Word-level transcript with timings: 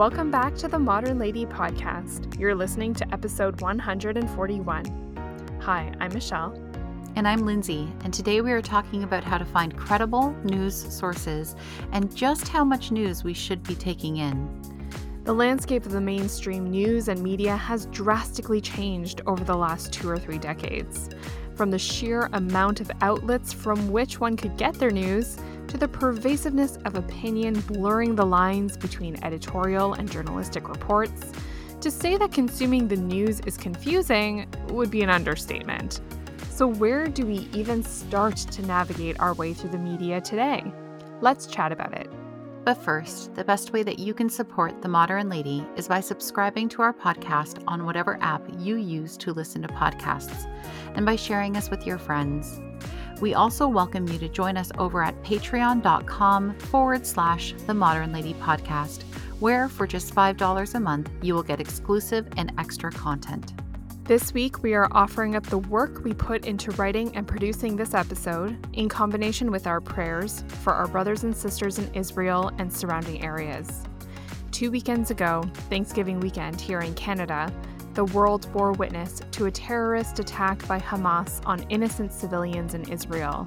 Welcome 0.00 0.30
back 0.30 0.54
to 0.54 0.66
the 0.66 0.78
Modern 0.78 1.18
Lady 1.18 1.44
podcast. 1.44 2.40
You're 2.40 2.54
listening 2.54 2.94
to 2.94 3.12
episode 3.12 3.60
141. 3.60 5.58
Hi, 5.60 5.92
I'm 6.00 6.14
Michelle. 6.14 6.54
And 7.16 7.28
I'm 7.28 7.40
Lindsay, 7.40 7.86
and 8.02 8.14
today 8.14 8.40
we 8.40 8.50
are 8.52 8.62
talking 8.62 9.02
about 9.02 9.24
how 9.24 9.36
to 9.36 9.44
find 9.44 9.76
credible 9.76 10.34
news 10.42 10.74
sources 10.74 11.54
and 11.92 12.16
just 12.16 12.48
how 12.48 12.64
much 12.64 12.90
news 12.90 13.24
we 13.24 13.34
should 13.34 13.62
be 13.62 13.74
taking 13.74 14.16
in. 14.16 14.48
The 15.24 15.34
landscape 15.34 15.84
of 15.84 15.92
the 15.92 16.00
mainstream 16.00 16.70
news 16.70 17.08
and 17.08 17.22
media 17.22 17.54
has 17.54 17.84
drastically 17.84 18.62
changed 18.62 19.20
over 19.26 19.44
the 19.44 19.54
last 19.54 19.92
two 19.92 20.08
or 20.08 20.16
three 20.16 20.38
decades. 20.38 21.10
From 21.54 21.70
the 21.70 21.78
sheer 21.78 22.30
amount 22.32 22.80
of 22.80 22.90
outlets 23.02 23.52
from 23.52 23.90
which 23.90 24.18
one 24.18 24.38
could 24.38 24.56
get 24.56 24.72
their 24.76 24.90
news 24.90 25.36
to 25.70 25.78
the 25.78 25.86
pervasiveness 25.86 26.78
of 26.84 26.96
opinion 26.96 27.60
blurring 27.60 28.16
the 28.16 28.26
lines 28.26 28.76
between 28.76 29.22
editorial 29.24 29.94
and 29.94 30.10
journalistic 30.10 30.68
reports, 30.68 31.32
to 31.80 31.92
say 31.92 32.16
that 32.16 32.32
consuming 32.32 32.88
the 32.88 32.96
news 32.96 33.38
is 33.46 33.56
confusing 33.56 34.48
would 34.68 34.90
be 34.90 35.02
an 35.02 35.10
understatement. 35.10 36.00
So, 36.50 36.66
where 36.66 37.06
do 37.06 37.24
we 37.24 37.48
even 37.54 37.84
start 37.84 38.36
to 38.36 38.62
navigate 38.62 39.20
our 39.20 39.32
way 39.34 39.54
through 39.54 39.70
the 39.70 39.78
media 39.78 40.20
today? 40.20 40.64
Let's 41.20 41.46
chat 41.46 41.70
about 41.70 41.96
it. 41.96 42.10
But 42.64 42.74
first, 42.74 43.34
the 43.36 43.44
best 43.44 43.72
way 43.72 43.84
that 43.84 44.00
you 44.00 44.12
can 44.12 44.28
support 44.28 44.82
The 44.82 44.88
Modern 44.88 45.28
Lady 45.28 45.64
is 45.76 45.86
by 45.86 46.00
subscribing 46.00 46.68
to 46.70 46.82
our 46.82 46.92
podcast 46.92 47.62
on 47.68 47.86
whatever 47.86 48.18
app 48.20 48.42
you 48.58 48.74
use 48.74 49.16
to 49.18 49.32
listen 49.32 49.62
to 49.62 49.68
podcasts 49.68 50.50
and 50.96 51.06
by 51.06 51.14
sharing 51.14 51.56
us 51.56 51.70
with 51.70 51.86
your 51.86 51.96
friends. 51.96 52.60
We 53.20 53.34
also 53.34 53.68
welcome 53.68 54.08
you 54.08 54.18
to 54.18 54.30
join 54.30 54.56
us 54.56 54.72
over 54.78 55.02
at 55.02 55.22
patreon.com 55.22 56.54
forward 56.54 57.06
slash 57.06 57.52
The 57.66 57.74
Modern 57.74 58.14
Lady 58.14 58.32
Podcast, 58.34 59.02
where 59.40 59.68
for 59.68 59.86
just 59.86 60.14
$5 60.14 60.74
a 60.74 60.80
month, 60.80 61.10
you 61.20 61.34
will 61.34 61.42
get 61.42 61.60
exclusive 61.60 62.26
and 62.38 62.50
extra 62.56 62.90
content. 62.90 63.52
This 64.04 64.32
week, 64.32 64.62
we 64.62 64.72
are 64.72 64.88
offering 64.92 65.36
up 65.36 65.44
the 65.44 65.58
work 65.58 66.02
we 66.02 66.14
put 66.14 66.46
into 66.46 66.70
writing 66.72 67.14
and 67.14 67.28
producing 67.28 67.76
this 67.76 67.92
episode, 67.92 68.56
in 68.72 68.88
combination 68.88 69.50
with 69.50 69.66
our 69.66 69.82
prayers 69.82 70.42
for 70.62 70.72
our 70.72 70.88
brothers 70.88 71.22
and 71.22 71.36
sisters 71.36 71.78
in 71.78 71.92
Israel 71.92 72.50
and 72.56 72.72
surrounding 72.72 73.22
areas. 73.22 73.82
Two 74.50 74.70
weekends 74.70 75.10
ago, 75.10 75.42
Thanksgiving 75.68 76.20
weekend 76.20 76.58
here 76.58 76.80
in 76.80 76.94
Canada, 76.94 77.52
the 77.94 78.04
world 78.06 78.50
bore 78.52 78.72
witness 78.72 79.20
to 79.32 79.46
a 79.46 79.50
terrorist 79.50 80.18
attack 80.18 80.66
by 80.68 80.78
Hamas 80.78 81.40
on 81.46 81.66
innocent 81.70 82.12
civilians 82.12 82.74
in 82.74 82.88
Israel. 82.90 83.46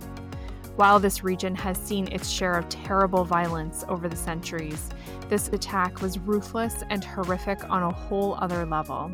While 0.76 1.00
this 1.00 1.24
region 1.24 1.56
has 1.56 1.78
seen 1.78 2.12
its 2.12 2.30
share 2.30 2.58
of 2.58 2.68
terrible 2.68 3.24
violence 3.24 3.86
over 3.88 4.10
the 4.10 4.16
centuries, 4.16 4.90
this 5.30 5.48
attack 5.50 6.02
was 6.02 6.18
ruthless 6.20 6.84
and 6.90 7.04
horrific 7.04 7.70
on 7.70 7.84
a 7.84 7.92
whole 7.92 8.36
other 8.42 8.66
level. 8.66 9.12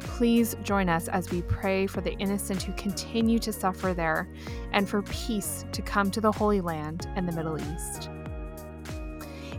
Please 0.00 0.56
join 0.64 0.88
us 0.88 1.06
as 1.08 1.30
we 1.30 1.42
pray 1.42 1.86
for 1.86 2.00
the 2.00 2.14
innocent 2.14 2.62
who 2.62 2.72
continue 2.72 3.38
to 3.38 3.52
suffer 3.52 3.94
there 3.94 4.28
and 4.72 4.88
for 4.88 5.02
peace 5.02 5.64
to 5.70 5.80
come 5.82 6.10
to 6.10 6.20
the 6.20 6.32
Holy 6.32 6.60
Land 6.60 7.06
and 7.14 7.28
the 7.28 7.32
Middle 7.32 7.58
East. 7.58 8.10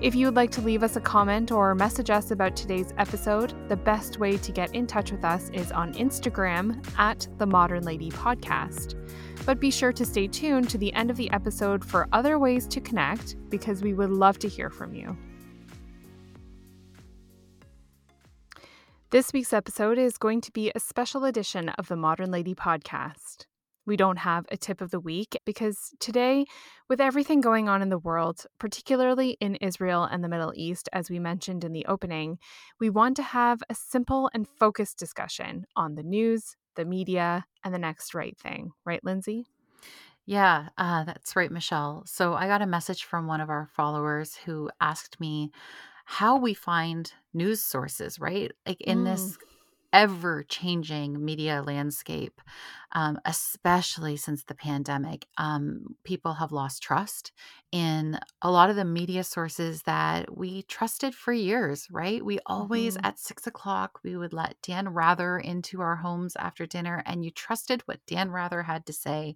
If 0.02 0.16
you 0.16 0.28
would 0.28 0.36
like 0.38 0.52
to 0.52 0.62
leave 0.62 0.82
us 0.82 0.96
a 0.96 1.02
comment 1.02 1.52
or 1.52 1.76
message 1.76 2.10
us 2.10 2.32
about 2.32 2.56
today's 2.56 2.94
episode, 2.98 3.54
the 3.68 3.76
best 3.76 4.18
way 4.18 4.38
to 4.38 4.52
get 4.54 4.74
in 4.74 4.88
touch 4.88 5.12
with 5.12 5.26
us 5.26 5.50
is 5.50 5.74
on 5.74 5.94
Instagram 5.96 6.82
at 6.98 7.28
the 7.38 7.46
Modern 7.46 7.84
Lady 7.84 8.10
Podcast. 8.10 8.96
But 9.46 9.60
be 9.60 9.70
sure 9.70 9.92
to 9.92 10.06
stay 10.06 10.28
tuned 10.28 10.70
to 10.70 10.78
the 10.78 10.94
end 10.94 11.12
of 11.12 11.18
the 11.18 11.30
episode 11.32 11.84
for 11.84 12.08
other 12.14 12.40
ways 12.40 12.66
to 12.68 12.80
connect 12.80 13.36
because 13.50 13.82
we 13.82 13.94
would 13.94 14.10
love 14.10 14.40
to 14.40 14.48
hear 14.48 14.70
from 14.70 14.94
you. 14.94 15.18
This 19.10 19.34
week's 19.34 19.52
episode 19.52 19.98
is 19.98 20.18
going 20.18 20.40
to 20.42 20.52
be 20.54 20.72
a 20.74 20.80
special 20.80 21.26
edition 21.26 21.68
of 21.70 21.90
the 21.90 21.98
Modern 21.98 22.32
Lady 22.32 22.56
Podcast. 22.56 23.49
We 23.90 23.98
don't 23.98 24.18
have 24.18 24.46
a 24.52 24.56
tip 24.56 24.82
of 24.82 24.92
the 24.92 25.00
week 25.00 25.36
because 25.46 25.96
today, 26.00 26.46
with 26.88 27.02
everything 27.02 27.42
going 27.42 27.68
on 27.68 27.82
in 27.82 27.90
the 27.90 27.98
world, 27.98 28.46
particularly 28.60 29.36
in 29.42 29.56
Israel 29.56 30.04
and 30.04 30.24
the 30.24 30.30
Middle 30.30 30.54
East, 30.56 30.90
as 30.94 31.10
we 31.10 31.18
mentioned 31.18 31.64
in 31.64 31.74
the 31.74 31.88
opening, 31.88 32.38
we 32.80 32.92
want 32.92 33.16
to 33.16 33.24
have 33.24 33.64
a 33.68 33.74
simple 33.74 34.30
and 34.32 34.48
focused 34.48 35.00
discussion 35.00 35.66
on 35.76 35.96
the 35.96 36.04
news, 36.04 36.56
the 36.76 36.86
media, 36.86 37.48
and 37.64 37.74
the 37.74 37.80
next 37.80 38.14
right 38.14 38.38
thing. 38.38 38.74
Right, 38.86 39.04
Lindsay? 39.04 39.48
Yeah, 40.24 40.70
uh, 40.78 41.06
that's 41.06 41.36
right, 41.36 41.50
Michelle. 41.50 42.04
So 42.06 42.36
I 42.36 42.46
got 42.46 42.62
a 42.62 42.68
message 42.68 43.06
from 43.06 43.26
one 43.26 43.42
of 43.42 43.50
our 43.50 43.70
followers 43.74 44.36
who 44.36 44.70
asked 44.80 45.20
me 45.20 45.50
how 46.06 46.38
we 46.38 46.54
find 46.54 47.12
news 47.34 47.60
sources, 47.60 48.20
right? 48.20 48.52
Like 48.68 48.82
in 48.82 49.00
mm. 49.00 49.06
this 49.06 49.40
ever 49.94 50.44
changing 50.44 51.24
media 51.24 51.64
landscape, 51.66 52.42
um, 52.92 53.20
especially 53.26 54.18
since 54.18 54.44
the 54.44 54.56
pandemic. 54.56 55.26
Um, 55.38 55.96
people 56.04 56.34
have 56.34 56.52
lost 56.52 56.82
trust 56.82 57.32
in 57.72 58.18
a 58.42 58.50
lot 58.50 58.70
of 58.70 58.76
the 58.76 58.86
media 58.86 59.24
sources 59.24 59.84
that 59.84 60.36
we 60.36 60.64
trusted 60.64 61.14
for 61.14 61.32
years, 61.32 61.88
right? 61.92 62.24
We 62.26 62.40
always, 62.48 62.96
mm-hmm. 62.96 63.06
at 63.06 63.20
six 63.20 63.46
o'clock, 63.46 64.00
we 64.04 64.18
would 64.18 64.34
let 64.34 64.56
Dan 64.64 64.90
Rather 64.90 65.38
into 65.38 65.82
our 65.82 65.98
homes 65.98 66.36
after 66.36 66.66
dinner, 66.66 67.04
and 67.06 67.24
you 67.24 67.30
trusted 67.30 67.82
what 67.86 68.00
Dan 68.08 68.32
Rather 68.32 68.64
had 68.64 68.88
to 68.88 68.94
say. 68.94 69.36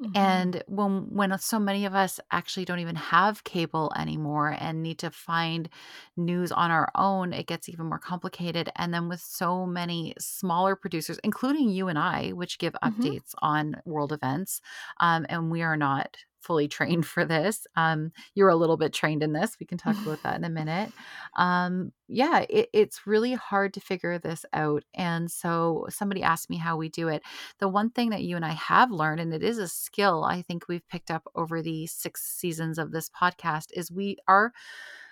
Mm-hmm. 0.00 0.16
And 0.16 0.62
when, 0.66 1.06
when 1.10 1.38
so 1.38 1.58
many 1.58 1.84
of 1.84 1.94
us 1.94 2.20
actually 2.30 2.64
don't 2.64 2.78
even 2.78 2.96
have 2.96 3.44
cable 3.44 3.92
anymore 3.96 4.56
and 4.58 4.82
need 4.82 4.98
to 5.00 5.10
find 5.10 5.68
news 6.16 6.52
on 6.52 6.70
our 6.70 6.90
own, 6.94 7.34
it 7.34 7.46
gets 7.46 7.68
even 7.68 7.86
more 7.86 7.98
complicated. 7.98 8.70
And 8.76 8.94
then 8.94 9.10
with 9.10 9.20
so 9.20 9.66
many 9.66 10.14
smaller 10.18 10.74
producers, 10.74 11.20
including 11.22 11.68
you 11.68 11.88
and 11.88 11.98
I, 11.98 12.30
which 12.30 12.58
give 12.58 12.72
mm-hmm. 12.72 12.93
Updates 12.94 13.34
on 13.42 13.76
world 13.84 14.12
events, 14.12 14.60
um, 15.00 15.26
and 15.28 15.50
we 15.50 15.62
are 15.62 15.76
not 15.76 16.16
fully 16.44 16.68
trained 16.68 17.06
for 17.06 17.24
this. 17.24 17.66
Um, 17.74 18.12
you're 18.34 18.50
a 18.50 18.56
little 18.56 18.76
bit 18.76 18.92
trained 18.92 19.22
in 19.22 19.32
this. 19.32 19.56
We 19.58 19.66
can 19.66 19.78
talk 19.78 19.96
about 20.02 20.22
that 20.22 20.36
in 20.36 20.44
a 20.44 20.50
minute. 20.50 20.92
Um, 21.36 21.92
yeah, 22.06 22.44
it, 22.48 22.68
it's 22.72 23.06
really 23.06 23.32
hard 23.32 23.74
to 23.74 23.80
figure 23.80 24.18
this 24.18 24.44
out. 24.52 24.84
And 24.94 25.30
so 25.30 25.86
somebody 25.88 26.22
asked 26.22 26.50
me 26.50 26.58
how 26.58 26.76
we 26.76 26.88
do 26.88 27.08
it. 27.08 27.22
The 27.58 27.68
one 27.68 27.90
thing 27.90 28.10
that 28.10 28.22
you 28.22 28.36
and 28.36 28.44
I 28.44 28.52
have 28.52 28.90
learned, 28.90 29.20
and 29.20 29.32
it 29.32 29.42
is 29.42 29.58
a 29.58 29.68
skill 29.68 30.24
I 30.24 30.42
think 30.42 30.68
we've 30.68 30.86
picked 30.88 31.10
up 31.10 31.26
over 31.34 31.62
the 31.62 31.86
six 31.86 32.22
seasons 32.22 32.78
of 32.78 32.92
this 32.92 33.08
podcast, 33.08 33.68
is 33.72 33.90
we 33.90 34.18
are 34.28 34.52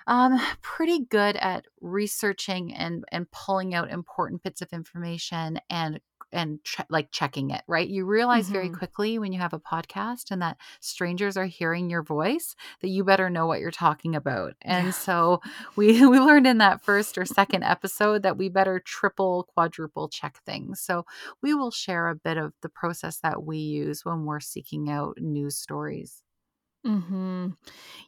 um, 0.06 0.40
pretty 0.62 1.04
good 1.04 1.36
at 1.36 1.66
researching 1.80 2.74
and 2.74 3.04
and 3.12 3.30
pulling 3.30 3.74
out 3.74 3.90
important 3.90 4.42
bits 4.42 4.60
of 4.60 4.72
information 4.72 5.60
and 5.70 6.00
and 6.32 6.58
like 6.88 7.10
checking 7.12 7.50
it, 7.50 7.62
right? 7.66 7.88
You 7.88 8.04
realize 8.04 8.44
mm-hmm. 8.44 8.52
very 8.52 8.68
quickly 8.70 9.18
when 9.18 9.32
you 9.32 9.40
have 9.40 9.52
a 9.52 9.60
podcast 9.60 10.30
and 10.30 10.42
that 10.42 10.56
strangers 10.80 11.36
are 11.36 11.46
hearing 11.46 11.90
your 11.90 12.02
voice 12.02 12.54
that 12.80 12.88
you 12.88 13.04
better 13.04 13.30
know 13.30 13.46
what 13.46 13.60
you're 13.60 13.70
talking 13.70 14.14
about. 14.14 14.54
And 14.62 14.86
yeah. 14.86 14.92
so 14.92 15.40
we 15.76 16.06
we 16.06 16.18
learned 16.18 16.46
in 16.46 16.58
that 16.58 16.82
first 16.82 17.18
or 17.18 17.24
second 17.24 17.64
episode 17.64 18.22
that 18.22 18.38
we 18.38 18.48
better 18.48 18.80
triple 18.80 19.48
quadruple 19.54 20.08
check 20.08 20.38
things. 20.44 20.80
So 20.80 21.04
we 21.42 21.54
will 21.54 21.70
share 21.70 22.08
a 22.08 22.16
bit 22.16 22.36
of 22.36 22.52
the 22.62 22.68
process 22.68 23.18
that 23.20 23.42
we 23.42 23.58
use 23.58 24.04
when 24.04 24.24
we're 24.24 24.40
seeking 24.40 24.90
out 24.90 25.18
news 25.20 25.56
stories. 25.56 26.22
Mhm. 26.86 27.56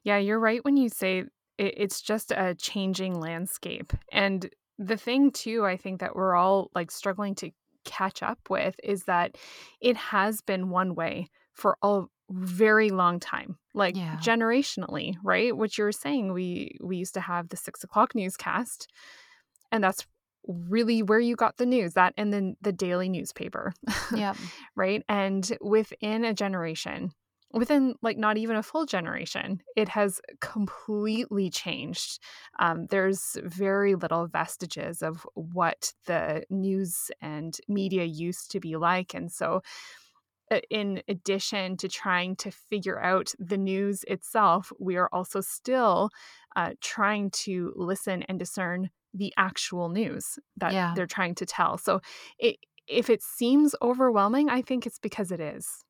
Yeah, 0.03 0.19
you're 0.19 0.41
right 0.41 0.65
when 0.65 0.77
you 0.77 0.89
say 0.89 1.25
it, 1.59 1.75
it's 1.77 2.01
just 2.01 2.33
a 2.33 2.55
changing 2.55 3.21
landscape. 3.21 3.93
And 4.11 4.51
the 4.79 4.97
thing 4.97 5.31
too, 5.31 5.65
I 5.65 5.77
think 5.77 6.01
that 6.01 6.17
we're 6.17 6.35
all 6.35 6.71
like 6.75 6.91
struggling 6.91 7.35
to 7.37 7.51
catch 7.85 8.23
up 8.23 8.39
with 8.49 8.75
is 8.83 9.05
that 9.05 9.37
it 9.81 9.97
has 9.97 10.41
been 10.41 10.71
one 10.71 10.95
way 10.95 11.29
for 11.53 11.77
a 11.83 12.03
very 12.31 12.91
long 12.91 13.21
time 13.21 13.59
like 13.75 13.97
yeah. 13.97 14.17
generationally 14.23 15.15
right? 15.23 15.57
What 15.57 15.77
you're 15.77 15.93
saying 15.93 16.33
we 16.33 16.77
we 16.83 16.97
used 16.97 17.15
to 17.15 17.21
have 17.21 17.49
the 17.49 17.57
six 17.57 17.85
o'clock 17.85 18.15
newscast 18.15 18.89
and 19.71 19.85
that's 19.85 20.07
really 20.47 21.03
where 21.03 21.21
you 21.21 21.37
got 21.37 21.57
the 21.57 21.67
news 21.67 21.95
that 21.95 22.13
and 22.17 22.33
then 22.33 22.55
the 22.61 22.73
daily 22.73 23.09
newspaper 23.09 23.73
yeah 24.15 24.35
right? 24.77 25.03
And 25.09 25.57
within 25.61 26.25
a 26.25 26.35
generation 26.35 27.13
within 27.55 27.95
like 28.03 28.19
not 28.19 28.37
even 28.37 28.57
a 28.57 28.63
full 28.63 28.85
generation, 28.85 29.63
it 29.77 29.89
has 29.89 30.21
completely 30.41 31.49
changed. 31.51 32.19
Um, 32.59 32.87
there's 32.87 33.39
very 33.45 33.95
little 33.95 34.27
vestiges 34.27 35.03
of 35.03 35.27
what 35.35 35.93
the 36.07 36.45
news 36.51 37.11
and 37.23 37.57
media 37.69 38.05
used 38.05 38.51
to 38.51 38.61
be 38.61 38.77
like. 38.77 39.15
And 39.15 39.31
so, 39.31 39.63
in 40.69 41.03
addition 41.09 41.77
to 41.79 41.89
trying 41.89 42.37
to 42.37 42.51
figure 42.51 43.01
out 43.01 43.33
the 43.39 43.57
news 43.57 44.05
itself, 44.09 44.73
we 44.79 44.97
are 44.97 45.09
also 45.13 45.41
still 45.41 46.11
uh, 46.57 46.73
trying 46.81 47.31
to 47.31 47.73
listen 47.77 48.23
and 48.25 48.39
discern 48.39 48.91
the 49.15 49.33
actual 49.37 49.89
news 49.89 50.39
that 50.57 50.73
yeah. 50.73 50.93
they're 50.95 51.07
trying 51.07 51.37
to 51.37 51.47
tell. 51.47 51.79
So, 51.79 52.01
it, 52.39 52.57
if 52.87 53.09
it 53.09 53.23
seems 53.23 53.75
overwhelming, 53.81 54.51
I 54.51 54.61
think 54.61 54.87
it's 54.87 54.99
because 54.99 55.31
it 55.31 55.41
is. 55.41 55.85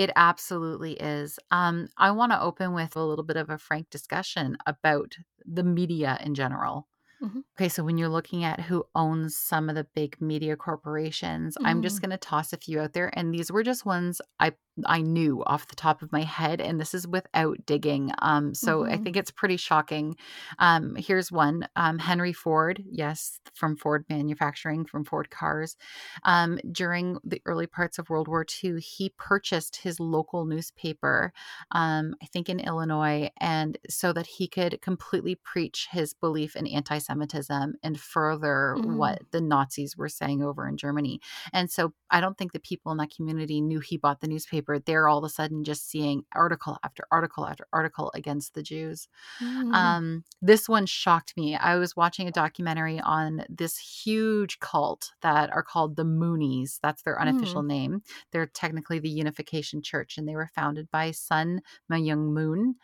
It 0.00 0.10
absolutely 0.16 0.94
is. 0.94 1.38
Um, 1.50 1.88
I 1.98 2.10
want 2.12 2.32
to 2.32 2.40
open 2.40 2.72
with 2.72 2.96
a 2.96 3.04
little 3.04 3.24
bit 3.24 3.36
of 3.36 3.50
a 3.50 3.58
frank 3.58 3.90
discussion 3.90 4.56
about 4.66 5.16
the 5.44 5.62
media 5.62 6.16
in 6.22 6.34
general. 6.34 6.88
Mhm. 7.20 7.40
Okay, 7.58 7.68
so 7.68 7.84
when 7.84 7.98
you're 7.98 8.08
looking 8.08 8.44
at 8.44 8.60
who 8.60 8.84
owns 8.94 9.36
some 9.36 9.68
of 9.68 9.76
the 9.76 9.84
big 9.94 10.20
media 10.20 10.56
corporations, 10.56 11.58
I'm 11.64 11.82
just 11.82 12.00
Mm. 12.00 12.02
going 12.02 12.10
to 12.10 12.18
toss 12.18 12.52
a 12.52 12.58
few 12.58 12.80
out 12.80 12.94
there 12.94 13.10
and 13.18 13.34
these 13.34 13.52
were 13.52 13.62
just 13.64 13.86
ones 13.86 14.20
I 14.40 14.54
I 14.86 15.00
knew 15.02 15.42
off 15.44 15.66
the 15.68 15.76
top 15.76 16.02
of 16.02 16.12
my 16.12 16.22
head 16.22 16.60
and 16.60 16.80
this 16.80 16.94
is 16.94 17.06
without 17.06 17.64
digging. 17.66 18.12
Um 18.20 18.54
so 18.54 18.84
I 18.86 18.96
Mhm. 18.96 19.04
think 19.04 19.16
it's 19.16 19.30
pretty 19.30 19.56
shocking. 19.56 20.16
Um 20.58 20.94
here's 20.96 21.32
one. 21.32 21.66
Um 21.76 21.98
Henry 21.98 22.32
Ford, 22.32 22.82
yes, 22.90 23.40
from 23.54 23.76
Ford 23.76 24.04
Manufacturing, 24.08 24.84
from 24.86 25.04
Ford 25.04 25.30
Cars. 25.30 25.76
Um 26.24 26.58
during 26.72 27.18
the 27.24 27.40
early 27.46 27.66
parts 27.66 27.98
of 27.98 28.10
World 28.10 28.28
War 28.28 28.44
II, 28.44 28.78
he 28.80 29.10
purchased 29.16 29.76
his 29.76 30.00
local 30.00 30.44
newspaper 30.44 31.32
um 31.72 32.14
I 32.22 32.26
think 32.26 32.48
in 32.48 32.60
Illinois 32.60 33.30
and 33.38 33.78
so 33.88 34.12
that 34.12 34.26
he 34.26 34.48
could 34.48 34.80
completely 34.82 35.34
preach 35.36 35.88
his 35.90 36.14
belief 36.14 36.56
in 36.56 36.66
anti-Semitism 36.66 37.74
and 37.82 38.00
further 38.00 38.78
Mm. 38.80 38.96
what 38.96 39.22
the 39.30 39.40
Nazis 39.40 39.96
were 39.96 40.08
saying 40.08 40.42
over 40.42 40.68
in 40.68 40.76
Germany. 40.76 41.20
And 41.52 41.70
so 41.70 41.92
I 42.10 42.20
don't 42.20 42.36
think 42.38 42.52
the 42.52 42.60
people 42.60 42.92
in 42.92 42.98
that 42.98 43.10
community 43.14 43.60
knew 43.60 43.80
he 43.80 43.96
bought 43.96 44.20
the 44.20 44.28
newspaper. 44.28 44.69
They're 44.78 45.08
all 45.08 45.18
of 45.18 45.24
a 45.24 45.28
sudden 45.28 45.64
just 45.64 45.88
seeing 45.90 46.24
article 46.34 46.78
after 46.84 47.04
article 47.10 47.46
after 47.46 47.66
article 47.72 48.10
against 48.14 48.54
the 48.54 48.62
Jews. 48.62 49.08
Mm. 49.42 49.74
Um, 49.74 50.24
this 50.40 50.68
one 50.68 50.86
shocked 50.86 51.34
me. 51.36 51.56
I 51.56 51.76
was 51.76 51.96
watching 51.96 52.28
a 52.28 52.32
documentary 52.32 53.00
on 53.00 53.44
this 53.48 53.76
huge 53.78 54.58
cult 54.60 55.12
that 55.22 55.50
are 55.50 55.62
called 55.62 55.96
the 55.96 56.04
Moonies. 56.04 56.78
That's 56.82 57.02
their 57.02 57.20
unofficial 57.20 57.62
Mm. 57.62 57.66
name. 57.66 58.02
They're 58.32 58.46
technically 58.46 58.98
the 59.00 59.10
Unification 59.10 59.82
Church, 59.82 60.16
and 60.18 60.28
they 60.28 60.36
were 60.36 60.50
founded 60.54 60.90
by 60.90 61.10
Sun 61.10 61.62
Myung 61.90 62.32
Moon, 62.32 62.76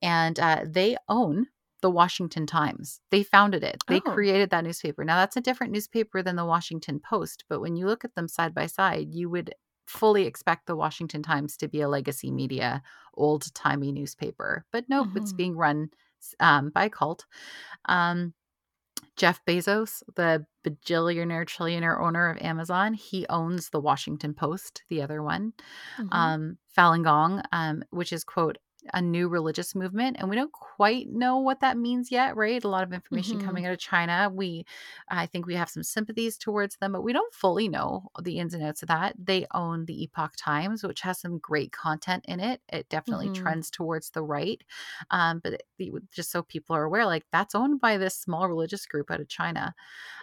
and 0.00 0.38
uh, 0.38 0.64
they 0.66 0.96
own 1.08 1.46
the 1.80 1.90
Washington 1.90 2.46
Times. 2.46 3.00
They 3.10 3.24
founded 3.24 3.64
it. 3.64 3.78
They 3.88 3.96
Oh. 4.06 4.12
created 4.12 4.50
that 4.50 4.62
newspaper. 4.62 5.04
Now 5.04 5.16
that's 5.16 5.36
a 5.36 5.40
different 5.40 5.72
newspaper 5.72 6.22
than 6.22 6.36
the 6.36 6.44
Washington 6.46 7.00
Post, 7.00 7.44
but 7.48 7.60
when 7.60 7.74
you 7.74 7.86
look 7.86 8.04
at 8.04 8.14
them 8.14 8.28
side 8.28 8.54
by 8.54 8.66
side, 8.66 9.08
you 9.10 9.28
would 9.30 9.52
fully 9.92 10.26
expect 10.26 10.66
the 10.66 10.76
Washington 10.76 11.22
Times 11.22 11.56
to 11.58 11.68
be 11.68 11.80
a 11.82 11.88
legacy 11.88 12.30
media, 12.32 12.82
old 13.14 13.52
timey 13.54 13.92
newspaper. 13.92 14.64
But 14.72 14.88
nope, 14.88 15.10
it's 15.16 15.32
Mhm. 15.32 15.36
being 15.36 15.56
run 15.56 15.90
um, 16.40 16.70
by 16.70 16.84
a 16.86 16.90
cult. 16.90 17.26
Um, 17.86 18.34
Jeff 19.16 19.44
Bezos, 19.46 20.02
the 20.16 20.46
bajillionaire, 20.64 21.46
trillionaire 21.46 22.00
owner 22.00 22.30
of 22.30 22.38
Amazon, 22.38 22.94
he 22.94 23.26
owns 23.28 23.70
the 23.70 23.80
Washington 23.80 24.34
Post, 24.34 24.84
the 24.88 25.02
other 25.02 25.22
one. 25.22 25.52
Mhm. 25.98 26.08
Um, 26.12 26.58
Falun 26.76 27.04
Gong, 27.04 27.42
um, 27.52 27.84
which 27.90 28.12
is, 28.12 28.24
quote, 28.24 28.58
a 28.92 29.00
new 29.00 29.28
religious 29.28 29.74
movement. 29.74 30.16
And 30.18 30.28
we 30.28 30.36
don't 30.36 30.52
quite 30.52 31.08
know 31.08 31.38
what 31.38 31.60
that 31.60 31.76
means 31.78 32.10
yet, 32.10 32.36
right? 32.36 32.62
A 32.62 32.68
lot 32.68 32.82
of 32.82 32.92
information 32.92 33.38
Mhm. 33.38 33.38
coming 33.38 33.66
out 33.66 33.72
of 33.72 33.78
China. 33.78 34.30
We, 34.32 34.64
I 35.08 35.26
think 35.26 35.46
we 35.46 35.54
have 35.54 35.70
some 35.70 35.82
sympathies 35.82 36.36
towards 36.36 36.76
them, 36.76 36.92
but 36.92 37.02
we 37.02 37.12
don't 37.12 37.32
fully 37.32 37.68
know 37.68 38.08
the 38.20 38.38
ins 38.38 38.54
and 38.54 38.62
outs 38.62 38.82
of 38.82 38.88
that. 38.88 39.14
They 39.18 39.46
own 39.54 39.84
the 39.86 40.02
Epoch 40.02 40.34
Times, 40.36 40.82
which 40.82 41.00
has 41.02 41.20
some 41.20 41.38
great 41.38 41.72
content 41.72 42.24
in 42.28 42.40
it. 42.40 42.60
It 42.68 42.88
definitely 42.88 43.30
Mhm. 43.30 43.30
trends 43.30 43.70
towards 43.70 44.10
the 44.10 44.22
right. 44.22 44.62
Um, 45.10 45.40
but 45.42 45.54
it, 45.54 45.62
it 45.78 45.92
just 46.12 46.30
so 46.30 46.42
people 46.42 46.74
are 46.76 46.84
aware, 46.84 47.06
like 47.06 47.24
that's 47.32 47.54
owned 47.54 47.80
by 47.80 47.98
this 47.98 48.16
small 48.16 48.48
religious 48.48 48.86
group 48.86 49.10
out 49.10 49.20
of 49.20 49.28
China. 49.28 49.74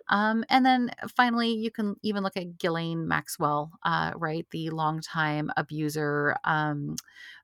Um, 0.10 0.44
and 0.50 0.66
then 0.66 0.92
finally, 1.16 1.50
you 1.52 1.72
can 1.72 1.96
even 2.04 2.24
look 2.24 2.38
at 2.38 2.58
Ghislaine 2.58 3.08
Maxwell, 3.08 3.72
uh, 3.84 4.14
right? 4.16 4.46
The 4.52 4.70
longtime 4.72 5.52
abuser, 5.58 6.36
um, 6.44 6.96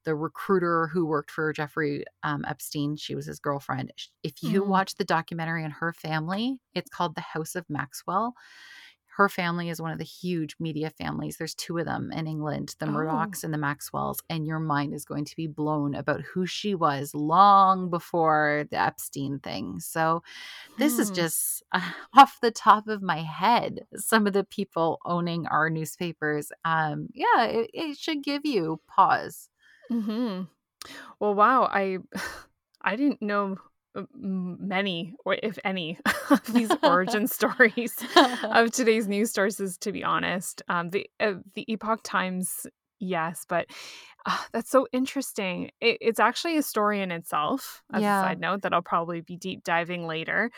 the 0.06 0.16
recruiter 0.16 0.88
who 0.88 1.06
worked 1.06 1.32
for 1.32 1.54
Jeffrey 1.54 2.06
um, 2.24 2.46
Epstein. 2.48 2.96
She 2.98 3.16
was 3.16 3.26
his 3.28 3.40
girlfriend. 3.40 3.92
If 4.24 4.44
you 4.44 4.64
Mhm. 4.64 4.66
watch 4.66 4.96
the 4.96 5.06
documentary 5.06 5.64
on 5.66 5.72
her 5.72 5.94
family, 5.94 6.60
it's 6.74 6.90
called 6.90 7.16
The 7.16 7.22
House 7.22 7.56
of 7.56 7.70
Maxwell. 7.70 8.36
Her 9.18 9.30
family 9.30 9.70
is 9.70 9.82
one 9.82 9.92
of 9.94 9.98
the 9.98 10.04
huge 10.04 10.58
media 10.60 10.90
families. 10.90 11.38
There's 11.38 11.56
two 11.56 11.78
of 11.78 11.86
them 11.86 12.12
in 12.12 12.28
England, 12.28 12.76
the 12.80 12.86
Oh. 12.86 12.88
Murdochs 12.88 13.46
and 13.46 13.54
the 13.54 13.58
Maxwells, 13.58 14.22
and 14.30 14.46
your 14.46 14.60
mind 14.60 14.94
is 14.94 15.06
going 15.06 15.24
to 15.24 15.36
be 15.38 15.48
blown 15.48 15.96
about 15.96 16.20
who 16.22 16.46
she 16.46 16.76
was 16.76 17.14
long 17.16 17.90
before 17.90 18.66
the 18.72 18.78
Epstein 18.78 19.40
thing. 19.40 19.80
So, 19.80 20.22
this 20.78 21.00
is 21.00 21.10
Hmm. 21.10 21.12
just 21.12 21.64
uh, 21.72 21.92
off 22.14 22.40
the 22.42 22.52
top 22.52 22.88
of 22.88 23.02
my 23.02 23.22
head 23.22 23.86
some 23.96 24.28
of 24.28 24.34
the 24.34 24.44
people 24.44 25.00
owning 25.06 25.48
our 25.48 25.70
newspapers 25.70 26.52
um 26.66 27.08
yeah 27.14 27.44
it, 27.46 27.70
it 27.74 27.98
should 27.98 28.24
give 28.24 28.46
you 28.46 28.82
pause 28.88 29.50
Mhm. 29.92 30.48
Well, 31.20 31.36
wow, 31.36 31.64
I 31.72 32.00
I 32.82 32.96
didn't 32.96 33.22
know 33.22 33.58
uh, 33.96 34.04
many 34.14 35.16
or 35.26 35.38
if 35.42 35.58
any 35.64 36.00
of 36.30 36.42
these 36.54 36.76
origin 36.84 37.28
stories 37.28 37.98
of 38.44 38.72
today's 38.72 39.08
news 39.08 39.32
sources 39.34 39.78
to 39.80 39.92
be 39.92 40.04
honest. 40.04 40.62
Um 40.68 40.90
the 40.90 41.10
uh, 41.20 41.36
the 41.56 41.66
Epoch 41.72 42.02
Times 42.04 42.68
yes, 43.00 43.46
but 43.48 43.68
uh, 44.26 44.38
that's 44.54 44.72
so 44.72 44.88
interesting. 44.94 45.72
It, 45.82 45.98
it's 46.02 46.20
actually 46.20 46.58
a 46.58 46.64
story 46.64 47.02
in 47.02 47.12
itself 47.12 47.84
as 47.94 48.02
yeah 48.04 48.20
a 48.20 48.22
side 48.22 48.40
note 48.40 48.62
that 48.64 48.74
I'll 48.74 48.82
probably 48.82 49.22
be 49.22 49.38
deep 49.38 49.64
diving 49.64 50.08
later. 50.08 50.52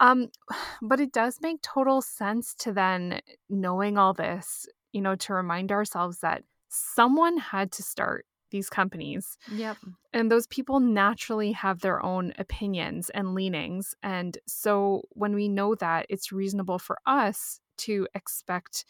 Um 0.00 0.28
but 0.82 1.00
it 1.00 1.12
does 1.12 1.38
make 1.42 1.62
total 1.62 2.02
sense 2.02 2.54
to 2.56 2.72
then 2.72 3.20
knowing 3.48 3.98
all 3.98 4.14
this, 4.14 4.66
you 4.92 5.02
know, 5.02 5.16
to 5.16 5.34
remind 5.34 5.72
ourselves 5.72 6.20
that 6.20 6.44
someone 6.68 7.36
had 7.38 7.72
to 7.72 7.82
start 7.82 8.26
these 8.50 8.70
companies 8.70 9.36
yep 9.46 9.78
and 10.12 10.30
those 10.30 10.46
people 10.48 10.80
naturally 10.80 11.52
have 11.52 11.80
their 11.80 12.04
own 12.04 12.32
opinions 12.38 13.10
and 13.10 13.34
leanings. 13.34 13.94
And 14.02 14.36
so 14.46 15.04
when 15.10 15.34
we 15.34 15.48
know 15.48 15.74
that, 15.76 16.06
it's 16.08 16.32
reasonable 16.32 16.78
for 16.80 16.98
us 17.06 17.60
to 17.78 18.08
expect 18.14 18.84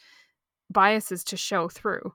biases 0.71 1.25
to 1.25 1.37
show 1.37 1.69
through 1.69 2.12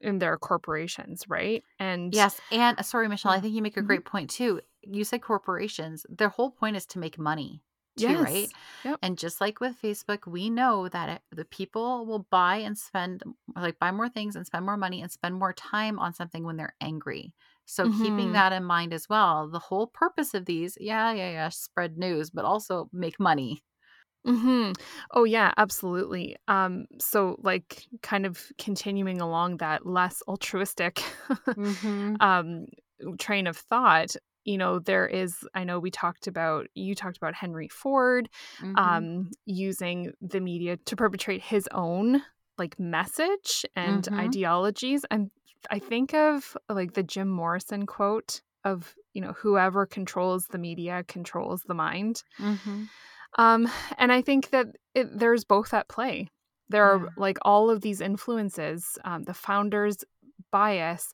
in 0.00 0.18
their 0.18 0.38
corporations, 0.38 1.24
right? 1.28 1.62
And 1.78 2.14
yes 2.14 2.40
and 2.50 2.84
sorry 2.84 3.08
michelle 3.08 3.32
i 3.32 3.40
think 3.40 3.54
you 3.54 3.62
make 3.62 3.76
a 3.76 3.82
Mhm. 3.82 3.86
great 3.86 4.04
point 4.04 4.30
too 4.30 4.60
you 4.82 5.04
said 5.04 5.22
corporations 5.22 6.06
their 6.08 6.28
whole 6.30 6.50
point 6.50 6.76
is 6.76 6.86
to 6.86 6.98
make 6.98 7.18
money 7.18 7.62
too 8.00 8.18
right. 8.18 8.50
Yep. 8.84 9.00
and 9.02 9.18
just 9.18 9.40
like 9.40 9.60
with 9.60 9.80
facebook 9.80 10.26
we 10.26 10.50
know 10.50 10.88
that 10.88 11.08
it, 11.08 11.22
the 11.36 11.44
people 11.44 12.06
will 12.06 12.26
buy 12.30 12.56
and 12.56 12.76
spend 12.78 13.22
like 13.56 13.78
buy 13.78 13.90
more 13.90 14.08
things 14.08 14.36
and 14.36 14.46
spend 14.46 14.64
more 14.64 14.76
money 14.76 15.02
and 15.02 15.10
spend 15.12 15.34
more 15.34 15.52
time 15.52 15.98
on 15.98 16.12
something 16.14 16.44
when 16.44 16.56
they're 16.56 16.76
angry 16.80 17.34
so 17.66 17.88
keeping 17.88 18.32
Mhm. 18.32 18.32
that 18.32 18.52
in 18.52 18.64
mind 18.64 18.92
as 18.92 19.08
well 19.08 19.48
the 19.48 19.58
whole 19.58 19.86
purpose 19.86 20.34
of 20.34 20.44
these 20.46 20.76
yeah 20.80 21.12
yeah 21.12 21.30
yeah 21.30 21.48
spread 21.48 21.96
news 21.98 22.30
but 22.30 22.44
also 22.44 22.88
make 22.92 23.18
money 23.20 23.62
Mhm. 24.26 24.78
Oh 25.12 25.24
yeah, 25.24 25.52
absolutely. 25.56 26.36
Um 26.46 26.86
so 26.98 27.36
like 27.42 27.86
kind 28.02 28.26
of 28.26 28.52
continuing 28.58 29.20
along 29.20 29.58
that 29.58 29.86
less 29.86 30.22
altruistic 30.28 31.02
mm-hmm. 31.56 32.16
um 32.20 32.66
train 33.18 33.46
of 33.46 33.56
thought, 33.56 34.14
you 34.44 34.58
know, 34.58 34.78
there 34.78 35.06
is 35.06 35.36
I 35.54 35.64
know 35.64 35.78
we 35.78 35.90
talked 35.90 36.26
about 36.26 36.66
you 36.74 36.94
talked 36.94 37.16
about 37.16 37.34
Henry 37.34 37.68
Ford 37.68 38.28
Mm-hmm. 38.62 38.76
um 38.80 39.30
using 39.46 40.12
the 40.20 40.40
media 40.40 40.76
to 40.86 40.96
perpetrate 40.96 41.42
his 41.42 41.68
own 41.72 42.22
like 42.58 42.78
message 42.78 43.64
and 43.76 44.04
Mm-hmm. 44.04 44.18
ideologies 44.20 45.04
and 45.10 45.30
I 45.70 45.78
think 45.78 46.14
of 46.14 46.56
like 46.70 46.94
the 46.94 47.02
Jim 47.02 47.28
Morrison 47.28 47.84
quote 47.84 48.40
of, 48.64 48.94
you 49.12 49.20
know, 49.20 49.32
whoever 49.34 49.84
controls 49.86 50.46
the 50.46 50.58
media 50.58 51.04
controls 51.06 51.62
the 51.66 51.74
mind. 51.74 52.22
Mm-hmm. 52.40 52.84
Um, 53.38 53.68
and 53.98 54.10
I 54.12 54.22
think 54.22 54.50
that 54.50 54.66
it, 54.94 55.18
there's 55.18 55.44
both 55.44 55.72
at 55.74 55.88
play. 55.88 56.28
There 56.70 56.84
Yeah. 56.84 57.04
are 57.04 57.08
like 57.16 57.38
all 57.42 57.68
of 57.68 57.80
these 57.82 58.00
influences, 58.00 58.98
um, 59.04 59.24
the 59.24 59.34
founder's 59.34 59.98
bias, 60.50 61.12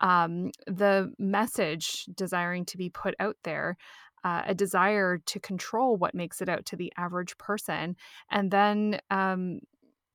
um, 0.00 0.50
the 0.66 1.12
message 1.18 2.06
desiring 2.14 2.64
to 2.66 2.76
be 2.78 2.90
put 2.90 3.14
out 3.20 3.36
there, 3.44 3.76
uh, 4.24 4.42
a 4.46 4.54
desire 4.54 5.18
to 5.18 5.40
control 5.40 5.96
what 5.96 6.14
makes 6.14 6.40
it 6.42 6.48
out 6.48 6.64
to 6.66 6.76
the 6.76 6.92
average 6.96 7.36
person. 7.38 7.96
And 8.30 8.50
then, 8.50 9.00
um, 9.10 9.60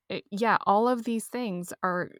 it- 0.09 0.25
yeah, 0.31 0.57
all 0.65 0.87
of 0.87 1.03
these 1.05 1.27
things 1.27 1.73
are 1.83 2.11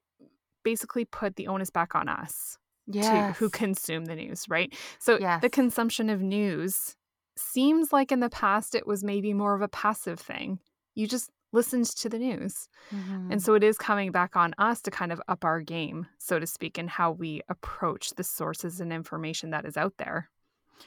basically 0.64 1.06
put 1.06 1.36
the 1.36 1.48
onus 1.48 1.70
back 1.70 1.96
on 1.96 2.10
us 2.10 2.58
to 3.02 3.24
who 3.38 3.50
consume 3.50 4.06
the 4.06 4.16
news, 4.16 4.46
right? 4.50 4.74
So 5.00 5.22
the 5.42 5.50
consumption 5.50 6.10
of 6.10 6.22
news 6.22 6.96
seems 7.38 7.94
like 7.94 8.12
in 8.12 8.20
the 8.20 8.30
past 8.30 8.76
it 8.76 8.86
was 8.86 9.04
maybe 9.04 9.34
more 9.34 9.56
of 9.56 9.62
a 9.62 9.70
passive 9.70 10.20
thing. 10.20 10.60
You 10.96 11.08
just 11.08 11.30
listened 11.52 11.86
to 11.86 12.10
the 12.10 12.20
news. 12.20 12.68
mm-hmm. 12.94 13.32
And 13.32 13.42
so 13.42 13.54
it 13.54 13.64
is 13.64 13.78
coming 13.78 14.12
back 14.12 14.36
on 14.36 14.54
us 14.58 14.82
to 14.82 14.92
kind 14.92 15.12
of 15.12 15.22
up 15.28 15.44
our 15.44 15.62
game, 15.62 16.08
so 16.18 16.40
to 16.40 16.48
speak, 16.48 16.78
in 16.78 16.88
how 16.88 17.12
we 17.12 17.42
approach 17.50 18.12
the 18.12 18.24
sources 18.24 18.80
and 18.80 18.94
information 18.94 19.52
that 19.52 19.66
is 19.66 19.78
out 19.78 19.94
there. 19.98 20.30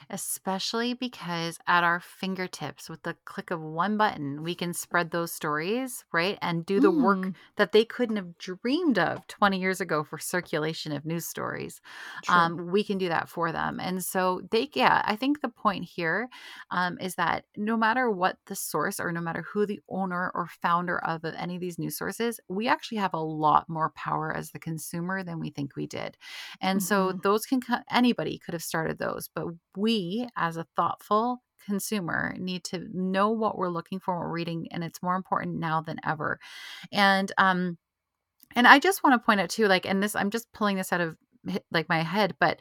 Especially 0.09 0.93
because 0.93 1.57
at 1.67 1.83
our 1.83 1.99
fingertips, 1.99 2.89
with 2.89 3.03
the 3.03 3.15
click 3.25 3.51
of 3.51 3.61
one 3.61 3.97
button, 3.97 4.43
we 4.43 4.55
can 4.55 4.73
spread 4.73 5.11
those 5.11 5.31
stories, 5.33 6.05
right? 6.13 6.37
And 6.41 6.65
do 6.65 6.79
the 6.79 6.91
work 6.91 7.19
Mm, 7.21 7.35
that 7.57 7.71
they 7.71 7.85
couldn't 7.85 8.15
have 8.17 8.37
dreamed 8.37 8.97
of 8.99 9.27
20 9.27 9.59
years 9.59 9.81
ago 9.81 10.03
for 10.03 10.17
circulation 10.17 10.91
of 10.91 11.05
news 11.05 11.27
stories. 11.27 11.81
Um, 12.27 12.71
we 12.71 12.83
can 12.83 12.97
do 12.97 13.09
that 13.09 13.29
for 13.29 13.51
them. 13.51 13.79
And 13.79 14.03
so 14.03 14.41
they, 14.51 14.69
yeah, 14.73 15.01
I 15.05 15.15
think 15.15 15.41
the 15.41 15.49
point 15.49 15.85
here 15.85 16.29
um, 16.71 16.97
is 16.99 17.15
that 17.15 17.45
no 17.57 17.77
matter 17.77 18.09
what 18.09 18.37
the 18.45 18.55
source 18.55 18.99
or 18.99 19.11
no 19.11 19.21
matter 19.21 19.41
who 19.41 19.65
the 19.65 19.81
owner 19.89 20.31
or 20.33 20.47
founder 20.47 21.03
of 21.03 21.23
any 21.25 21.55
of 21.55 21.61
these 21.61 21.79
news 21.79 21.97
sources, 21.97 22.39
we 22.49 22.67
actually 22.67 22.97
have 22.97 23.13
a 23.13 23.17
lot 23.19 23.67
more 23.69 23.91
power 23.95 24.33
as 24.35 24.51
the 24.51 24.59
consumer 24.59 25.23
than 25.23 25.39
we 25.39 25.49
think 25.49 25.75
we 25.75 25.87
did. 25.87 26.17
And 26.61 26.81
so 26.81 27.11
hmm 27.11 27.23
those 27.23 27.45
can 27.45 27.61
anybody 27.91 28.37
could 28.39 28.53
have 28.53 28.63
started 28.63 28.97
those, 28.97 29.29
but 29.33 29.47
we 29.75 29.82
as 30.35 30.57
a 30.57 30.67
thoughtful 30.75 31.43
consumer 31.65 32.35
need 32.37 32.63
to 32.65 32.87
know 32.93 33.29
what 33.31 33.57
we're 33.57 33.69
looking 33.69 33.99
for, 33.99 34.15
what 34.15 34.25
we're 34.27 34.33
reading, 34.33 34.67
and 34.71 34.83
it's 34.83 35.01
more 35.01 35.15
important 35.15 35.59
now 35.59 35.81
than 35.81 35.97
ever. 36.05 36.39
And 36.91 37.31
um 37.37 37.77
and 38.55 38.67
I 38.67 38.79
just 38.79 39.03
want 39.03 39.19
to 39.19 39.25
point 39.25 39.39
out 39.41 39.49
too, 39.49 39.67
like, 39.67 39.85
and 39.85 40.01
this 40.01 40.15
I'm 40.15 40.29
just 40.29 40.51
pulling 40.53 40.77
this 40.77 40.93
out 40.93 41.01
of 41.01 41.17
like 41.71 41.89
my 41.89 42.01
head, 42.01 42.35
but 42.39 42.59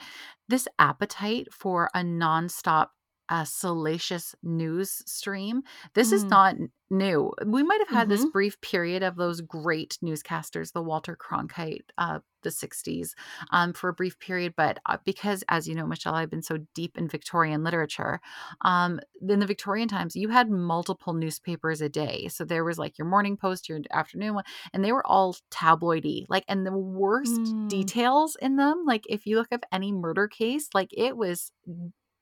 this 0.49 0.67
appetite 0.79 1.53
for 1.53 1.89
a 1.95 2.01
nonstop 2.01 2.89
uh, 3.29 3.45
salacious 3.45 4.35
news 4.43 5.03
stream. 5.11 5.63
This 5.95 6.13
is 6.13 6.25
Mm, 6.25 6.31
not 6.31 6.55
n- 6.57 6.71
new. 6.93 7.33
We 7.47 7.65
might 7.65 7.81
have 7.81 7.89
had 7.89 8.09
this 8.11 8.25
hmm 8.25 8.33
brief 8.33 8.61
period 8.61 9.03
of 9.03 9.17
those 9.17 9.41
great 9.41 9.99
newscasters, 10.05 10.73
the 10.73 10.83
Walter 10.83 11.17
Cronkite, 11.17 11.87
uh, 11.99 12.21
the 12.43 12.51
60s, 12.53 13.15
um, 13.51 13.73
for 13.73 13.89
a 13.89 13.95
brief 13.95 14.19
period. 14.21 14.55
But 14.57 14.79
uh, 14.87 14.99
because, 15.05 15.45
as 15.49 15.69
you 15.69 15.75
know, 15.75 15.87
Michelle, 15.87 16.15
I've 16.15 16.31
been 16.31 16.43
so 16.43 16.59
deep 16.75 16.99
in 16.99 17.09
Victorian 17.09 17.65
literature, 17.65 18.21
um, 18.63 19.01
in 19.29 19.41
the 19.41 19.47
Victorian 19.47 19.89
times, 19.89 20.17
you 20.17 20.29
had 20.29 20.51
multiple 20.51 21.15
newspapers 21.15 21.81
a 21.81 21.89
day. 21.89 22.29
So 22.29 22.45
there 22.45 22.65
was 22.65 22.79
like 22.79 22.99
your 22.99 23.09
morning 23.09 23.37
post, 23.37 23.69
your 23.69 23.81
afternoon 23.93 24.35
one, 24.35 24.45
and 24.73 24.85
they 24.85 24.93
were 24.93 25.07
all 25.07 25.37
tabloidy. 25.51 26.27
Like, 26.29 26.45
and 26.49 26.67
the 26.67 26.77
worst 26.77 27.55
mm, 27.63 27.63
details 27.69 28.37
in 28.41 28.57
them, 28.57 28.85
like 28.87 29.05
if 29.09 29.27
you 29.27 29.37
look 29.37 29.53
up 29.53 29.65
any 29.73 29.93
murder 29.93 30.29
case, 30.29 30.69
like 30.75 30.91
it 30.97 31.17
was 31.17 31.53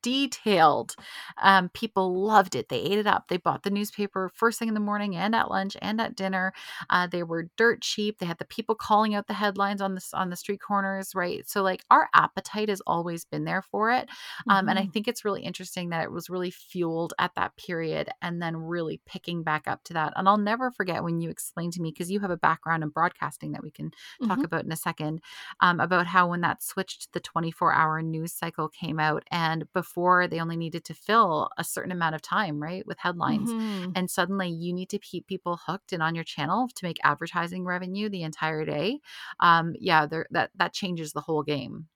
detailed. 0.02 0.97
Um, 1.38 1.69
people 1.71 2.14
loved 2.23 2.54
it. 2.54 2.69
They 2.69 2.80
ate 2.80 2.99
it 2.99 3.07
up. 3.07 3.28
They 3.28 3.37
bought 3.37 3.62
the 3.62 3.71
newspaper 3.71 4.30
first 4.35 4.59
thing 4.59 4.69
in 4.69 4.75
the 4.75 4.80
morning 4.80 5.16
and 5.16 5.35
at 5.35 5.50
lunch 5.50 5.76
and 5.83 6.00
at 6.00 6.16
dinner. 6.16 6.52
Uh, 6.88 7.07
they 7.07 7.23
were 7.23 7.49
dirt 7.57 7.83
cheap. 7.83 8.19
They 8.19 8.26
had 8.26 8.38
the 8.38 8.45
people 8.45 8.75
calling 8.75 9.14
out 9.14 9.26
the 9.26 9.35
headlines 9.35 9.80
on 9.80 9.95
the 9.95 10.04
on 10.14 10.30
the 10.30 10.37
street 10.37 10.61
corners, 10.61 11.14
right? 11.14 11.49
So 11.49 11.62
like 11.62 11.85
our 11.90 12.09
appetite 12.14 12.69
has 12.69 12.80
always 12.87 13.25
been 13.25 13.45
there 13.45 13.62
for 13.62 13.90
it. 13.90 14.09
Um, 14.49 14.69
and 14.69 14.78
I 14.78 14.85
hmm 14.85 14.90
think 14.92 15.09
it's 15.09 15.25
really 15.25 15.42
interesting 15.42 15.90
that 15.90 16.04
it 16.04 16.12
was 16.12 16.30
really 16.30 16.50
fueled 16.50 17.14
at 17.19 17.35
that 17.37 17.57
period 17.57 18.11
and 18.23 18.40
then 18.42 18.57
really 18.57 19.00
picking 19.07 19.42
back 19.42 19.66
up 19.66 19.83
to 19.85 19.92
that. 19.95 20.12
And 20.16 20.28
I'll 20.28 20.37
never 20.38 20.71
forget 20.71 21.02
when 21.04 21.21
you 21.21 21.30
explained 21.30 21.73
to 21.75 21.83
me 21.83 21.90
because 21.90 22.11
you 22.11 22.21
have 22.21 22.30
a 22.30 22.37
background 22.37 22.83
in 22.83 22.90
broadcasting 22.90 23.52
that 23.52 23.62
we 23.62 23.71
can 23.71 23.92
talk 24.23 24.45
hmm 24.45 24.45
about 24.45 24.64
in 24.64 24.73
a 24.73 24.76
second 24.76 25.21
um, 25.61 25.80
about 25.80 26.07
how 26.07 26.28
when 26.30 26.40
that 26.42 26.62
switched 26.62 27.02
to 27.02 27.09
the 27.12 27.21
24 27.21 27.73
hour 27.73 28.02
news 28.02 28.33
cycle 28.33 28.69
came 28.69 28.99
out 29.00 29.25
and 29.30 29.71
before 29.73 29.89
they 29.97 30.40
only 30.40 30.56
needed 30.56 30.85
to 30.85 30.94
fill 30.94 31.50
a 31.59 31.64
certain 31.64 31.92
amount 31.92 32.14
of 32.14 32.23
time 32.23 32.62
right 32.62 32.87
with 32.87 32.99
headlines 32.99 33.54
hmm 33.54 33.94
and 33.94 34.11
suddenly 34.11 34.49
you 34.49 34.73
need 34.73 34.88
to 34.90 34.99
keep 34.99 35.26
people 35.26 35.59
hooked 35.66 35.92
and 35.92 36.02
on 36.02 36.14
your 36.14 36.25
channel 36.25 36.68
to 36.75 36.85
make 36.85 36.99
advertising 37.04 37.64
revenue 37.64 38.09
the 38.09 38.23
entire 38.23 38.64
day 38.64 39.00
um 39.40 39.75
yeah 39.78 40.06
there 40.06 40.26
that 40.30 40.50
that 40.54 40.73
changes 40.73 41.12
the 41.12 41.20
whole 41.20 41.42
game 41.42 41.88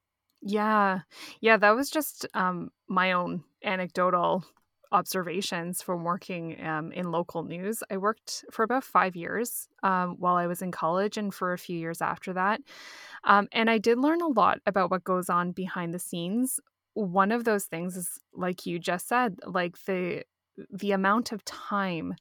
Yeah. 0.43 1.01
Yeah, 1.41 1.57
that 1.57 1.71
was 1.71 1.91
just 1.91 2.27
um, 2.35 2.71
my 2.89 3.13
own 3.13 3.45
anecdotal 3.63 4.45
observations 4.93 5.83
from 5.83 6.05
working 6.05 6.61
um, 6.65 6.93
in 6.93 7.11
local 7.11 7.43
news. 7.43 7.83
I 7.91 7.97
worked 7.97 8.45
for 8.53 8.63
about 8.63 8.85
five 8.85 9.17
years 9.17 9.69
um, 9.83 10.17
while 10.19 10.37
I 10.37 10.47
was 10.47 10.63
in 10.63 10.71
college 10.71 11.17
and 11.17 11.35
for 11.35 11.53
a 11.53 11.59
few 11.59 11.77
years 11.79 12.01
after 12.01 12.33
that. 12.35 12.61
Um, 13.25 13.49
and 13.53 13.71
I 13.71 13.79
did 13.79 13.99
learn 13.99 14.21
a 14.21 14.29
lot 14.29 14.61
about 14.67 14.91
what 14.91 15.05
goes 15.05 15.31
on 15.31 15.53
behind 15.53 15.95
the 15.95 15.99
scenes. 15.99 16.61
One 16.95 17.33
of 17.33 17.45
those 17.45 17.65
things 17.65 17.97
is, 17.97 18.21
like 18.33 18.67
you 18.67 18.79
just 18.79 19.09
said, 19.09 19.39
like 19.47 19.77
the 19.85 20.25
the 20.73 20.93
amount 20.93 21.33
of 21.33 21.45
time 21.45 22.15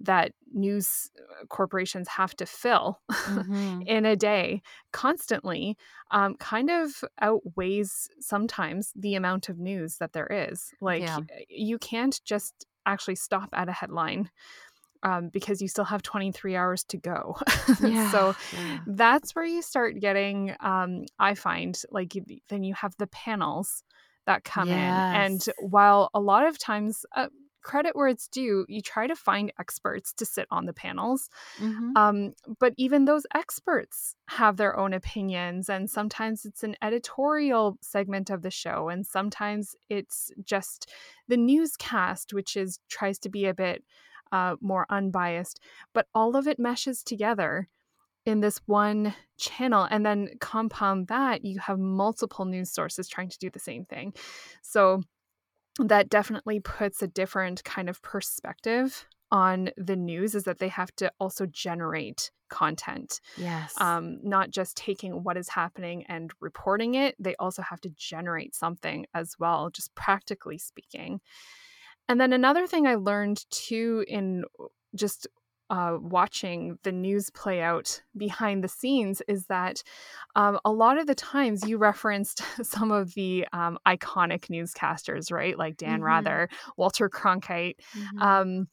that 0.00 0.32
news 0.52 1.10
uh, 1.18 1.46
corporations 1.46 2.08
have 2.08 2.34
to 2.36 2.46
fill 2.46 3.00
mm-hmm. 3.10 3.82
in 3.86 4.04
a 4.04 4.16
day 4.16 4.62
constantly 4.92 5.76
um, 6.10 6.34
kind 6.36 6.70
of 6.70 7.04
outweighs 7.20 8.08
sometimes 8.20 8.92
the 8.96 9.14
amount 9.14 9.48
of 9.48 9.58
news 9.58 9.96
that 9.98 10.12
there 10.12 10.26
is. 10.26 10.72
Like, 10.80 11.02
yeah 11.02 11.18
you 11.48 11.78
can't 11.78 12.20
just 12.24 12.66
actually 12.86 13.14
stop 13.14 13.48
at 13.52 13.68
a 13.68 13.72
headline 13.72 14.30
um, 15.02 15.28
because 15.28 15.60
you 15.60 15.68
still 15.68 15.84
have 15.84 16.02
23 16.02 16.56
hours 16.56 16.84
to 16.84 16.96
go. 16.96 17.36
yeah 17.82 18.10
so 18.10 18.34
yeah 18.52 18.78
that's 18.86 19.34
where 19.34 19.44
you 19.44 19.62
start 19.62 20.00
getting, 20.00 20.54
um, 20.60 21.04
I 21.18 21.34
find, 21.34 21.80
like, 21.90 22.14
then 22.48 22.64
you 22.64 22.74
have 22.74 22.94
the 22.98 23.06
panels 23.06 23.82
that 24.26 24.44
come 24.44 24.68
in. 24.68 24.74
And 24.78 25.44
while 25.58 26.10
a 26.14 26.20
lot 26.20 26.46
of 26.46 26.58
times, 26.58 27.04
uh, 27.14 27.28
credit 27.64 27.96
where 27.96 28.06
it's 28.06 28.28
due, 28.28 28.64
you 28.68 28.80
try 28.80 29.06
to 29.08 29.16
find 29.16 29.52
experts 29.58 30.12
to 30.12 30.24
sit 30.24 30.46
on 30.50 30.66
the 30.66 30.72
panels. 30.72 31.28
mm-hmm. 31.58 31.96
Um, 31.96 32.34
but 32.60 32.74
even 32.76 33.06
those 33.06 33.26
experts 33.34 34.14
have 34.28 34.56
their 34.56 34.78
own 34.78 34.92
opinions, 34.92 35.68
and 35.68 35.90
sometimes 35.90 36.44
it's 36.44 36.62
an 36.62 36.76
editorial 36.82 37.76
segment 37.80 38.30
of 38.30 38.42
the 38.42 38.50
show, 38.50 38.88
and 38.90 39.04
sometimes 39.04 39.74
it's 39.88 40.30
just 40.44 40.90
the 41.26 41.36
newscast, 41.36 42.32
which 42.32 42.56
is 42.56 42.78
tries 42.88 43.18
to 43.20 43.28
be 43.28 43.46
a 43.46 43.54
bit 43.54 43.82
uh, 44.30 44.56
more 44.60 44.86
unbiased. 44.90 45.58
But 45.92 46.06
all 46.14 46.36
of 46.36 46.46
it 46.46 46.58
meshes 46.58 47.02
together 47.02 47.68
in 48.26 48.40
this 48.40 48.60
one 48.66 49.14
channel, 49.36 49.86
and 49.90 50.04
then 50.04 50.30
compound 50.40 51.08
that, 51.08 51.44
you 51.44 51.58
have 51.60 51.78
multiple 51.78 52.44
news 52.44 52.70
sources 52.70 53.08
trying 53.08 53.28
to 53.28 53.38
do 53.38 53.50
the 53.50 53.58
same 53.58 53.84
thing. 53.84 54.14
So 54.62 55.02
that 55.78 56.08
definitely 56.08 56.60
puts 56.60 57.02
a 57.02 57.08
different 57.08 57.64
kind 57.64 57.88
of 57.88 58.00
perspective 58.02 59.06
on 59.30 59.70
the 59.76 59.96
news 59.96 60.34
is 60.34 60.44
that 60.44 60.58
they 60.58 60.68
have 60.68 60.94
to 60.96 61.10
also 61.18 61.46
generate 61.46 62.30
content. 62.48 63.20
Yes. 63.36 63.74
Um, 63.80 64.18
not 64.22 64.50
just 64.50 64.76
taking 64.76 65.24
what 65.24 65.36
is 65.36 65.48
happening 65.48 66.04
and 66.08 66.30
reporting 66.40 66.94
it 66.94 67.16
they 67.18 67.34
also 67.36 67.62
have 67.62 67.80
to 67.80 67.88
generate 67.96 68.54
something 68.54 69.06
as 69.12 69.34
well 69.38 69.70
just 69.70 69.94
practically 69.94 70.58
speaking. 70.58 71.20
And 72.08 72.20
then 72.20 72.32
another 72.32 72.66
thing 72.66 72.86
i 72.86 72.94
learned 72.94 73.44
too 73.50 74.04
in 74.06 74.44
just 74.94 75.26
uh, 75.70 75.96
watching 76.00 76.78
the 76.82 76.92
news 76.92 77.30
play 77.30 77.62
out 77.62 78.02
behind 78.16 78.62
the 78.62 78.68
scenes 78.68 79.22
is 79.28 79.46
that 79.46 79.82
um, 80.36 80.58
a 80.64 80.70
lot 80.70 80.98
of 80.98 81.06
the 81.06 81.14
times 81.14 81.66
you 81.66 81.78
referenced 81.78 82.42
some 82.62 82.90
of 82.90 83.14
the 83.14 83.46
um, 83.52 83.78
iconic 83.86 84.48
newscasters, 84.48 85.32
right? 85.32 85.58
Like 85.58 85.76
Dan 85.76 85.94
mm-hmm. 85.94 86.04
Rather, 86.04 86.48
Walter 86.76 87.08
Cronkite. 87.08 87.76
Mm-hmm. 87.96 88.22
Um, 88.22 88.68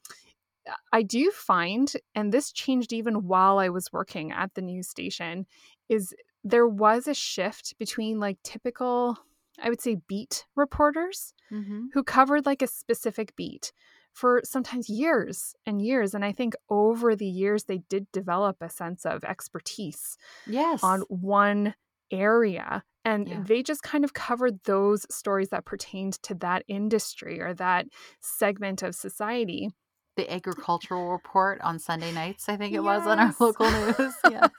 I 0.92 1.02
do 1.02 1.30
find, 1.32 1.92
and 2.14 2.32
this 2.32 2.52
changed 2.52 2.92
even 2.92 3.26
while 3.26 3.58
I 3.58 3.68
was 3.68 3.92
working 3.92 4.30
at 4.30 4.54
the 4.54 4.62
news 4.62 4.88
station, 4.88 5.46
is 5.88 6.14
there 6.44 6.68
was 6.68 7.08
a 7.08 7.14
shift 7.14 7.76
between 7.78 8.20
like 8.20 8.38
typical, 8.44 9.18
I 9.60 9.70
would 9.70 9.80
say, 9.80 9.96
beat 10.06 10.46
reporters 10.54 11.34
Mm-hmm. 11.52 11.88
who 11.92 12.02
covered 12.02 12.46
like 12.46 12.62
a 12.62 12.66
specific 12.66 13.36
beat 13.36 13.72
for 14.12 14.42
sometimes 14.44 14.88
years 14.88 15.54
and 15.66 15.80
years. 15.80 16.14
And 16.14 16.24
I 16.24 16.32
think 16.32 16.54
over 16.68 17.16
the 17.16 17.26
years, 17.26 17.64
they 17.64 17.78
did 17.88 18.06
develop 18.12 18.56
a 18.60 18.68
sense 18.68 19.04
of 19.06 19.24
expertise 19.24 20.16
yes. 20.46 20.82
on 20.82 21.00
one 21.08 21.74
area. 22.10 22.84
And 23.04 23.28
yeah 23.28 23.42
they 23.44 23.62
just 23.62 23.82
kind 23.82 24.04
of 24.04 24.14
covered 24.14 24.62
those 24.64 25.06
stories 25.10 25.48
that 25.48 25.64
pertained 25.64 26.22
to 26.22 26.34
that 26.36 26.62
industry 26.68 27.40
or 27.40 27.52
that 27.54 27.86
segment 28.20 28.82
of 28.82 28.94
society. 28.94 29.70
the 30.16 30.30
agricultural 30.32 31.10
report 31.10 31.60
on 31.62 31.78
Sunday 31.78 32.12
nights, 32.12 32.48
I 32.48 32.56
think 32.56 32.74
it 32.74 32.80
was 32.80 33.06
on 33.06 33.18
our 33.18 33.34
local 33.40 33.70
news. 33.70 34.14
Yes. 34.30 34.50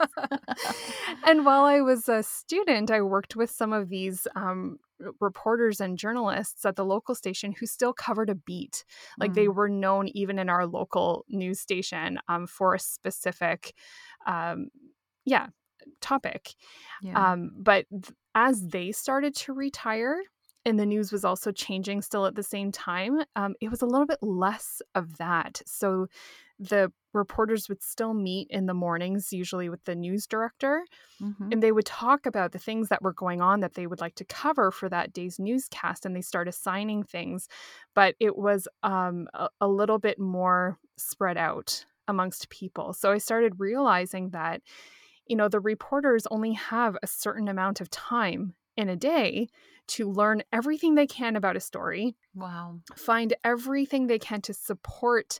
and 1.25 1.45
while 1.45 1.63
I 1.63 1.81
was 1.81 2.09
a 2.09 2.23
student, 2.23 2.91
I 2.91 3.01
worked 3.01 3.35
with 3.35 3.51
some 3.51 3.71
of 3.71 3.87
these 3.89 4.27
um, 4.35 4.79
reporters 5.19 5.81
and 5.81 5.97
journalists 5.97 6.65
at 6.65 6.75
the 6.75 6.85
local 6.85 7.15
station 7.15 7.51
who 7.53 7.65
still 7.65 7.93
covered 7.93 8.29
a 8.29 8.35
beat. 8.35 8.85
Like 9.19 9.33
they 9.33 9.47
Mm, 9.47 9.49
were 9.49 9.69
known 9.69 10.07
even 10.09 10.39
in 10.39 10.49
our 10.49 10.65
local 10.65 11.25
news 11.29 11.59
station 11.59 12.19
um, 12.27 12.47
for 12.47 12.73
a 12.75 12.79
specific, 12.79 13.73
um, 14.25 14.69
yeah, 15.25 15.47
topic. 16.01 16.55
yeah. 16.99 17.15
Um, 17.15 17.51
but 17.57 17.85
th- 17.91 18.13
as 18.35 18.67
they 18.69 18.91
started 18.91 19.35
to 19.37 19.53
retire, 19.53 20.21
and 20.65 20.79
the 20.79 20.85
news 20.85 21.11
was 21.11 21.25
also 21.25 21.51
changing 21.51 22.01
still 22.01 22.25
at 22.25 22.35
the 22.35 22.43
same 22.43 22.71
time, 22.71 23.23
um, 23.35 23.53
it 23.61 23.69
was 23.69 23.81
a 23.81 23.85
little 23.85 24.07
bit 24.07 24.19
less 24.21 24.81
of 24.95 25.17
that. 25.17 25.61
So 25.65 26.07
the 26.59 26.91
reporters 27.13 27.69
would 27.69 27.83
still 27.83 28.13
meet 28.13 28.47
in 28.49 28.65
the 28.65 28.73
mornings, 28.73 29.31
usually 29.33 29.69
with 29.69 29.83
the 29.85 29.95
news 29.95 30.27
director, 30.27 30.83
Mm-hmm. 31.21 31.51
and 31.51 31.63
they 31.63 31.71
would 31.71 31.85
talk 31.85 32.25
about 32.25 32.51
the 32.51 32.59
things 32.59 32.89
that 32.89 33.01
were 33.01 33.13
going 33.13 33.41
on 33.41 33.59
that 33.61 33.75
they 33.75 33.87
would 33.87 34.01
like 34.01 34.15
to 34.15 34.25
cover 34.25 34.71
for 34.71 34.89
that 34.89 35.13
day's 35.13 35.39
newscast 35.39 36.05
and 36.05 36.15
they 36.15 36.21
start 36.21 36.47
assigning 36.47 37.03
things 37.03 37.47
but 37.93 38.15
it 38.19 38.35
was 38.37 38.67
um, 38.83 39.27
a, 39.33 39.47
a 39.61 39.67
little 39.67 39.99
bit 39.99 40.19
more 40.19 40.77
spread 40.97 41.37
out 41.37 41.85
amongst 42.07 42.49
people 42.49 42.93
so 42.93 43.11
i 43.11 43.17
started 43.17 43.53
realizing 43.59 44.29
that 44.31 44.61
you 45.27 45.35
know 45.35 45.47
the 45.47 45.59
reporters 45.59 46.27
only 46.31 46.53
have 46.53 46.97
a 47.03 47.07
certain 47.07 47.47
amount 47.47 47.79
of 47.81 47.89
time 47.89 48.53
in 48.75 48.89
a 48.89 48.95
day 48.95 49.47
to 49.87 50.09
learn 50.09 50.43
everything 50.51 50.95
they 50.95 51.07
can 51.07 51.35
about 51.35 51.55
a 51.55 51.59
story 51.61 52.15
Wow. 52.35 52.79
find 52.95 53.33
everything 53.43 54.07
they 54.07 54.19
can 54.19 54.41
to 54.41 54.53
support 54.53 55.39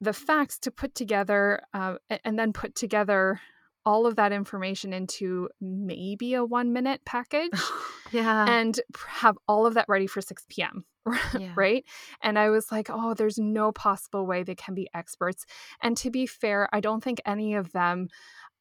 the 0.00 0.12
facts 0.12 0.58
to 0.60 0.70
put 0.70 0.94
together 0.94 1.62
uh, 1.72 1.96
and 2.24 2.38
then 2.38 2.52
put 2.52 2.74
together 2.74 3.40
all 3.86 4.06
of 4.06 4.16
that 4.16 4.32
information 4.32 4.92
into 4.92 5.48
maybe 5.60 6.34
a 6.34 6.44
one 6.44 6.72
minute 6.72 7.00
package 7.04 7.52
yeah. 8.12 8.46
and 8.48 8.80
have 9.06 9.36
all 9.46 9.66
of 9.66 9.74
that 9.74 9.86
ready 9.88 10.06
for 10.06 10.20
6 10.20 10.44
p.m. 10.48 10.84
Yeah. 11.38 11.52
right? 11.54 11.84
And 12.22 12.38
I 12.38 12.48
was 12.48 12.72
like, 12.72 12.88
oh, 12.90 13.12
there's 13.12 13.36
no 13.36 13.72
possible 13.72 14.26
way 14.26 14.42
they 14.42 14.54
can 14.54 14.74
be 14.74 14.88
experts. 14.94 15.44
And 15.82 15.96
to 15.98 16.10
be 16.10 16.26
fair, 16.26 16.68
I 16.72 16.80
don't 16.80 17.04
think 17.04 17.20
any 17.26 17.54
of 17.54 17.72
them 17.72 18.08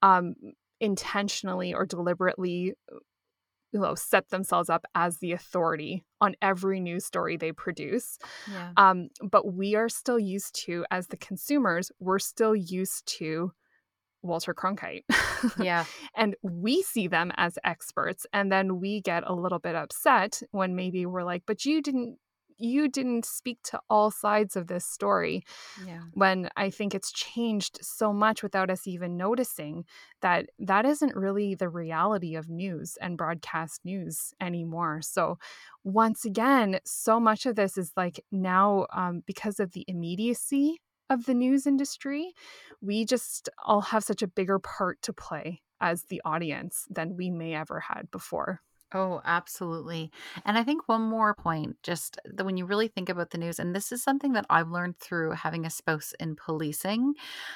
um, 0.01 0.35
intentionally 0.81 1.73
or 1.73 1.85
deliberately 1.85 2.73
you 3.73 3.79
know 3.79 3.95
set 3.95 4.29
themselves 4.29 4.69
up 4.69 4.85
as 4.95 5.17
the 5.17 5.31
authority 5.33 6.05
on 6.21 6.35
every 6.41 6.79
news 6.79 7.05
story 7.05 7.35
they 7.37 7.51
produce 7.51 8.17
Yeah. 8.51 8.71
um, 8.77 9.09
but 9.29 9.53
we 9.53 9.75
are 9.75 9.89
still 9.89 10.19
used 10.19 10.55
to 10.65 10.85
as 10.91 11.07
the 11.07 11.17
consumers 11.17 11.91
we're 11.99 12.19
still 12.19 12.55
used 12.55 13.05
to 13.17 13.51
walter 14.21 14.53
cronkite 14.53 15.03
Yeah. 15.59 15.83
and 16.15 16.35
we 16.41 16.81
see 16.81 17.07
them 17.07 17.31
as 17.35 17.57
experts 17.65 18.25
and 18.31 18.49
then 18.51 18.79
we 18.79 19.01
get 19.01 19.23
a 19.25 19.33
little 19.33 19.59
bit 19.59 19.75
upset 19.75 20.41
when 20.51 20.75
maybe 20.75 21.05
we're 21.05 21.23
like 21.23 21.43
but 21.45 21.65
you 21.65 21.81
didn't 21.81 22.17
you 22.57 22.87
didn't 22.87 23.25
speak 23.25 23.59
to 23.63 23.79
all 23.89 24.11
sides 24.11 24.55
of 24.55 24.67
this 24.67 24.85
story 24.85 25.43
Yeah. 25.85 26.01
when 26.13 26.49
i 26.55 26.69
think 26.69 26.93
it's 26.95 27.11
changed 27.11 27.79
so 27.81 28.13
much 28.13 28.43
without 28.43 28.69
us 28.69 28.87
even 28.87 29.17
noticing 29.17 29.85
that 30.21 30.47
that 30.59 30.85
isn't 30.85 31.15
really 31.15 31.55
the 31.55 31.69
reality 31.69 32.35
of 32.35 32.49
news 32.49 32.97
and 33.01 33.17
broadcast 33.17 33.81
news 33.83 34.33
anymore 34.41 35.01
so 35.01 35.37
once 35.83 36.25
again 36.25 36.79
so 36.85 37.19
much 37.19 37.45
of 37.45 37.55
this 37.55 37.77
is 37.77 37.91
like 37.97 38.23
now 38.31 38.85
um, 38.93 39.21
because 39.25 39.59
of 39.59 39.71
the 39.73 39.85
immediacy 39.87 40.79
of 41.09 41.25
the 41.25 41.33
news 41.33 41.67
industry 41.67 42.33
we 42.81 43.05
just 43.05 43.49
all 43.65 43.81
have 43.81 44.03
such 44.03 44.21
a 44.21 44.27
bigger 44.27 44.59
part 44.59 45.01
to 45.01 45.13
play 45.13 45.61
as 45.81 46.03
the 46.03 46.21
audience 46.23 46.85
than 46.89 47.15
we 47.17 47.29
may 47.29 47.53
ever 47.53 47.79
had 47.81 48.09
before 48.11 48.61
Oh, 48.95 49.21
absolutely. 49.25 50.11
And 50.45 50.55
I 50.55 50.63
think 50.63 50.87
one 50.87 51.01
more 51.01 51.33
point, 51.33 51.81
just 51.81 52.19
that 52.25 52.43
when 52.45 52.57
you 52.57 52.65
really 52.65 52.87
think 52.87 53.09
about 53.09 53.31
the 53.31 53.39
news, 53.39 53.57
and 53.57 53.75
this 53.75 53.91
is 53.91 54.03
something 54.03 54.33
that 54.33 54.45
I've 54.51 54.69
learned 54.69 54.99
through 54.99 55.31
having 55.31 55.65
a 55.65 55.69
spouse 55.71 56.13
in 56.19 56.35
policing, 56.35 57.15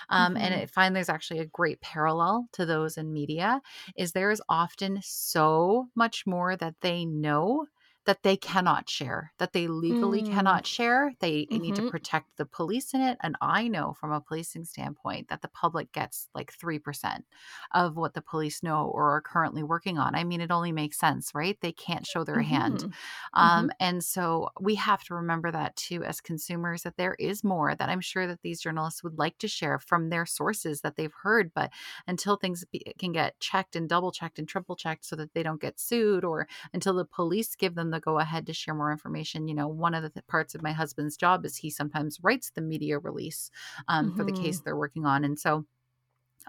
um, 0.10 0.36
and 0.38 0.52
Mhm. 0.52 0.56
I 0.56 0.66
find 0.66 0.96
there's 0.96 1.10
actually 1.10 1.40
a 1.40 1.46
great 1.46 1.80
parallel 1.82 2.48
to 2.54 2.66
those 2.66 2.98
in 2.98 3.14
media, 3.14 3.62
is 3.96 4.14
there 4.14 4.32
is 4.32 4.42
often 4.50 5.00
so 5.04 5.90
much 5.96 6.26
more 6.26 6.56
that 6.56 6.82
they 6.82 7.06
know 7.06 7.68
that 8.08 8.24
they 8.24 8.38
cannot 8.38 8.90
share, 8.90 9.34
that 9.38 9.54
they 9.54 9.68
legally 9.68 10.24
Mm. 10.24 10.24
cannot 10.24 10.66
share. 10.66 11.14
They 11.20 11.48
need 11.52 11.76
to 11.76 11.84
Mhm. 11.84 11.92
protect 11.94 12.38
the 12.38 12.48
police 12.48 12.96
in 12.96 13.02
it. 13.02 13.20
And 13.22 13.38
I 13.42 13.68
know 13.70 13.94
from 13.94 14.12
a 14.12 14.22
policing 14.22 14.66
standpoint 14.66 15.30
that 15.30 15.44
the 15.44 15.50
public 15.50 15.92
gets 15.94 16.30
like 16.36 16.52
3% 16.52 17.26
of 17.74 17.96
what 17.98 18.16
the 18.16 18.22
police 18.24 18.64
know 18.64 18.88
or 18.88 19.12
are 19.16 19.22
currently 19.22 19.64
working 19.64 20.00
on. 20.00 20.16
I 20.16 20.24
mean, 20.24 20.42
it 20.42 20.52
only 20.52 20.72
makes 20.72 20.98
sense, 21.00 21.36
right? 21.36 21.60
They 21.62 21.72
can't 21.74 22.08
show 22.08 22.24
their 22.24 22.42
hand. 22.42 22.86
Mhm. 22.86 22.94
Um, 23.34 23.72
and 23.80 24.04
so 24.04 24.50
we 24.60 24.76
have 24.76 25.04
to 25.06 25.14
remember 25.16 25.52
that 25.52 25.76
too 25.76 26.04
as 26.04 26.22
consumers 26.22 26.84
that 26.84 26.98
there 26.98 27.16
is 27.16 27.44
more 27.44 27.76
that 27.76 27.90
I'm 27.90 28.02
sure 28.02 28.28
that 28.28 28.42
these 28.42 28.62
journalists 28.62 29.04
would 29.04 29.18
like 29.18 29.38
to 29.40 29.48
share 29.48 29.80
from 29.80 30.10
their 30.10 30.26
sources 30.26 30.82
that 30.82 30.96
they've 30.96 31.14
heard. 31.24 31.54
But 31.54 31.72
until 32.08 32.36
things 32.38 32.66
be, 32.66 32.80
can 32.98 33.12
get 33.12 33.40
checked 33.40 33.76
and 33.76 33.88
double 33.90 34.12
checked 34.12 34.40
and 34.40 34.48
triple 34.48 34.76
checked 34.76 35.06
so 35.06 35.16
that 35.16 35.34
they 35.34 35.44
don't 35.44 35.62
get 35.62 35.80
sued 35.80 36.24
or 36.24 36.48
until 36.74 36.94
the 36.94 37.06
police 37.06 37.56
give 37.56 37.76
them 37.76 37.92
the 37.92 37.97
go 38.00 38.20
ahead 38.20 38.46
to 38.48 38.54
share 38.54 38.74
more 38.74 38.92
information, 38.92 39.48
you 39.48 39.56
know, 39.56 39.68
one 39.68 39.94
of 39.94 40.04
the 40.04 40.10
th- 40.10 40.28
parts 40.28 40.56
of 40.56 40.62
my 40.62 40.72
husband's 40.72 41.18
job 41.18 41.46
is 41.46 41.58
he 41.58 41.70
sometimes 41.70 42.20
writes 42.24 42.52
the 42.52 42.62
media 42.62 43.00
release 43.00 43.50
um, 43.88 44.12
for 44.12 44.24
the 44.24 44.32
case 44.32 44.62
they're 44.62 44.76
working 44.78 45.06
on. 45.06 45.24
And 45.24 45.38
so 45.40 45.66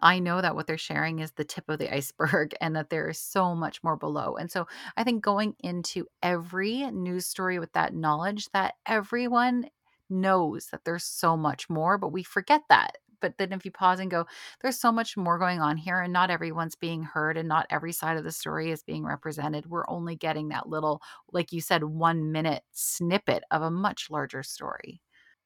I 0.01 0.19
know 0.19 0.41
that 0.41 0.55
what 0.55 0.67
they're 0.67 0.79
sharing 0.79 1.19
is 1.19 1.33
the 1.33 1.45
tip 1.45 1.69
of 1.69 1.79
the 1.79 1.93
iceberg 1.95 2.55
and 2.61 2.77
that 2.77 2.91
there 2.91 3.09
is 3.09 3.19
so 3.19 3.55
much 3.55 3.83
more 3.83 3.97
below. 3.97 4.37
And 4.37 4.51
so 4.51 4.67
I 4.97 5.05
think 5.05 5.23
going 5.23 5.55
into 5.61 6.07
every 6.23 6.91
news 6.91 7.27
story 7.27 7.59
with 7.59 7.73
that 7.73 7.95
knowledge 7.95 8.49
that 8.53 8.75
everyone 8.87 9.67
knows 10.11 10.69
that 10.69 10.85
there's 10.85 11.05
so 11.05 11.37
much 11.37 11.69
more, 11.69 11.99
but 11.99 12.13
we 12.13 12.23
forget 12.23 12.63
that. 12.69 12.99
But 13.21 13.39
then 13.39 13.53
if 13.53 13.65
you 13.65 13.71
pause 13.71 14.01
and 14.01 14.11
go, 14.11 14.27
there's 14.61 14.79
so 14.81 14.93
much 14.93 15.17
more 15.17 15.39
going 15.39 15.61
on 15.61 15.77
here, 15.77 16.01
and 16.01 16.13
not 16.13 16.31
everyone's 16.31 16.77
being 16.77 17.03
heard, 17.03 17.37
and 17.37 17.49
not 17.49 17.67
every 17.71 17.93
side 17.93 18.17
of 18.17 18.25
the 18.25 18.33
story 18.33 18.71
is 18.71 18.83
being 18.83 19.05
represented. 19.05 19.67
We're 19.67 19.89
only 19.89 20.17
getting 20.17 20.49
that 20.49 20.69
little, 20.69 21.03
like 21.33 21.53
you 21.53 21.61
said, 21.61 21.85
one 21.85 22.33
minute 22.33 22.65
snippet 22.73 23.45
of 23.51 23.63
a 23.63 23.71
much 23.71 24.11
larger 24.11 24.43
story. 24.43 25.03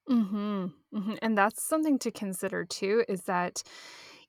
hmm 0.08 0.66
hmm 0.92 1.14
And 1.22 1.38
that's 1.38 1.62
something 1.62 1.98
to 2.00 2.10
consider 2.10 2.64
too 2.64 3.04
is 3.08 3.22
that, 3.24 3.62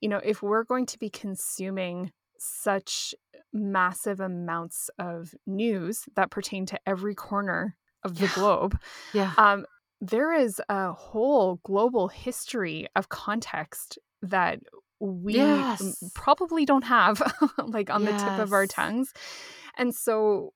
you 0.00 0.08
know, 0.08 0.18
if 0.24 0.42
we're 0.42 0.64
going 0.64 0.86
to 0.86 0.98
be 0.98 1.10
consuming 1.10 2.12
such 2.38 3.14
massive 3.52 4.20
amounts 4.20 4.90
of 4.98 5.34
news 5.46 6.04
that 6.16 6.30
pertain 6.30 6.66
to 6.66 6.80
every 6.86 7.14
corner 7.14 7.76
of 8.04 8.18
the 8.18 8.28
Yeah. 8.28 8.28
globe, 8.28 8.78
Yeah. 9.12 9.36
um, 9.38 9.66
there 10.00 10.32
is 10.32 10.60
a 10.68 10.92
whole 10.92 11.60
global 11.62 12.08
history 12.08 12.86
of 12.96 13.08
context 13.08 13.98
that 14.22 14.60
we 15.00 15.34
Yes. 15.34 16.10
probably 16.14 16.64
don't 16.64 16.84
have 16.84 17.20
like 17.66 17.90
on 17.90 18.04
the 18.04 18.12
tip 18.12 18.38
of 18.38 18.52
our 18.52 18.66
tongues. 18.66 19.12
And 19.76 19.94
so 19.94 20.52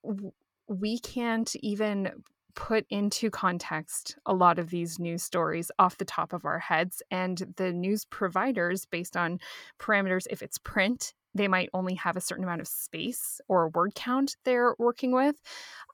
we 0.68 0.98
can't 0.98 1.54
even 1.56 2.10
put 2.54 2.86
into 2.90 3.30
context 3.30 4.16
a 4.26 4.34
lot 4.34 4.58
of 4.58 4.70
these 4.70 4.98
news 4.98 5.22
stories 5.22 5.70
off 5.78 5.98
the 5.98 6.04
top 6.04 6.32
of 6.32 6.44
our 6.44 6.58
heads. 6.58 7.02
And 7.10 7.54
the 7.56 7.72
news 7.72 8.04
providers, 8.04 8.84
based 8.84 9.16
on 9.16 9.38
parameters, 9.78 10.26
if 10.30 10.42
it's 10.42 10.58
print, 10.58 11.14
they 11.34 11.48
might 11.48 11.70
only 11.74 11.94
have 11.94 12.16
a 12.16 12.20
certain 12.20 12.44
amount 12.44 12.60
of 12.60 12.68
space 12.68 13.40
or 13.48 13.68
word 13.70 13.94
count 13.94 14.36
they're 14.44 14.74
working 14.78 15.12
with. 15.12 15.36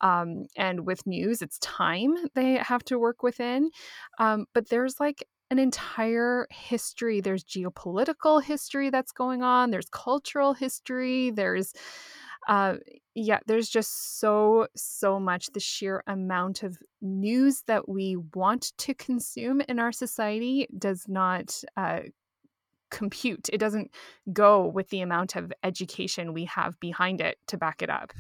Um, 0.01 0.47
and 0.57 0.87
with 0.87 1.07
news, 1.07 1.43
it's 1.43 1.59
time 1.59 2.15
they 2.35 2.55
have 2.55 2.85
to 2.85 2.99
work 2.99 3.23
within. 3.23 3.71
Um, 4.19 4.47
but 4.55 4.69
there's 4.69 5.01
like 5.01 5.27
an 5.51 5.59
entire 5.59 6.47
history. 6.51 7.21
There's 7.21 7.45
geopolitical 7.45 8.43
history 8.43 8.91
that's 8.91 9.13
going 9.13 9.43
on, 9.43 9.71
there's 9.71 9.89
cultural 9.91 10.55
history, 10.55 11.31
there's 11.31 11.73
uh, 12.47 12.75
yeah, 13.15 13.39
there's 13.47 13.69
just 13.69 14.19
so, 14.19 14.67
so 14.77 15.19
much. 15.19 15.47
The 15.53 15.61
sheer 15.61 16.03
amount 16.07 16.63
of 16.63 16.77
news 17.01 17.63
that 17.67 17.89
we 17.89 18.17
want 18.35 18.73
to 18.79 18.95
consume 18.95 19.63
in 19.63 19.79
our 19.79 19.93
society 19.93 20.67
does 20.77 21.07
not 21.09 21.63
uh, 21.77 22.01
compute. 22.95 23.49
It 23.53 23.59
doesn't 23.59 23.91
go 24.33 24.67
with 24.67 24.89
the 24.91 25.03
amount 25.03 25.37
of 25.37 25.53
education 25.63 26.33
we 26.35 26.45
have 26.47 26.79
behind 26.81 27.21
it 27.21 27.39
to 27.49 27.57
back 27.59 27.83
it 27.83 27.91
up. 27.91 28.13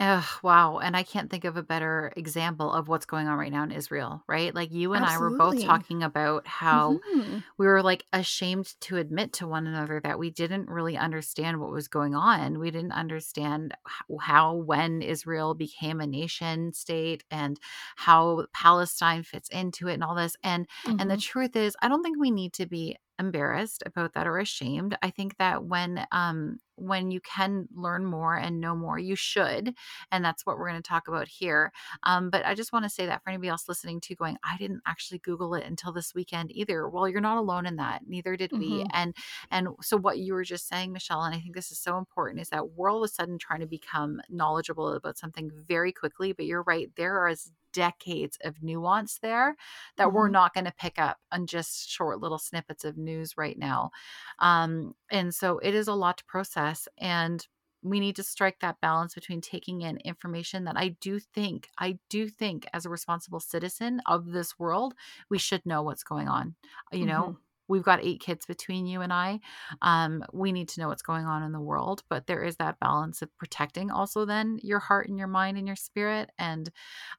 Ugh, 0.00 0.24
wow. 0.42 0.78
And 0.78 0.96
I 0.96 1.02
can't 1.02 1.30
think 1.30 1.44
of 1.44 1.58
a 1.58 1.62
better 1.62 2.14
example 2.16 2.72
of 2.72 2.88
what's 2.88 3.04
going 3.04 3.28
on 3.28 3.36
right 3.36 3.52
now 3.52 3.62
in 3.62 3.70
Israel, 3.70 4.24
right? 4.26 4.54
Like 4.54 4.72
you 4.72 4.94
and 4.94 5.04
I 5.04 5.18
were 5.18 5.30
both 5.30 5.58
talking 5.58 6.02
about 6.02 6.46
how 6.46 7.00
Mhm. 7.04 7.44
we 7.58 7.66
were 7.66 7.82
like 7.82 8.06
ashamed 8.12 8.74
to 8.82 8.96
admit 8.96 9.34
to 9.34 9.46
one 9.46 9.66
another 9.66 10.00
that 10.02 10.18
we 10.18 10.30
didn't 10.30 10.70
really 10.70 10.96
understand 10.96 11.60
what 11.60 11.70
was 11.72 11.88
going 11.88 12.14
on. 12.14 12.58
We 12.58 12.70
didn't 12.70 12.92
understand 12.92 13.74
how, 14.18 14.54
when 14.54 15.02
Israel 15.02 15.54
became 15.54 16.00
a 16.00 16.06
nation 16.06 16.72
state 16.72 17.24
and 17.30 17.60
how 17.96 18.46
Palestine 18.54 19.24
fits 19.24 19.50
into 19.50 19.88
it 19.88 19.94
and 19.94 20.04
all 20.04 20.14
this. 20.14 20.36
And 20.42 20.66
and 20.98 21.10
the 21.10 21.16
Mhm. 21.16 21.22
truth 21.22 21.54
is, 21.54 21.76
I 21.82 21.88
don't 21.88 22.02
think 22.02 22.18
we 22.18 22.30
need 22.30 22.54
to 22.54 22.66
be 22.66 22.96
embarrassed 23.18 23.82
about 23.86 24.14
that 24.14 24.26
or 24.26 24.38
ashamed. 24.38 24.96
I 25.02 25.10
think 25.10 25.36
that 25.38 25.64
when 25.64 26.06
um 26.12 26.58
when 26.76 27.10
you 27.10 27.20
can 27.20 27.68
learn 27.74 28.04
more 28.04 28.34
and 28.34 28.60
know 28.60 28.74
more, 28.74 28.98
you 28.98 29.14
should. 29.14 29.74
And 30.10 30.24
that's 30.24 30.44
what 30.44 30.58
we're 30.58 30.68
going 30.70 30.82
to 30.82 30.88
talk 30.88 31.06
about 31.06 31.28
here. 31.28 31.70
Um, 32.02 32.30
but 32.30 32.44
I 32.46 32.54
just 32.54 32.72
want 32.72 32.84
to 32.84 32.88
say 32.90 33.06
that 33.06 33.22
for 33.22 33.30
anybody 33.30 33.48
else 33.48 33.68
listening 33.68 34.00
to 34.02 34.16
going, 34.16 34.36
I 34.42 34.56
didn't 34.56 34.82
actually 34.86 35.18
Google 35.18 35.54
it 35.54 35.64
until 35.64 35.92
this 35.92 36.14
weekend 36.14 36.50
either. 36.52 36.88
Well, 36.88 37.08
you're 37.08 37.20
not 37.20 37.36
alone 37.38 37.66
in 37.66 37.76
that. 37.76 38.02
Neither 38.08 38.36
did 38.36 38.52
we. 38.58 38.84
Mhm. 38.84 38.90
And 38.92 39.16
and 39.50 39.68
so 39.82 39.96
what 39.96 40.18
you 40.18 40.34
were 40.34 40.44
just 40.44 40.66
saying, 40.68 40.92
Michelle, 40.92 41.22
and 41.22 41.34
I 41.34 41.40
think 41.40 41.54
this 41.54 41.70
is 41.70 41.78
so 41.78 41.98
important, 41.98 42.40
is 42.40 42.48
that 42.50 42.70
we're 42.72 42.90
all 42.90 43.02
of 43.04 43.08
a 43.08 43.12
sudden 43.12 43.38
trying 43.38 43.60
to 43.60 43.66
become 43.66 44.20
knowledgeable 44.28 44.92
about 44.92 45.18
something 45.18 45.50
very 45.54 45.92
quickly. 45.92 46.32
But 46.32 46.46
you're 46.46 46.62
right, 46.62 46.90
there 46.96 47.28
is 47.28 47.52
decades 47.72 48.38
of 48.44 48.62
nuance 48.62 49.18
there 49.18 49.56
that 49.96 50.06
mm-hmm. 50.06 50.16
we're 50.16 50.28
not 50.28 50.54
going 50.54 50.64
to 50.64 50.72
pick 50.72 50.98
up 50.98 51.18
on 51.30 51.46
just 51.46 51.88
short 51.88 52.20
little 52.20 52.38
snippets 52.38 52.84
of 52.84 52.96
news 52.96 53.36
right 53.36 53.58
now. 53.58 53.90
Um, 54.38 54.94
and 55.10 55.34
so 55.34 55.58
it 55.58 55.74
is 55.74 55.88
a 55.88 55.94
lot 55.94 56.18
to 56.18 56.24
process. 56.24 56.88
And 56.98 57.46
we 57.82 57.98
need 57.98 58.16
to 58.16 58.22
strike 58.22 58.60
that 58.60 58.80
balance 58.80 59.14
between 59.14 59.40
taking 59.40 59.82
in 59.82 59.96
information 59.98 60.64
that 60.64 60.76
I 60.76 60.88
do 61.00 61.18
think, 61.18 61.68
I 61.78 61.98
do 62.08 62.28
think 62.28 62.66
as 62.72 62.86
a 62.86 62.90
responsible 62.90 63.40
citizen 63.40 64.00
of 64.06 64.26
this 64.26 64.58
world, 64.58 64.94
we 65.28 65.38
should 65.38 65.66
know 65.66 65.82
what's 65.82 66.04
going 66.04 66.28
on. 66.28 66.54
You 66.92 67.00
mm-hmm. 67.00 67.08
know, 67.08 67.38
we've 67.72 67.82
got 67.82 68.04
eight 68.04 68.20
kids 68.20 68.44
between 68.46 68.86
you 68.86 69.00
and 69.00 69.12
I. 69.12 69.40
Um, 69.80 70.22
we 70.32 70.52
need 70.52 70.68
to 70.68 70.80
know 70.80 70.88
what's 70.88 71.02
going 71.02 71.24
on 71.24 71.42
in 71.42 71.52
the 71.52 71.60
world, 71.60 72.02
but 72.10 72.26
there 72.26 72.44
is 72.44 72.56
that 72.56 72.78
balance 72.78 73.22
of 73.22 73.36
protecting 73.38 73.90
also 73.90 74.24
then 74.24 74.58
your 74.62 74.78
heart 74.78 75.08
and 75.08 75.18
your 75.18 75.26
mind 75.26 75.56
and 75.56 75.66
your 75.66 75.76
spirit. 75.76 76.30
And 76.38 76.70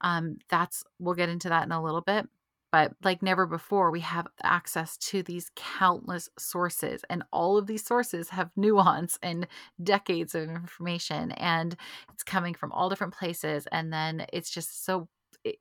um, 0.02 0.38
that's, 0.50 0.84
we'll 1.00 1.16
get 1.16 1.30
into 1.30 1.50
that 1.50 1.66
in 1.66 1.72
a 1.72 1.84
little 1.84 2.02
bit 2.02 2.28
but 2.72 2.92
like 3.04 3.22
never 3.22 3.46
before 3.46 3.92
we 3.92 4.00
have 4.00 4.26
access 4.42 4.98
to 4.98 5.22
these 5.22 5.52
countless 5.56 6.28
sources 6.39 7.06
and 7.08 7.22
all 7.32 7.56
of 7.56 7.68
these 7.68 7.86
sources 7.86 8.30
have 8.30 8.50
nuance 8.58 9.20
and 9.22 9.48
decades 9.82 10.34
of 10.34 10.50
information 10.50 11.32
and 11.34 11.76
it's 12.12 12.24
coming 12.24 12.56
from 12.56 12.72
all 12.72 12.89
different 12.89 13.13
places 13.13 13.68
and 13.72 13.94
then 13.94 14.26
it's 14.34 14.50
just 14.50 14.84
so 14.84 15.08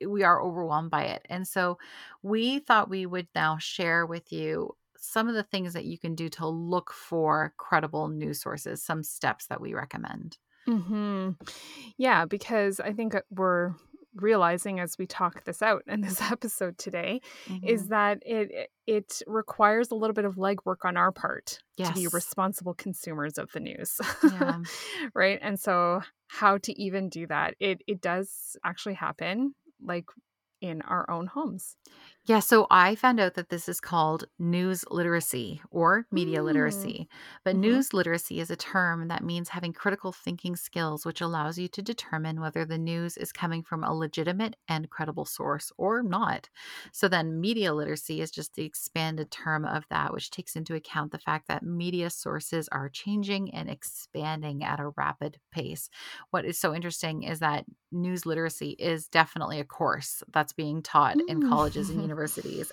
we 0.07 0.23
are 0.23 0.41
overwhelmed 0.41 0.89
by 0.89 1.03
it 1.03 1.25
and 1.29 1.47
so 1.47 1.77
we 2.23 2.59
thought 2.59 2.89
we 2.89 3.05
would 3.05 3.27
now 3.35 3.57
share 3.59 4.05
with 4.05 4.31
you 4.31 4.75
some 5.03 5.27
of 5.27 5.35
the 5.35 5.43
things 5.43 5.73
that 5.73 5.85
you 5.85 5.97
can 5.97 6.15
do 6.15 6.29
to 6.29 6.47
look 6.47 6.91
for 6.91 7.53
credible 7.57 8.07
news 8.07 8.41
sources 8.41 8.81
some 8.81 9.03
steps 9.03 9.47
that 9.47 9.61
we 9.61 9.73
recommend 9.73 10.37
hmm 10.65 11.31
Yeah, 11.97 12.25
because 12.25 12.79
I 12.79 12.93
think 12.93 13.15
we're 13.29 13.73
realizing 14.15 14.79
as 14.79 14.97
we 14.97 15.07
talk 15.07 15.43
this 15.43 15.61
out 15.61 15.81
in 15.87 16.01
this 16.01 16.21
episode 16.31 16.77
today 16.77 17.19
mm-hmm. 17.47 17.65
is 17.65 17.87
that 17.87 18.21
it 18.25 18.69
it 18.85 19.21
requires 19.25 19.89
a 19.89 19.95
little 19.95 20.13
bit 20.13 20.25
of 20.25 20.35
legwork 20.35 20.85
on 20.85 20.97
our 20.97 21.11
part 21.11 21.59
yes. 21.77 21.89
to 21.89 21.95
be 21.95 22.07
responsible 22.07 22.75
consumers 22.75 23.39
of 23.39 23.51
the 23.53 23.59
news 23.59 23.99
yeah. 24.23 24.59
right 25.15 25.39
and 25.41 25.59
so 25.59 25.99
how 26.27 26.59
to 26.59 26.79
even 26.79 27.09
do 27.09 27.25
that 27.25 27.55
it 27.59 27.81
it 27.87 28.01
does 28.01 28.55
actually 28.63 28.93
happen 28.93 29.55
like 29.81 30.05
in 30.61 30.83
our 30.83 31.09
own 31.09 31.25
homes 31.25 31.75
yeah, 32.25 32.39
so 32.39 32.67
I 32.71 32.95
found 32.95 33.19
out 33.19 33.33
that 33.33 33.49
this 33.49 33.67
is 33.67 33.81
called 33.81 34.23
news 34.39 34.85
literacy 34.89 35.61
or 35.71 36.05
media 36.09 36.39
mm. 36.39 36.45
literacy. 36.45 37.09
But 37.43 37.55
mm-hmm. 37.55 37.61
news 37.61 37.93
literacy 37.93 38.39
is 38.39 38.49
a 38.49 38.55
term 38.55 39.09
that 39.09 39.25
means 39.25 39.49
having 39.49 39.73
critical 39.73 40.13
thinking 40.13 40.55
skills, 40.55 41.05
which 41.05 41.19
allows 41.19 41.57
you 41.57 41.67
to 41.67 41.81
determine 41.81 42.39
whether 42.39 42.63
the 42.63 42.77
news 42.77 43.17
is 43.17 43.33
coming 43.33 43.61
from 43.61 43.83
a 43.83 43.93
legitimate 43.93 44.55
and 44.69 44.89
credible 44.89 45.25
source 45.25 45.73
or 45.77 46.01
not. 46.01 46.47
So 46.93 47.09
then, 47.09 47.41
media 47.41 47.73
literacy 47.73 48.21
is 48.21 48.31
just 48.31 48.55
the 48.55 48.63
expanded 48.63 49.29
term 49.29 49.65
of 49.65 49.83
that, 49.89 50.13
which 50.13 50.31
takes 50.31 50.55
into 50.55 50.75
account 50.75 51.11
the 51.11 51.19
fact 51.19 51.49
that 51.49 51.63
media 51.63 52.09
sources 52.09 52.69
are 52.69 52.87
changing 52.87 53.53
and 53.53 53.69
expanding 53.69 54.63
at 54.63 54.79
a 54.79 54.93
rapid 54.95 55.39
pace. 55.51 55.89
What 56.29 56.45
is 56.45 56.57
so 56.57 56.73
interesting 56.73 57.23
is 57.23 57.39
that 57.39 57.65
news 57.91 58.25
literacy 58.25 58.71
is 58.79 59.07
definitely 59.07 59.59
a 59.59 59.65
course 59.65 60.23
that's 60.31 60.53
being 60.53 60.81
taught 60.81 61.17
mm. 61.17 61.27
in 61.27 61.49
colleges 61.49 61.89
and 61.89 61.97
universities. 61.97 62.11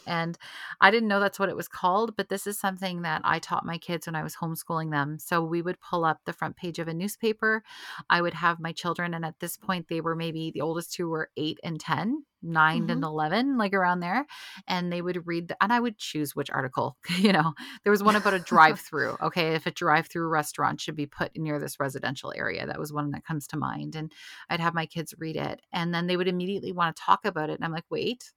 And 0.06 0.36
I 0.80 0.90
didn't 0.90 1.08
know 1.08 1.20
that's 1.20 1.38
what 1.38 1.48
it 1.48 1.56
was 1.56 1.68
called, 1.68 2.16
but 2.16 2.28
this 2.28 2.46
is 2.46 2.58
something 2.58 3.02
that 3.02 3.22
I 3.24 3.38
taught 3.38 3.64
my 3.64 3.78
kids 3.78 4.06
when 4.06 4.14
I 4.14 4.22
was 4.22 4.36
homeschooling 4.36 4.90
them. 4.90 5.18
So 5.18 5.42
we 5.42 5.62
would 5.62 5.80
pull 5.80 6.04
up 6.04 6.20
the 6.24 6.32
front 6.32 6.56
page 6.56 6.78
of 6.78 6.88
a 6.88 6.94
newspaper. 6.94 7.62
I 8.08 8.22
would 8.22 8.34
have 8.34 8.60
my 8.60 8.72
children, 8.72 9.14
and 9.14 9.24
at 9.24 9.40
this 9.40 9.56
point, 9.56 9.86
they 9.88 10.00
were 10.00 10.16
maybe 10.16 10.50
the 10.50 10.60
oldest 10.60 10.92
two 10.92 11.08
were 11.08 11.30
eight 11.36 11.58
and 11.62 11.80
10 11.80 12.24
9 12.42 12.82
mm-hmm. 12.82 12.90
and 12.90 13.04
11 13.04 13.58
like 13.58 13.74
around 13.74 14.00
there 14.00 14.26
and 14.66 14.92
they 14.92 15.02
would 15.02 15.26
read 15.26 15.48
the, 15.48 15.62
and 15.62 15.72
i 15.72 15.80
would 15.80 15.98
choose 15.98 16.34
which 16.34 16.50
article 16.50 16.96
you 17.18 17.32
know 17.32 17.52
there 17.84 17.90
was 17.90 18.02
one 18.02 18.16
about 18.16 18.34
a 18.34 18.38
drive 18.50 18.80
through 18.80 19.16
okay 19.20 19.54
if 19.54 19.66
a 19.66 19.70
drive 19.70 20.06
through 20.06 20.28
restaurant 20.28 20.80
should 20.80 20.96
be 20.96 21.06
put 21.06 21.36
near 21.36 21.58
this 21.58 21.78
residential 21.78 22.32
area 22.36 22.66
that 22.66 22.78
was 22.78 22.92
one 22.92 23.10
that 23.10 23.24
comes 23.24 23.46
to 23.46 23.56
mind 23.56 23.94
and 23.94 24.12
i'd 24.48 24.60
have 24.60 24.74
my 24.74 24.86
kids 24.86 25.14
read 25.18 25.36
it 25.36 25.60
and 25.72 25.92
then 25.92 26.06
they 26.06 26.16
would 26.16 26.28
immediately 26.28 26.72
want 26.72 26.94
to 26.94 27.02
talk 27.02 27.24
about 27.24 27.50
it 27.50 27.54
and 27.54 27.64
i'm 27.64 27.72
like 27.72 27.84
wait 27.90 28.32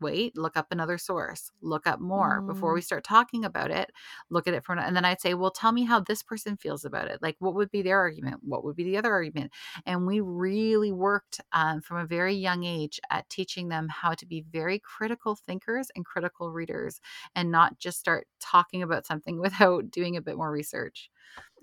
wait, 0.00 0.36
look 0.36 0.56
up 0.56 0.66
another 0.70 0.98
source, 0.98 1.50
look 1.62 1.86
up 1.86 2.00
more 2.00 2.40
mm. 2.40 2.46
before 2.46 2.74
we 2.74 2.80
start 2.80 3.04
talking 3.04 3.44
about 3.44 3.70
it. 3.70 3.90
Look 4.30 4.46
at 4.46 4.54
it 4.54 4.64
from, 4.64 4.78
and 4.78 4.94
then 4.94 5.04
I'd 5.04 5.20
say, 5.20 5.34
well, 5.34 5.50
tell 5.50 5.72
me 5.72 5.84
how 5.84 6.00
this 6.00 6.22
person 6.22 6.56
feels 6.56 6.84
about 6.84 7.08
it. 7.08 7.20
Like, 7.22 7.36
what 7.38 7.54
would 7.54 7.70
be 7.70 7.82
their 7.82 7.98
argument? 7.98 8.40
What 8.42 8.64
would 8.64 8.76
be 8.76 8.84
the 8.84 8.96
other 8.98 9.12
argument? 9.12 9.52
And 9.84 10.06
we 10.06 10.20
really 10.20 10.92
worked 10.92 11.40
um, 11.52 11.80
from 11.80 11.98
a 11.98 12.06
very 12.06 12.34
young 12.34 12.64
age 12.64 13.00
at 13.10 13.28
teaching 13.28 13.68
them 13.68 13.88
how 13.88 14.14
to 14.14 14.26
be 14.26 14.44
very 14.50 14.78
critical 14.78 15.34
thinkers 15.34 15.88
and 15.94 16.04
critical 16.04 16.52
readers 16.52 17.00
and 17.34 17.50
not 17.50 17.78
just 17.78 17.98
start 17.98 18.26
talking 18.40 18.82
about 18.82 19.06
something 19.06 19.40
without 19.40 19.90
doing 19.90 20.16
a 20.16 20.22
bit 20.22 20.36
more 20.36 20.50
research. 20.50 21.10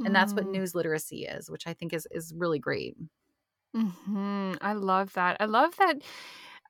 And 0.05 0.15
that's 0.15 0.33
what 0.33 0.45
mm. 0.45 0.51
news 0.51 0.75
literacy 0.75 1.25
is, 1.25 1.49
which 1.49 1.67
I 1.67 1.73
think 1.73 1.93
is 1.93 2.07
is 2.11 2.33
really 2.35 2.59
great. 2.59 2.95
Mm-hmm. 3.75 4.53
I 4.61 4.73
love 4.73 5.13
that. 5.13 5.37
I 5.39 5.45
love 5.45 5.75
that 5.77 6.01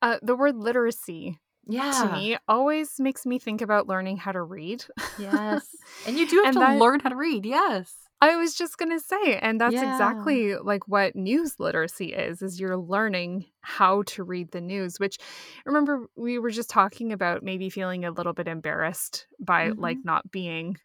uh, 0.01 0.17
the 0.21 0.35
word 0.35 0.57
literacy 0.57 1.39
yeah. 1.67 1.91
to 1.91 2.13
me 2.13 2.37
always 2.47 2.99
makes 2.99 3.25
me 3.25 3.39
think 3.39 3.61
about 3.61 3.87
learning 3.87 4.17
how 4.17 4.31
to 4.31 4.41
read. 4.41 4.83
Yes. 5.19 5.67
And 6.07 6.17
you 6.17 6.27
do 6.27 6.41
have 6.43 6.53
to 6.53 6.59
that, 6.59 6.79
learn 6.79 7.01
how 7.01 7.09
to 7.09 7.15
read. 7.15 7.45
Yes. 7.45 7.93
I 8.19 8.35
was 8.35 8.55
just 8.55 8.77
going 8.77 8.91
to 8.91 8.99
say 8.99 9.37
and 9.37 9.59
that's 9.59 9.73
yeah. 9.73 9.91
exactly 9.91 10.55
like 10.55 10.87
what 10.87 11.15
news 11.15 11.59
literacy 11.59 12.13
is 12.13 12.41
is 12.41 12.59
you're 12.59 12.77
learning 12.77 13.45
how 13.61 14.03
to 14.07 14.23
read 14.23 14.51
the 14.51 14.61
news, 14.61 14.99
which 14.99 15.17
remember 15.65 16.07
we 16.15 16.39
were 16.39 16.49
just 16.49 16.69
talking 16.69 17.11
about 17.11 17.43
maybe 17.43 17.69
feeling 17.69 18.05
a 18.05 18.11
little 18.11 18.33
bit 18.33 18.47
embarrassed 18.47 19.27
by 19.39 19.69
mm-hmm. 19.69 19.81
like 19.81 19.97
not 20.03 20.31
being 20.31 20.77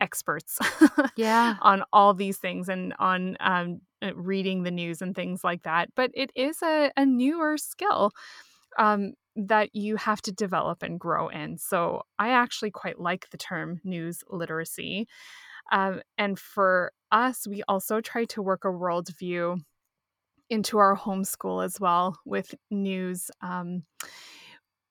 experts 0.00 0.58
yeah 1.16 1.56
on 1.62 1.82
all 1.92 2.14
these 2.14 2.38
things 2.38 2.68
and 2.68 2.94
on 2.98 3.36
um, 3.40 3.80
uh, 4.02 4.14
reading 4.14 4.62
the 4.62 4.70
news 4.70 5.02
and 5.02 5.14
things 5.14 5.42
like 5.42 5.62
that 5.64 5.88
but 5.96 6.10
it 6.14 6.30
is 6.36 6.62
a, 6.62 6.90
a 6.96 7.04
newer 7.04 7.58
skill 7.58 8.12
um, 8.78 9.12
that 9.46 9.74
you 9.74 9.96
have 9.96 10.20
to 10.22 10.32
develop 10.32 10.82
and 10.82 10.98
grow 10.98 11.28
in. 11.28 11.58
So 11.58 12.02
I 12.18 12.30
actually 12.30 12.72
quite 12.72 12.98
like 12.98 13.30
the 13.30 13.38
term 13.38 13.80
news 13.84 14.24
literacy. 14.28 15.06
Um, 15.70 16.00
and 16.16 16.38
for 16.38 16.92
us, 17.12 17.46
we 17.46 17.62
also 17.68 18.00
try 18.00 18.24
to 18.26 18.42
work 18.42 18.64
a 18.64 18.68
worldview 18.68 19.60
into 20.50 20.78
our 20.78 20.96
homeschool 20.96 21.64
as 21.64 21.78
well 21.78 22.18
with 22.24 22.54
news. 22.70 23.30
Um, 23.40 23.84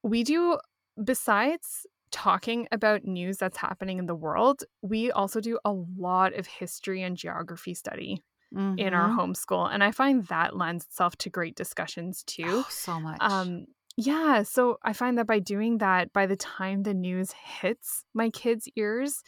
we 0.04 0.24
do, 0.24 0.60
besides 1.04 1.86
talking 2.12 2.68
about 2.72 3.04
news 3.04 3.38
that's 3.38 3.58
happening 3.58 4.00
in 4.00 4.06
the 4.06 4.16
world, 4.16 4.64
we 4.82 5.12
also 5.12 5.42
do 5.42 5.60
a 5.66 5.72
lot 5.72 6.34
of 6.36 6.48
history 6.48 7.04
and 7.04 7.18
geography 7.18 7.74
study 7.74 8.24
Mm-hmm. 8.56 8.80
in 8.80 8.94
our 8.94 9.10
mm-hmm. 9.10 9.20
homeschool 9.20 9.70
and 9.74 9.84
i 9.84 9.92
find 9.92 10.26
that 10.28 10.56
lends 10.56 10.86
itself 10.86 11.18
to 11.18 11.30
great 11.30 11.54
discussions 11.58 12.24
too 12.24 12.46
oh, 12.48 12.68
so 12.70 12.98
much 12.98 13.18
um 13.20 13.66
yeah, 13.98 14.44
so 14.44 14.78
I 14.84 14.94
find 14.94 15.18
that 15.18 15.26
by 15.26 15.40
doing 15.40 15.80
that, 15.80 16.14
by 16.14 16.28
the 16.28 16.36
time 16.36 16.84
the 16.84 16.94
news 16.94 17.32
hits 17.32 18.06
my 18.14 18.30
kids' 18.30 18.70
ears, 18.76 19.24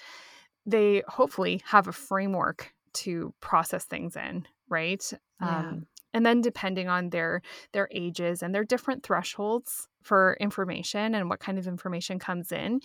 they 0.66 1.02
hopefully 1.08 1.62
have 1.66 1.88
a 1.88 1.92
framework 1.92 2.72
to 2.94 3.34
process 3.42 3.86
things 3.86 4.16
in, 4.16 4.48
right? 4.70 5.04
Yeah. 5.42 5.60
Um, 5.60 5.88
and 6.14 6.24
then 6.24 6.42
depending 6.42 6.88
on 6.88 7.10
their 7.10 7.42
their 7.72 7.90
ages 7.92 8.44
and 8.44 8.54
their 8.54 8.64
different 8.64 9.04
thresholds 9.04 9.88
for 10.04 10.38
information 10.40 11.16
and 11.16 11.30
what 11.30 11.40
kind 11.40 11.58
of 11.58 11.68
information 11.68 12.20
comes 12.20 12.52
in, 12.52 12.82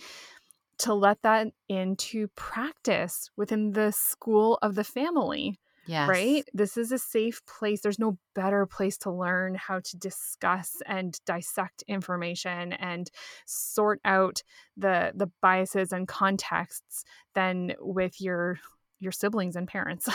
to 0.79 0.93
let 0.93 1.21
that 1.21 1.47
into 1.69 2.27
practice 2.29 3.29
within 3.37 3.71
the 3.71 3.91
school 3.91 4.57
of 4.63 4.73
the 4.73 4.83
family 4.83 5.59
Yes. 5.87 6.09
Right? 6.09 6.43
This 6.53 6.77
is 6.77 6.91
a 6.91 6.97
safe 6.97 7.45
place. 7.45 7.81
There's 7.81 7.99
no 7.99 8.17
better 8.33 8.65
place 8.65 8.97
to 8.99 9.11
learn 9.11 9.55
how 9.55 9.79
to 9.79 9.97
discuss 9.97 10.81
and 10.85 11.19
dissect 11.25 11.83
information 11.87 12.73
and 12.73 13.09
sort 13.45 13.99
out 14.03 14.41
the 14.77 15.11
the 15.15 15.31
biases 15.41 15.91
and 15.91 16.07
contexts 16.07 17.03
than 17.33 17.73
with 17.79 18.19
your 18.19 18.59
your 18.99 19.11
siblings 19.11 19.55
and 19.55 19.67
parents. 19.67 20.09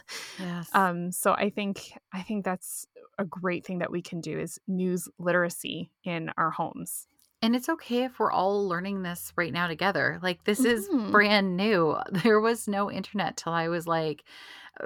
yes. 0.38 0.68
Um 0.72 1.10
so 1.12 1.32
I 1.32 1.50
think 1.50 1.92
I 2.12 2.22
think 2.22 2.44
that's 2.44 2.86
a 3.18 3.24
great 3.24 3.66
thing 3.66 3.78
that 3.78 3.90
we 3.90 4.02
can 4.02 4.20
do 4.20 4.38
is 4.38 4.58
news 4.68 5.08
literacy 5.18 5.90
in 6.04 6.30
our 6.36 6.50
homes. 6.50 7.06
And 7.42 7.54
it's 7.54 7.68
okay 7.68 8.04
if 8.04 8.18
we're 8.18 8.32
all 8.32 8.66
learning 8.66 9.02
this 9.02 9.32
right 9.36 9.52
now 9.52 9.66
together. 9.66 10.18
Like 10.22 10.44
this 10.44 10.60
is 10.60 10.88
mm-hmm. 10.88 11.10
brand 11.10 11.56
new. 11.56 11.96
There 12.22 12.40
was 12.40 12.66
no 12.66 12.90
internet 12.90 13.36
till 13.36 13.52
I 13.52 13.68
was 13.68 13.86
like 13.86 14.24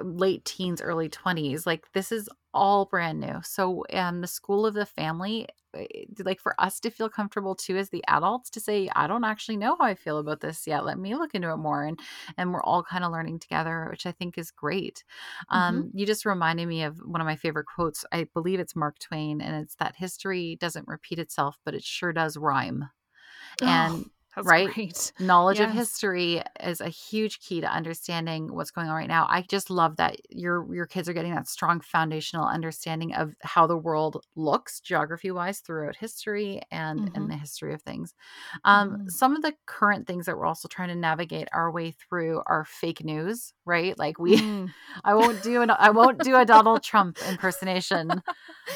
late 0.03 0.45
teens, 0.45 0.81
early 0.81 1.09
20s. 1.09 1.65
Like 1.65 1.91
this 1.93 2.11
is 2.11 2.29
all 2.53 2.85
brand 2.85 3.19
new. 3.19 3.39
So, 3.43 3.85
um, 3.93 4.21
the 4.21 4.27
school 4.27 4.65
of 4.65 4.73
the 4.73 4.85
family, 4.85 5.47
eh, 5.73 5.85
like 6.25 6.39
for 6.39 6.59
us 6.59 6.79
to 6.81 6.89
feel 6.89 7.09
comfortable 7.09 7.55
too 7.55 7.77
as 7.77 7.89
the 7.89 8.03
adults 8.07 8.49
to 8.49 8.59
say 8.59 8.89
i 8.95 9.07
don't 9.07 9.23
actually 9.23 9.55
know 9.55 9.77
how 9.79 9.85
i 9.85 9.95
feel 9.95 10.17
about 10.17 10.41
this 10.41 10.67
yet 10.67 10.83
let 10.83 10.99
me 10.99 11.15
look 11.15 11.33
into 11.33 11.49
it 11.49 11.55
more 11.55 11.85
and 11.85 11.97
and 12.37 12.51
we're 12.51 12.63
all 12.63 12.83
kind 12.83 13.05
of 13.05 13.11
learning 13.11 13.39
together 13.39 13.87
which 13.89 14.05
i 14.05 14.11
think 14.11 14.37
is 14.37 14.51
great 14.51 15.05
um, 15.49 15.83
mm-hmm. 15.83 15.97
you 15.97 16.05
just 16.05 16.25
reminded 16.25 16.67
me 16.67 16.83
of 16.83 16.97
one 16.99 17.21
of 17.21 17.25
my 17.25 17.37
favorite 17.37 17.67
quotes 17.73 18.03
i 18.11 18.27
believe 18.33 18.59
it's 18.59 18.75
mark 18.75 18.99
twain 18.99 19.39
and 19.39 19.63
it's 19.63 19.75
that 19.75 19.95
history 19.95 20.57
doesn't 20.59 20.89
repeat 20.89 21.19
itself 21.19 21.57
but 21.63 21.73
it 21.73 21.83
sure 21.83 22.11
does 22.11 22.35
rhyme 22.35 22.89
and 23.61 23.93
oh 24.05 24.20
that's 24.35 24.47
right? 24.47 24.73
Great. 24.73 25.11
Knowledge 25.19 25.59
yes. 25.59 25.69
of 25.69 25.75
history 25.75 26.41
is 26.63 26.79
a 26.79 26.89
huge 26.89 27.39
key 27.39 27.61
to 27.61 27.67
understanding 27.67 28.53
what's 28.53 28.71
going 28.71 28.87
on 28.87 28.95
right 28.95 29.07
now. 29.07 29.27
I 29.29 29.41
just 29.41 29.69
love 29.69 29.97
that 29.97 30.17
your 30.29 30.73
your 30.73 30.85
kids 30.85 31.09
are 31.09 31.13
getting 31.13 31.35
that 31.35 31.47
strong 31.47 31.81
foundational 31.81 32.45
understanding 32.45 33.13
of 33.13 33.35
how 33.41 33.67
the 33.67 33.77
world 33.77 34.25
looks 34.35 34.79
geography 34.79 35.31
wise 35.31 35.59
throughout 35.59 35.97
history 35.97 36.61
and 36.71 37.01
mm-hmm. 37.01 37.15
and 37.15 37.29
the 37.29 37.35
history 37.35 37.73
of 37.73 37.81
things. 37.81 38.13
Um, 38.63 38.91
mm-hmm. 38.91 39.07
Some 39.09 39.35
of 39.35 39.41
the 39.41 39.53
current 39.65 40.07
things 40.07 40.25
that 40.27 40.37
we're 40.37 40.45
also 40.45 40.67
trying 40.67 40.89
to 40.89 40.95
navigate 40.95 41.49
our 41.53 41.71
way 41.71 41.91
through 41.91 42.41
are 42.45 42.65
fake 42.65 43.03
news, 43.03 43.53
right? 43.65 43.97
Like 43.99 44.17
we, 44.17 44.37
mm. 44.37 44.69
I 45.03 45.13
won't 45.13 45.43
do 45.43 45.61
an 45.61 45.71
I 45.71 45.89
won't 45.89 46.19
do 46.19 46.35
a 46.37 46.45
Donald 46.45 46.83
Trump 46.83 47.17
impersonation. 47.27 48.21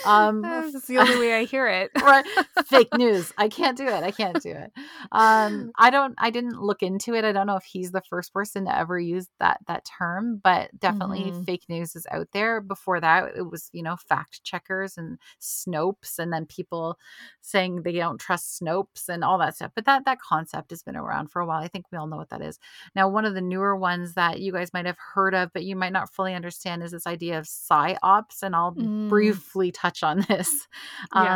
Um, 0.06 0.42
That's 0.42 0.88
the 0.88 0.98
only 0.98 1.18
way 1.18 1.36
I 1.36 1.46
hear 1.46 1.68
it. 1.68 1.90
right? 2.02 2.26
Fake 2.66 2.94
news. 2.98 3.32
I 3.38 3.48
can't 3.48 3.78
do 3.78 3.88
it. 3.88 4.04
I 4.04 4.12
can't 4.12 4.42
do 4.42 4.50
it. 4.50 4.72
Um, 5.12 5.45
um 5.46 5.72
i 5.78 5.90
don't 5.90 6.16
i 6.18 6.30
didn't 6.30 6.62
look 6.62 6.82
into 6.82 7.14
it 7.14 7.24
i 7.26 7.32
don't 7.32 7.48
know 7.48 7.56
if 7.56 7.64
he's 7.64 7.92
the 7.92 8.02
first 8.02 8.34
person 8.34 8.66
to 8.66 8.78
ever 8.78 9.00
use 9.00 9.28
that 9.40 9.60
that 9.68 9.86
term 9.86 10.40
but 10.44 10.70
definitely 10.80 11.24
mm-hmm. 11.24 11.44
fake 11.44 11.64
news 11.70 11.96
is 11.96 12.06
out 12.12 12.28
there 12.34 12.62
before 12.62 13.00
that 13.00 13.36
it 13.36 13.50
was 13.50 13.70
you 13.74 13.84
know 13.84 13.96
fact 13.96 14.44
checkers 14.44 14.98
and 14.98 15.18
snopes 15.42 16.20
and 16.20 16.32
then 16.32 16.46
people 16.46 16.98
saying 17.42 17.82
they 17.84 17.94
don't 17.94 18.20
trust 18.20 18.62
snopes 18.62 19.10
and 19.10 19.24
all 19.24 19.38
that 19.38 19.56
stuff 19.56 19.72
but 19.76 19.86
that 19.86 20.06
that 20.06 20.20
concept 20.20 20.70
has 20.70 20.84
been 20.84 20.96
around 20.96 21.30
for 21.30 21.42
a 21.42 21.46
while 21.46 21.62
i 21.62 21.68
think 21.68 21.86
we 21.92 21.98
all 21.98 22.08
know 22.08 22.18
what 22.18 22.30
that 22.30 22.42
is 22.42 22.60
now 22.96 23.08
one 23.08 23.26
of 23.26 23.34
the 23.34 23.42
newer 23.42 23.76
ones 23.76 24.14
that 24.14 24.40
you 24.40 24.52
guys 24.52 24.74
might 24.74 24.86
have 24.86 24.98
heard 25.14 25.34
of 25.34 25.52
but 25.54 25.64
you 25.64 25.76
might 25.76 25.94
not 25.94 26.14
fully 26.14 26.34
understand 26.34 26.84
is 26.84 26.92
this 26.92 27.08
idea 27.08 27.38
of 27.38 27.46
psyops 27.46 28.42
and 28.44 28.56
i'll 28.56 28.74
mm. 28.74 29.10
briefly 29.10 29.72
touch 29.72 30.04
on 30.04 30.26
this 30.30 30.68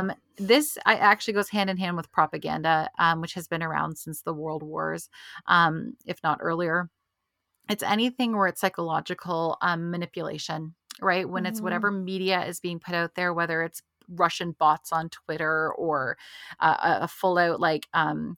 yeah. 0.10 0.15
This 0.39 0.78
actually 0.86 1.34
goes 1.34 1.49
hand 1.49 1.69
in 1.69 1.78
hand 1.78 1.97
with 1.97 2.12
propaganda, 2.12 2.89
um, 2.97 3.21
which 3.21 3.34
has 3.34 3.47
been 3.47 3.63
around 3.63 3.97
since 3.97 4.21
the 4.21 4.34
World 4.34 4.63
Wars, 4.63 5.10
um, 5.47 5.95
if 6.06 6.19
not 6.23 6.39
earlier. 6.41 6.89
It's 7.69 7.84
anything 7.84 8.36
where 8.36 8.47
it's 8.47 8.62
psychological 8.62 9.58
um, 9.62 9.91
manipulation, 9.91 10.73
right? 11.02 11.30
When 11.30 11.43
mm-hmm. 11.43 11.52
it's 11.52 11.62
whatever 11.62 11.91
media 11.91 12.43
is 12.45 12.60
being 12.60 12.80
put 12.80 12.95
out 12.95 13.15
there, 13.15 13.34
whether 13.34 13.62
it's 13.62 13.84
Russian 14.08 14.56
bots 14.58 14.91
on 14.91 15.10
Twitter 15.10 15.71
or 15.73 16.17
uh, 16.60 16.99
a 17.02 17.08
full 17.08 17.38
out 17.38 17.60
like 17.60 17.88
um, 17.93 18.38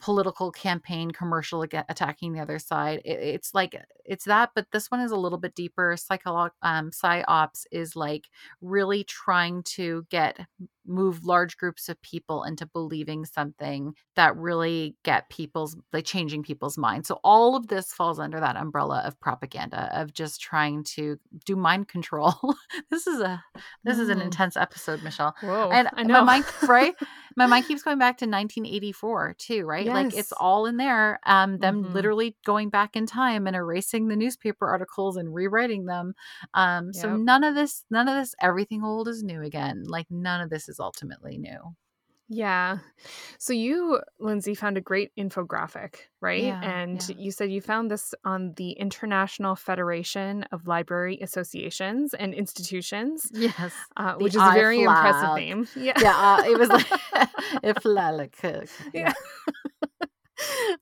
political 0.00 0.50
campaign 0.50 1.10
commercial 1.10 1.62
attacking 1.62 2.32
the 2.32 2.40
other 2.40 2.58
side. 2.58 3.00
It, 3.04 3.18
it's 3.20 3.54
like 3.54 3.74
it's 4.04 4.24
that, 4.24 4.50
but 4.54 4.66
this 4.72 4.90
one 4.90 5.00
is 5.00 5.10
a 5.12 5.16
little 5.16 5.38
bit 5.38 5.54
deeper. 5.54 5.96
Psycholo- 5.96 6.50
um, 6.62 6.90
psyops 6.90 7.66
is 7.70 7.96
like 7.96 8.28
really 8.60 9.04
trying 9.04 9.62
to 9.62 10.06
get 10.10 10.38
move 10.86 11.24
large 11.24 11.56
groups 11.56 11.88
of 11.88 12.00
people 12.02 12.44
into 12.44 12.66
believing 12.66 13.24
something 13.24 13.94
that 14.16 14.36
really 14.36 14.96
get 15.02 15.28
people's 15.30 15.76
like 15.92 16.04
changing 16.04 16.42
people's 16.42 16.76
minds 16.76 17.08
so 17.08 17.18
all 17.24 17.56
of 17.56 17.68
this 17.68 17.92
falls 17.92 18.18
under 18.18 18.40
that 18.40 18.56
umbrella 18.56 19.02
of 19.04 19.18
propaganda 19.20 19.90
of 19.98 20.12
just 20.12 20.40
trying 20.40 20.84
to 20.84 21.18
do 21.44 21.56
mind 21.56 21.88
control 21.88 22.34
this 22.90 23.06
is 23.06 23.20
a 23.20 23.42
this 23.84 23.96
mm. 23.96 24.00
is 24.00 24.08
an 24.08 24.18
mm. 24.18 24.24
intense 24.24 24.56
episode 24.56 25.02
michelle 25.02 25.34
Whoa, 25.40 25.70
and 25.70 25.88
I 25.94 26.02
know. 26.02 26.14
my 26.14 26.38
mind 26.38 26.44
right 26.68 26.94
my 27.36 27.46
mind 27.46 27.66
keeps 27.66 27.82
going 27.82 27.98
back 27.98 28.18
to 28.18 28.26
1984 28.26 29.36
too 29.38 29.64
right 29.64 29.86
yes. 29.86 29.94
like 29.94 30.14
it's 30.14 30.32
all 30.32 30.66
in 30.66 30.76
there 30.76 31.18
um 31.26 31.58
them 31.58 31.84
mm-hmm. 31.84 31.92
literally 31.94 32.36
going 32.44 32.68
back 32.68 32.96
in 32.96 33.06
time 33.06 33.46
and 33.46 33.56
erasing 33.56 34.08
the 34.08 34.16
newspaper 34.16 34.66
articles 34.66 35.16
and 35.16 35.34
rewriting 35.34 35.86
them 35.86 36.14
um 36.54 36.90
yep. 36.92 37.02
so 37.02 37.16
none 37.16 37.44
of 37.44 37.54
this 37.54 37.84
none 37.90 38.08
of 38.08 38.14
this 38.14 38.34
everything 38.40 38.84
old 38.84 39.08
is 39.08 39.22
new 39.22 39.42
again 39.42 39.82
like 39.86 40.06
none 40.10 40.40
of 40.40 40.50
this 40.50 40.68
is 40.68 40.73
is 40.74 40.80
ultimately 40.80 41.38
new. 41.38 41.74
Yeah. 42.28 42.78
So 43.38 43.52
you, 43.52 44.00
Lindsay, 44.18 44.54
found 44.54 44.78
a 44.78 44.80
great 44.80 45.10
infographic, 45.16 45.96
right? 46.20 46.42
Yeah, 46.42 46.60
and 46.62 47.06
yeah. 47.08 47.16
you 47.18 47.30
said 47.30 47.52
you 47.52 47.60
found 47.60 47.90
this 47.90 48.14
on 48.24 48.54
the 48.56 48.70
International 48.72 49.54
Federation 49.54 50.44
of 50.50 50.66
Library 50.66 51.18
Associations 51.20 52.14
and 52.14 52.32
Institutions. 52.32 53.30
Yes. 53.32 53.72
Uh, 53.96 54.14
which 54.14 54.34
is 54.34 54.40
a 54.40 54.52
very 54.52 54.82
impressive 54.82 55.36
name. 55.36 55.68
Yeah. 55.76 56.00
Yeah. 56.00 56.16
Uh, 56.16 56.44
it 56.46 56.58
was 56.58 56.68
like, 56.70 56.90
if 57.62 57.84
yeah. 58.94 59.12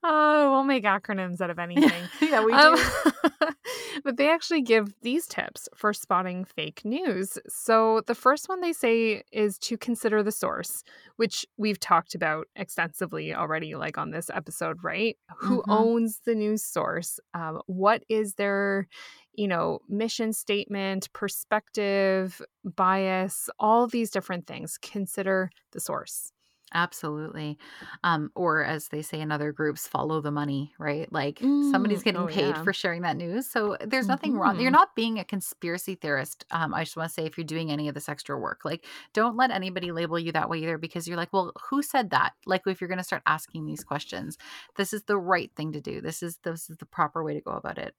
Oh, 0.02 0.50
we'll 0.50 0.64
make 0.64 0.84
acronyms 0.84 1.40
out 1.40 1.50
of 1.50 1.58
anything. 1.58 2.04
yeah, 2.20 2.44
we 2.44 2.52
um, 2.52 2.76
do. 2.76 3.48
but 4.04 4.16
they 4.16 4.28
actually 4.28 4.62
give 4.62 4.94
these 5.02 5.26
tips 5.26 5.68
for 5.76 5.92
spotting 5.92 6.44
fake 6.44 6.84
news. 6.84 7.38
So 7.48 8.02
the 8.06 8.14
first 8.14 8.48
one 8.48 8.60
they 8.60 8.72
say 8.72 9.22
is 9.32 9.58
to 9.58 9.76
consider 9.76 10.22
the 10.22 10.32
source, 10.32 10.82
which 11.16 11.46
we've 11.56 11.80
talked 11.80 12.14
about 12.14 12.48
extensively 12.56 13.34
already, 13.34 13.74
like 13.74 13.98
on 13.98 14.10
this 14.10 14.30
episode, 14.30 14.78
right? 14.82 15.16
Mm-hmm. 15.30 15.46
Who 15.46 15.62
owns 15.68 16.20
the 16.24 16.34
news 16.34 16.64
source? 16.64 17.20
Um, 17.34 17.60
what 17.66 18.02
is 18.08 18.34
their 18.34 18.88
you 19.34 19.48
know, 19.48 19.80
mission 19.88 20.32
statement, 20.32 21.10
perspective, 21.12 22.42
bias, 22.64 23.48
all 23.58 23.86
these 23.86 24.10
different 24.10 24.46
things. 24.46 24.78
Consider 24.80 25.50
the 25.72 25.80
source. 25.80 26.32
Absolutely. 26.74 27.58
Um, 28.02 28.30
or 28.34 28.64
as 28.64 28.88
they 28.88 29.02
say 29.02 29.20
in 29.20 29.30
other 29.30 29.52
groups, 29.52 29.86
follow 29.86 30.22
the 30.22 30.30
money, 30.30 30.72
right? 30.78 31.10
Like 31.12 31.50
somebody's 31.60 32.02
Mm. 32.02 32.02
getting 32.02 32.24
Oh, 32.24 32.26
paid 32.26 32.56
yeah. 32.56 32.58
for 32.58 32.72
sharing 32.72 33.02
that 33.02 33.16
news. 33.18 33.46
So 33.46 33.76
there's 33.84 34.08
nothing 34.08 34.38
wrong. 34.38 34.58
You're 34.58 34.70
hmm 34.70 34.72
not 34.72 34.94
being 34.96 35.18
a 35.18 35.24
conspiracy 35.24 35.96
theorist. 35.96 36.46
Um, 36.50 36.72
I 36.72 36.84
just 36.84 36.96
want 36.96 37.10
to 37.10 37.12
say 37.14 37.26
if 37.26 37.36
you're 37.36 37.44
doing 37.44 37.70
any 37.70 37.88
of 37.88 37.94
this 37.94 38.08
extra 38.08 38.38
work, 38.38 38.64
like 38.64 38.86
don't 39.12 39.36
let 39.36 39.50
anybody 39.50 39.92
label 39.92 40.18
you 40.18 40.32
that 40.32 40.48
way 40.48 40.58
either 40.60 40.78
because 40.78 41.06
you're 41.06 41.18
like, 41.18 41.32
well, 41.34 41.52
who 41.68 41.82
said 41.82 42.08
that? 42.10 42.32
Like 42.46 42.62
if 42.66 42.80
you're 42.80 42.88
going 42.88 42.96
to 42.98 43.04
start 43.04 43.22
asking 43.26 43.66
these 43.66 43.84
questions, 43.84 44.38
this 44.76 44.94
is 44.94 45.02
the 45.04 45.18
right 45.18 45.54
thing 45.54 45.72
to 45.72 45.80
do. 45.82 46.00
This 46.00 46.22
is 46.22 46.38
this 46.38 46.70
is 46.70 46.78
the 46.78 46.86
proper 46.86 47.22
way 47.22 47.34
to 47.34 47.40
go 47.42 47.50
about 47.52 47.76
it. 47.76 47.94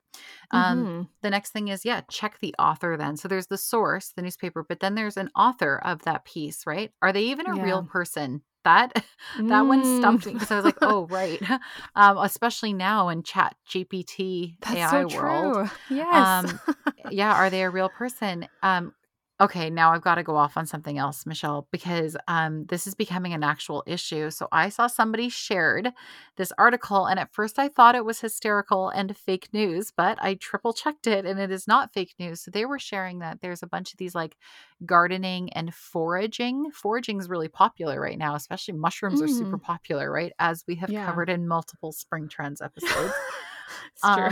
Um, 0.52 0.88
hmm 0.88 1.08
the 1.22 1.30
next 1.30 1.52
thing 1.52 1.70
is, 1.70 1.86
yeah, 1.86 2.02
check 2.10 2.40
the 2.40 2.54
author 2.60 2.98
then. 2.98 3.16
So 3.16 3.28
there's 3.28 3.48
the 3.48 3.58
source, 3.58 4.10
the 4.16 4.22
newspaper, 4.22 4.64
but 4.68 4.82
then 4.82 4.96
there's 4.96 5.18
an 5.18 5.30
author 5.36 5.78
of 5.84 6.04
that 6.04 6.26
piece, 6.26 6.66
right? 6.68 6.92
Are 7.02 7.14
they 7.14 7.24
even 7.24 7.48
a 7.48 7.56
Yeah. 7.56 7.56
real 7.56 7.84
person? 7.84 8.44
That 8.63 9.04
that 9.47 9.67
one 9.67 9.84
stumped 9.84 10.26
me 10.26 10.32
Mm. 10.34 10.36
because 10.36 10.52
I 10.52 10.56
was 10.56 10.65
like, 10.65 10.78
oh 10.82 11.06
right, 11.08 11.41
um, 11.95 12.17
especially 12.17 12.73
now 12.73 13.10
in 13.10 13.23
Chat 13.23 13.56
GPT 13.69 14.56
That's 14.62 14.78
AI 14.78 15.04
so 15.06 15.08
world. 15.15 15.56
true. 15.56 15.69
Yes. 15.89 16.45
Um, 16.45 16.60
yeah, 17.10 17.34
are 17.34 17.49
they 17.49 17.63
a 17.63 17.69
real 17.69 17.89
person? 17.89 18.47
Um, 18.62 18.93
Okay, 19.41 19.69
now 19.69 19.91
I've 19.91 20.04
got 20.04 20.15
to 20.15 20.24
go 20.24 20.36
off 20.38 20.58
on 20.58 20.67
something 20.67 20.98
else, 21.00 21.26
Michelle, 21.26 21.67
because 21.72 22.15
um, 22.28 22.65
this 22.67 22.86
is 22.86 22.93
becoming 22.93 23.34
an 23.34 23.43
actual 23.43 23.84
issue. 23.88 24.30
So 24.30 24.48
I 24.52 24.69
saw 24.69 24.86
somebody 24.88 25.28
shared 25.28 25.91
this 26.38 26.54
article, 26.58 27.08
and 27.08 27.19
at 27.19 27.34
first 27.34 27.58
I 27.58 27.67
thought 27.67 27.96
it 27.96 28.06
was 28.06 28.22
hysterical 28.22 28.89
and 28.89 29.17
fake 29.17 29.50
news, 29.52 29.91
but 29.91 30.17
I 30.22 30.36
triple 30.36 30.72
checked 30.72 31.08
it, 31.08 31.26
and 31.26 31.39
it 31.39 31.50
is 31.52 31.67
not 31.67 31.91
fake 31.93 32.13
news. 32.19 32.41
So 32.41 32.52
they 32.52 32.65
were 32.65 32.80
sharing 32.80 33.19
that 33.19 33.41
there's 33.41 33.63
a 33.63 33.67
bunch 33.67 33.91
of 33.91 33.98
these 33.98 34.13
like 34.15 34.38
gardening 34.86 35.52
and 35.54 35.74
foraging. 35.74 36.69
Foraging 36.72 37.19
is 37.19 37.28
really 37.28 37.50
popular 37.50 38.00
right 38.00 38.17
now, 38.19 38.36
especially 38.36 38.76
mushrooms 38.76 39.22
are 39.22 39.28
super 39.28 39.58
Mm. 39.58 39.62
popular, 39.63 40.12
right? 40.12 40.32
As 40.39 40.63
we 40.67 40.76
have 40.76 40.91
Yeah. 40.91 41.06
covered 41.06 41.30
in 41.30 41.48
multiple 41.48 41.91
Spring 41.91 42.30
Trends 42.30 42.62
episodes. 42.62 43.13
It's 43.96 44.10
true. 44.10 44.30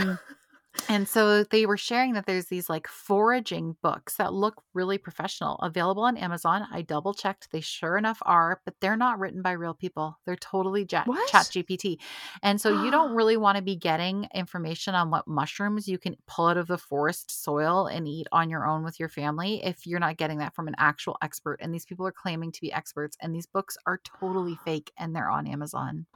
And 0.88 1.06
so 1.06 1.44
they 1.44 1.66
were 1.66 1.76
sharing 1.76 2.14
that 2.14 2.26
there's 2.26 2.46
these 2.46 2.68
like 2.70 2.88
foraging 2.88 3.76
books 3.82 4.16
that 4.16 4.32
look 4.32 4.62
really 4.74 4.98
professional 4.98 5.56
available 5.56 6.02
on 6.02 6.16
Amazon. 6.16 6.66
I 6.72 6.82
double 6.82 7.12
checked. 7.12 7.48
They 7.52 7.60
sure 7.60 7.96
enough 7.98 8.18
are, 8.22 8.60
but 8.64 8.74
they're 8.80 8.96
not 8.96 9.18
written 9.18 9.42
by 9.42 9.52
real 9.52 9.74
people. 9.74 10.18
They're 10.24 10.36
totally 10.36 10.86
chat 10.86 11.06
GPT. 11.06 11.98
And 12.42 12.60
so 12.60 12.84
you 12.84 12.90
don't 12.90 13.14
really 13.14 13.36
want 13.36 13.56
to 13.56 13.62
be 13.62 13.76
getting 13.76 14.28
information 14.34 14.94
on 14.94 15.10
what 15.10 15.28
mushrooms 15.28 15.88
you 15.88 15.98
can 15.98 16.16
pull 16.26 16.46
out 16.46 16.56
of 16.56 16.68
the 16.68 16.78
forest 16.78 17.42
soil 17.42 17.86
and 17.86 18.08
eat 18.08 18.26
on 18.32 18.48
your 18.48 18.66
own 18.66 18.82
with 18.82 18.98
your 18.98 19.08
family 19.08 19.62
if 19.64 19.86
you're 19.86 20.00
not 20.00 20.16
getting 20.16 20.38
that 20.38 20.54
from 20.54 20.68
an 20.68 20.74
actual 20.78 21.16
expert. 21.22 21.58
And 21.60 21.74
these 21.74 21.86
people 21.86 22.06
are 22.06 22.12
claiming 22.12 22.50
to 22.52 22.60
be 22.60 22.72
experts, 22.72 23.16
and 23.20 23.34
these 23.34 23.46
books 23.46 23.76
are 23.86 24.00
totally 24.20 24.58
fake 24.64 24.90
and 24.98 25.14
they're 25.14 25.30
on 25.30 25.46
Amazon. 25.46 26.06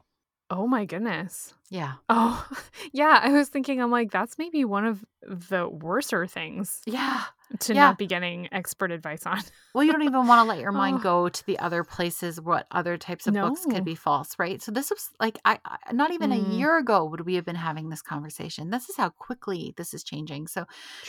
Oh 0.49 0.67
my 0.67 0.85
goodness. 0.85 1.55
Yeah. 1.71 1.95
Oh, 2.09 2.47
yeah. 2.93 3.21
I 3.23 3.31
was 3.33 3.49
thinking, 3.49 3.81
I'm 3.83 3.91
like, 3.91 4.11
that's 4.11 4.39
maybe 4.39 4.65
one 4.65 4.85
of 4.87 5.05
the 5.23 5.69
worser 5.69 6.27
things 6.27 6.81
Yeah. 6.87 7.25
to 7.61 7.75
Yeah. 7.75 7.87
not 7.87 7.99
be 7.99 8.07
getting 8.07 8.49
expert 8.53 8.93
advice 8.93 9.27
on. 9.27 9.41
Well, 9.75 9.83
you 9.83 9.91
don't 9.93 10.03
even 10.05 10.27
want 10.29 10.39
to 10.41 10.49
let 10.49 10.61
your 10.61 10.71
mind 10.73 10.99
Oh. 11.01 11.03
go 11.03 11.29
to 11.29 11.47
the 11.47 11.59
other 11.59 11.83
places 11.83 12.41
what 12.41 12.67
other 12.71 12.97
types 12.97 13.27
of 13.27 13.35
books 13.35 13.67
could 13.67 13.85
be 13.85 13.97
false, 13.97 14.39
right? 14.39 14.63
So 14.63 14.71
this 14.71 14.91
was 14.91 15.11
like 15.21 15.39
I, 15.45 15.59
I 15.65 15.93
not 15.93 16.13
even 16.13 16.31
a 16.33 16.37
Mm. 16.37 16.59
year 16.59 16.79
ago 16.79 17.05
would 17.07 17.23
we 17.27 17.35
have 17.35 17.45
been 17.45 17.57
having 17.57 17.89
this 17.89 18.03
conversation. 18.03 18.71
This 18.71 18.89
is 18.89 18.97
how 18.97 19.09
quickly 19.11 19.75
this 19.77 19.93
is 19.93 20.05
changing. 20.05 20.47
So 20.47 20.65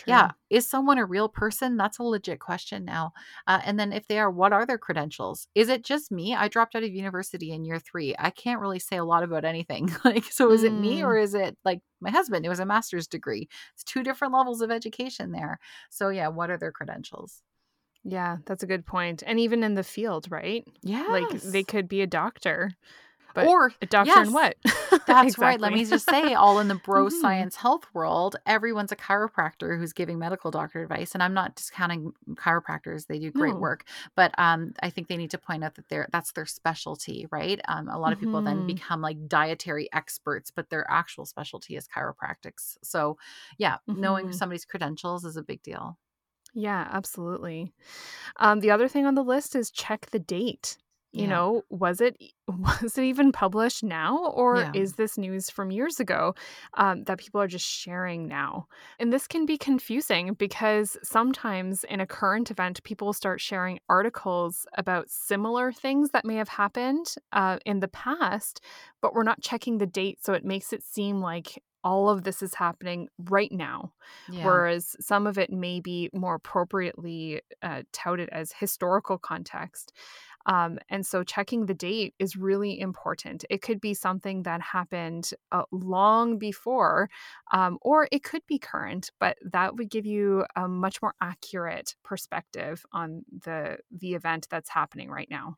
yeah, 0.07 0.31
is 0.49 0.67
someone 0.67 0.97
a 0.97 1.05
real 1.05 1.29
person? 1.29 1.77
That's 1.77 1.99
a 1.99 2.03
legit 2.03 2.39
question 2.39 2.83
now. 2.85 3.13
Uh, 3.45 3.61
and 3.63 3.79
then 3.79 3.93
if 3.93 4.07
they 4.07 4.17
are, 4.17 4.31
what 4.31 4.51
are 4.53 4.65
their 4.65 4.79
credentials? 4.79 5.47
Is 5.53 5.69
it 5.69 5.83
just 5.83 6.11
me? 6.11 6.33
I 6.33 6.47
dropped 6.47 6.75
out 6.75 6.83
of 6.83 6.89
university 6.89 7.51
in 7.51 7.63
year 7.63 7.79
three. 7.79 8.15
I 8.17 8.31
can't 8.31 8.59
really 8.59 8.79
say 8.79 8.97
a 8.97 9.05
lot 9.05 9.23
about 9.23 9.45
anything. 9.45 9.93
like, 10.03 10.23
so 10.25 10.46
is 10.51 10.63
it 10.63 10.73
me 10.73 11.01
Mm. 11.01 11.05
or 11.05 11.17
is 11.17 11.33
it 11.33 11.57
like 11.65 11.81
my 12.01 12.09
husband? 12.09 12.45
It 12.45 12.49
was 12.49 12.59
a 12.59 12.65
master's 12.65 13.07
degree. 13.07 13.47
It's 13.73 13.83
two 13.83 14.03
different 14.03 14.33
levels 14.33 14.61
of 14.61 14.71
education 14.71 15.31
there. 15.31 15.59
So 15.89 16.09
yeah, 16.09 16.27
what 16.27 16.49
are 16.49 16.57
their 16.57 16.71
credentials? 16.71 17.41
Yeah, 18.03 18.37
that's 18.45 18.63
a 18.63 18.67
good 18.67 18.85
point. 18.85 19.23
And 19.25 19.39
even 19.39 19.63
in 19.63 19.73
the 19.75 19.83
field, 19.83 20.27
right? 20.29 20.65
Yeah. 20.81 21.07
Like 21.09 21.41
they 21.41 21.63
could 21.63 21.87
be 21.87 22.01
a 22.01 22.07
doctor, 22.07 22.71
but 23.33 23.47
or 23.47 23.73
a 23.81 23.85
doctor 23.85 24.13
yes, 24.15 24.27
in 24.27 24.33
what? 24.33 24.55
That's 25.07 25.37
right. 25.37 25.59
Let 25.61 25.71
me 25.73 25.85
just 25.85 26.07
say, 26.09 26.33
all 26.33 26.59
in 26.59 26.67
the 26.67 26.75
bro 26.75 27.07
Mhm. 27.07 27.07
science 27.07 27.55
health 27.55 27.85
world, 27.93 28.35
everyone's 28.45 28.91
a 28.91 28.95
chiropractor 28.95 29.77
who's 29.79 29.93
giving 29.93 30.19
medical 30.19 30.51
doctor 30.51 30.83
advice. 30.83 31.13
And 31.13 31.23
I'm 31.23 31.33
not 31.33 31.55
discounting 31.55 32.11
chiropractors; 32.33 33.07
they 33.07 33.17
do 33.17 33.31
great 33.31 33.57
No. 33.57 33.57
work. 33.57 33.85
But 34.15 34.37
um, 34.37 34.73
I 34.83 34.89
think 34.89 35.07
they 35.07 35.15
need 35.17 35.31
to 35.31 35.37
point 35.37 35.63
out 35.63 35.75
that 35.75 35.87
they're 35.89 36.09
that's 36.11 36.33
their 36.33 36.45
specialty, 36.45 37.25
right? 37.31 37.61
Um, 37.69 37.87
a 37.87 37.97
lot 37.97 38.11
of 38.11 38.19
people 38.19 38.41
then 38.41 38.63
Mhm. 38.63 38.63
become 38.63 39.01
like 39.01 39.27
dietary 39.27 39.87
experts, 39.93 40.51
but 40.51 40.69
their 40.69 40.89
actual 40.91 41.25
specialty 41.25 41.77
is 41.77 41.87
chiropractics. 41.87 42.77
So, 42.83 43.17
yeah, 43.57 43.77
knowing 43.87 44.27
Mhm. 44.27 44.33
somebody's 44.33 44.65
credentials 44.65 45.23
is 45.23 45.37
a 45.37 45.43
big 45.43 45.63
deal. 45.63 45.97
Yeah, 46.53 46.87
absolutely. 46.91 47.73
Um, 48.37 48.59
the 48.61 48.71
other 48.71 48.87
thing 48.87 49.05
on 49.05 49.15
the 49.15 49.23
list 49.23 49.55
is 49.55 49.71
check 49.71 50.07
the 50.07 50.19
date. 50.19 50.77
You 51.13 51.25
Yeah. 51.25 51.27
know, 51.27 51.63
was 51.69 51.99
it 52.01 52.15
was 52.47 52.97
it 52.97 53.03
even 53.03 53.31
published 53.31 53.83
now, 53.83 54.17
or 54.35 54.67
Yeah. 54.67 54.71
is 54.73 54.93
this 54.93 55.17
news 55.17 55.49
from 55.49 55.71
years 55.71 55.99
ago 55.99 56.35
um, 56.75 57.03
that 57.05 57.17
people 57.17 57.41
are 57.41 57.47
just 57.47 57.65
sharing 57.65 58.27
now? 58.27 58.67
And 58.99 59.11
this 59.11 59.27
can 59.27 59.45
be 59.45 59.57
confusing 59.57 60.33
because 60.33 60.97
sometimes 61.03 61.83
in 61.85 62.01
a 62.01 62.07
current 62.07 62.51
event, 62.51 62.83
people 62.83 63.13
start 63.13 63.41
sharing 63.41 63.79
articles 63.89 64.65
about 64.77 65.09
similar 65.09 65.71
things 65.71 66.11
that 66.11 66.25
may 66.25 66.35
have 66.35 66.49
happened 66.49 67.15
uh, 67.31 67.57
in 67.65 67.79
the 67.79 67.87
past, 67.87 68.61
but 69.01 69.13
we're 69.13 69.23
not 69.23 69.41
checking 69.41 69.77
the 69.79 69.87
date, 69.87 70.23
so 70.23 70.33
it 70.33 70.45
makes 70.45 70.71
it 70.73 70.83
seem 70.83 71.19
like 71.21 71.63
all 71.83 72.09
of 72.09 72.23
this 72.23 72.41
is 72.41 72.55
happening 72.55 73.07
right 73.29 73.51
now 73.51 73.93
Yeah. 74.27 74.41
whereas 74.41 74.95
some 74.99 75.25
of 75.27 75.37
it 75.37 75.51
may 75.51 75.79
be 75.79 76.09
more 76.13 76.35
appropriately 76.35 77.41
uh, 77.61 77.83
touted 77.93 78.29
as 78.29 78.51
historical 78.51 79.17
context. 79.17 79.93
Um, 80.47 80.79
and 80.89 81.05
so 81.05 81.23
checking 81.23 81.65
the 81.65 81.73
date 81.73 82.15
is 82.19 82.35
really 82.35 82.79
important. 82.79 83.45
It 83.49 83.61
could 83.61 83.81
be 83.81 83.93
something 83.93 84.43
that 84.43 84.61
happened 84.61 85.31
uh, 85.51 85.63
long 85.71 86.37
before, 86.39 87.09
um, 87.51 87.77
or 87.81 88.07
it 88.11 88.23
could 88.23 88.45
be 88.47 88.57
current, 88.59 89.11
but 89.19 89.37
that 89.41 89.75
would 89.75 89.89
give 89.89 90.05
you 90.05 90.45
a 90.55 90.67
much 90.67 91.01
more 91.01 91.13
accurate 91.21 91.95
perspective 92.03 92.85
on 92.93 93.23
the 93.29 93.79
the 93.91 94.13
event 94.15 94.47
that's 94.49 94.69
happening 94.69 95.09
right 95.09 95.29
now. 95.29 95.55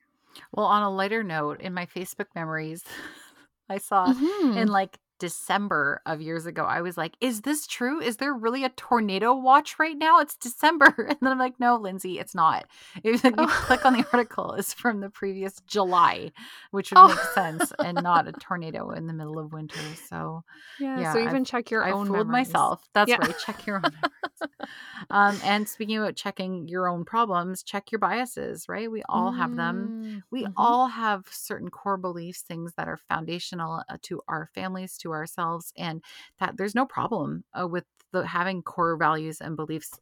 Well, 0.52 0.66
on 0.66 0.84
a 0.84 0.90
lighter 0.90 1.24
note, 1.24 1.62
in 1.62 1.74
my 1.74 1.86
Facebook 1.86 2.28
memories, 2.36 2.84
I 3.70 3.78
saw 3.78 4.14
in 4.56 4.68
Mhm. 4.68 4.70
like 4.70 5.00
December 5.20 6.02
of 6.06 6.22
years 6.22 6.46
ago, 6.46 6.64
I 6.66 6.82
was 6.82 6.98
like, 6.98 7.16
is 7.22 7.42
this 7.42 7.68
true? 7.68 8.02
Is 8.02 8.18
there 8.18 8.34
really 8.34 8.64
a 8.64 8.70
tornado 8.70 9.34
watch 9.36 9.78
right 9.80 9.98
now? 9.98 10.20
It's 10.20 10.36
December. 10.36 10.94
And 11.10 11.18
then 11.22 11.32
I'm 11.32 11.40
like, 11.40 11.60
no, 11.60 11.76
Lindsay, 11.78 12.20
it's 12.20 12.36
not. 12.36 12.66
Like 13.04 13.38
you 13.38 13.48
Oh. 13.48 13.48
click 13.66 13.86
on 13.86 13.94
the 13.94 14.06
article, 14.14 14.54
it's 14.54 14.74
from 14.74 15.02
the 15.02 15.10
previous 15.10 15.60
July, 15.68 16.32
which 16.72 16.92
would 16.92 17.04
make 17.04 17.18
Oh. 17.22 17.30
sense 17.34 17.72
and 17.84 18.02
not 18.02 18.28
a 18.28 18.34
tornado 18.34 18.92
in 18.92 19.08
the 19.08 19.14
middle 19.14 19.40
of 19.40 19.52
winter. 19.54 19.96
So 19.96 20.44
yeah. 20.80 21.00
yeah, 21.00 21.14
So 21.14 21.20
I've 21.20 21.26
even 21.30 21.46
check 21.46 21.72
your 21.72 21.84
I 21.84 21.92
own 21.92 22.08
fooled 22.08 22.28
memories. 22.28 22.48
myself. 22.48 22.90
That's 22.94 23.10
Yeah. 23.10 23.18
right. 23.18 23.38
Check 23.38 23.66
your 23.68 23.78
own 23.78 23.92
um, 25.10 25.40
and 25.44 25.68
speaking 25.68 25.98
about 25.98 26.16
checking 26.16 26.68
your 26.68 26.88
own 26.88 27.06
problems, 27.06 27.64
check 27.64 27.92
your 27.92 28.00
biases, 28.00 28.68
right? 28.70 28.90
We 28.92 29.04
all 29.10 29.32
have 29.32 29.56
them 29.56 29.94
Mm, 29.94 30.22
we 30.32 30.46
mhm. 30.46 30.54
all 30.58 30.88
have 30.88 31.26
certain 31.32 31.70
core 31.70 31.98
beliefs 31.98 32.42
things 32.42 32.74
that 32.76 32.88
are 32.88 32.98
foundational 32.98 33.84
uh, 33.90 33.98
to 34.04 34.22
our 34.28 34.50
families 34.54 34.98
to 35.00 35.09
ourselves 35.14 35.74
and 35.78 36.04
that 36.40 36.58
there's 36.58 36.76
no 36.76 36.86
problem 36.86 37.44
uh, 37.60 37.68
with 37.68 37.86
the 38.12 38.26
having 38.26 38.62
core 38.64 38.98
values 38.98 39.40
and 39.42 39.56
beliefs 39.56 40.00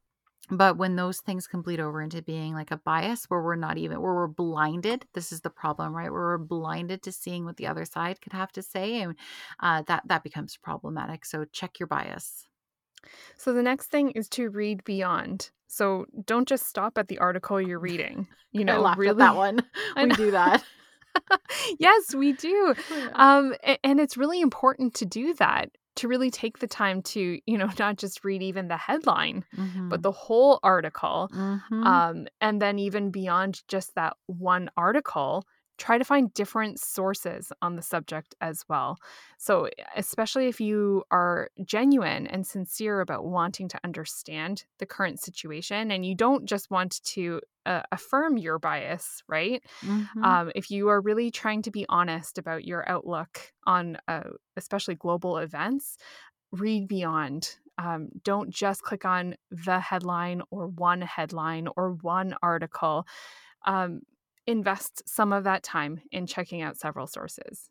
but 0.50 0.78
when 0.78 0.96
those 0.96 1.20
things 1.20 1.46
can 1.46 1.62
bleed 1.62 1.80
over 1.80 2.02
into 2.02 2.22
being 2.22 2.54
like 2.54 2.72
a 2.72 2.78
bias 2.78 3.26
where 3.26 3.42
we're 3.42 3.56
not 3.56 3.78
even 3.78 4.02
where 4.02 4.14
we're 4.16 4.28
blinded 4.28 5.06
this 5.14 5.32
is 5.32 5.42
the 5.42 5.50
problem 5.50 5.94
right 5.96 6.12
where 6.12 6.22
we're 6.22 6.38
blinded 6.38 7.02
to 7.04 7.12
seeing 7.12 7.44
what 7.46 7.58
the 7.58 7.68
other 7.68 7.86
side 7.86 8.22
could 8.22 8.34
have 8.34 8.52
to 8.52 8.62
say 8.62 9.02
and 9.02 9.16
uh, 9.60 9.82
that 9.88 10.04
that 10.08 10.24
becomes 10.24 10.58
problematic 10.58 11.26
so 11.26 11.46
check 11.52 11.80
your 11.80 11.88
bias 11.88 12.48
So 13.38 13.54
the 13.54 13.64
next 13.64 13.88
thing 13.88 14.12
is 14.12 14.28
to 14.30 14.50
read 14.50 14.84
beyond. 14.84 15.52
So 15.68 16.06
don't 16.26 16.48
just 16.48 16.68
stop 16.68 16.98
at 16.98 17.08
the 17.08 17.20
article 17.20 17.62
you're 17.62 17.80
reading. 17.80 18.28
You 18.54 18.62
i 18.62 18.64
know, 18.64 18.82
laughed 18.82 18.98
really. 18.98 19.12
at 19.12 19.18
that 19.18 19.36
one 19.36 19.60
I 19.96 20.06
we 20.06 20.12
do 20.12 20.32
that 20.32 20.64
yes, 21.80 22.14
we 22.16 22.34
do. 22.34 22.74
Yeah. 22.90 23.10
Um, 23.16 23.56
and 23.84 24.00
it's 24.00 24.18
really 24.18 24.42
important 24.42 24.94
to 24.96 25.06
do 25.06 25.34
that, 25.36 25.70
to 25.98 26.08
really 26.08 26.30
take 26.32 26.60
the 26.60 26.68
time 26.68 27.02
to, 27.02 27.40
you 27.46 27.58
know, 27.58 27.70
not 27.80 27.98
just 27.98 28.24
read 28.24 28.42
even 28.44 28.68
the 28.68 28.78
headline, 28.78 29.44
Mhm. 29.58 29.90
but 29.90 30.02
the 30.04 30.12
whole 30.12 30.60
article. 30.64 31.30
Mhm. 31.34 31.86
Um, 31.86 32.28
and 32.42 32.62
then 32.62 32.80
even 32.80 33.12
beyond 33.12 33.62
just 33.68 33.96
that 33.96 34.16
one 34.28 34.70
article, 34.78 35.44
try 35.78 35.98
to 35.98 36.04
find 36.06 36.34
different 36.34 36.80
sources 36.80 37.52
on 37.62 37.76
the 37.76 37.82
subject 37.82 38.36
as 38.42 38.64
well. 38.68 38.98
So, 39.38 39.70
especially 39.96 40.48
if 40.48 40.60
you 40.60 41.04
are 41.12 41.50
genuine 41.64 42.28
and 42.28 42.46
sincere 42.48 43.02
about 43.02 43.26
wanting 43.26 43.68
to 43.70 43.80
understand 43.84 44.66
the 44.80 44.86
current 44.86 45.20
situation 45.20 45.92
and 45.92 46.06
you 46.06 46.16
don't 46.16 46.46
just 46.46 46.72
want 46.72 47.04
to 47.04 47.42
uh, 47.66 47.84
affirm 47.92 48.38
your 48.38 48.60
bias, 48.60 49.22
right? 49.28 49.64
Mhm. 49.82 50.24
Um, 50.24 50.52
if 50.56 50.72
you 50.72 50.90
are 50.90 51.02
really 51.02 51.32
trying 51.32 51.62
to 51.64 51.72
be 51.72 51.86
honest 51.90 52.38
about 52.38 52.66
your 52.66 52.88
outlook 52.90 53.54
on 53.66 53.98
uh, 54.08 54.32
especially 54.56 54.96
global 54.96 55.38
events, 55.38 55.98
read 56.52 56.88
beyond. 56.88 57.58
Um, 57.78 58.10
don't 58.24 58.50
just 58.52 58.84
click 58.84 59.06
on 59.06 59.36
the 59.52 59.80
headline 59.80 60.42
or 60.52 60.68
one 60.68 61.02
headline 61.02 61.68
or 61.78 61.94
one 61.94 62.36
article. 62.44 63.06
Um, 63.66 64.02
invest 64.48 65.08
some 65.08 65.34
of 65.34 65.44
that 65.46 65.64
time 65.64 66.02
in 66.12 66.28
checking 66.28 66.62
out 66.62 66.78
several 66.78 67.08
sources. 67.08 67.70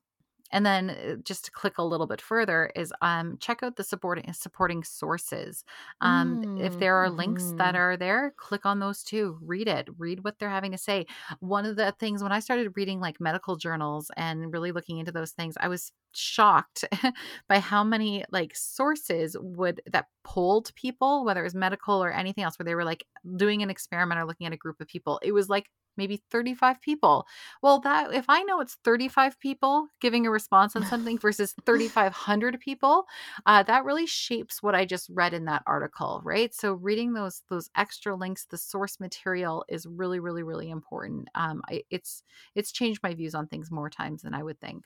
And 0.53 0.65
then 0.65 0.91
uh, 0.91 1.17
just 1.25 1.45
to 1.47 1.51
click 1.51 1.77
a 1.79 1.83
little 1.85 2.07
bit 2.07 2.21
further 2.21 2.71
is 2.77 2.93
um, 3.03 3.37
check 3.39 3.63
out 3.65 3.77
the 3.77 3.85
supporting 3.85 4.33
supporting 4.33 4.85
sources. 4.85 5.65
Um, 6.01 6.41
if 6.57 6.77
Mm, 6.77 6.79
there 6.79 6.95
are 6.97 7.11
links 7.11 7.55
that 7.59 7.75
mhm. 7.75 7.77
are 7.77 7.97
there, 7.97 8.33
click 8.37 8.65
on 8.65 8.79
those 8.79 9.03
too. 9.03 9.39
Read 9.43 9.69
it. 9.69 9.89
Read 9.99 10.23
what 10.25 10.39
they're 10.39 10.49
having 10.49 10.71
to 10.73 10.79
say. 10.79 11.07
One 11.41 11.67
of 11.67 11.77
the 11.77 11.93
things 11.99 12.23
when 12.23 12.33
I 12.33 12.39
started 12.41 12.77
reading 12.77 13.01
like 13.01 13.21
medical 13.21 13.57
journals 13.57 14.11
and 14.17 14.53
really 14.53 14.71
looking 14.73 14.99
into 14.99 15.13
those 15.13 15.33
things, 15.33 15.57
I 15.61 15.69
was 15.69 15.91
shocked 16.17 16.85
by 17.49 17.59
how 17.59 17.85
many 17.85 18.25
like 18.31 18.55
sources 18.55 19.37
would 19.41 19.81
that 19.93 20.07
polled 20.25 20.75
people, 20.75 21.25
whether 21.25 21.41
it 21.41 21.45
was 21.45 21.55
medical 21.55 22.03
or 22.03 22.13
anything 22.13 22.45
else, 22.45 22.59
where 22.59 22.65
they 22.65 22.75
were 22.75 22.85
like 22.85 23.05
doing 23.37 23.63
an 23.63 23.71
experiment 23.71 24.21
or 24.21 24.25
looking 24.25 24.47
at 24.47 24.53
a 24.53 24.57
group 24.57 24.81
of 24.81 24.89
people. 24.89 25.21
It 25.23 25.33
was 25.33 25.49
like 25.49 25.67
maybe 25.97 26.23
35 26.31 26.81
people 26.83 27.27
well, 27.63 27.81
that 27.81 28.13
if 28.13 28.27
I 28.29 28.43
know 28.43 28.61
it's 28.61 28.77
35 28.85 29.39
people 29.41 29.89
giving 30.01 30.27
a 30.27 30.31
response 30.31 30.77
on 30.77 30.85
something 30.87 31.19
versus 31.19 31.55
3,500 31.65 32.61
people, 32.61 33.07
uh, 33.47 33.63
that 33.65 33.85
really 33.85 34.07
shapes 34.07 34.63
what 34.63 34.75
I 34.75 34.85
just 34.85 35.11
read 35.13 35.35
in 35.35 35.47
that 35.47 35.63
article, 35.67 36.21
right? 36.25 36.55
So 36.55 36.75
reading 36.75 37.13
those 37.13 37.43
those 37.49 37.71
extra 37.77 38.15
links, 38.15 38.47
the 38.47 38.59
source 38.59 39.01
material 39.01 39.65
is 39.69 39.87
really, 39.87 40.21
really, 40.21 40.43
really 40.43 40.71
important. 40.71 41.29
Um, 41.35 41.63
I, 41.69 41.83
it's 41.91 42.23
it's 42.55 42.73
changed 42.73 43.01
my 43.03 43.15
views 43.15 43.35
on 43.35 43.47
things 43.47 43.71
more 43.71 43.91
times 43.91 44.23
than 44.23 44.35
I 44.35 44.43
would 44.43 44.61
think. 44.61 44.85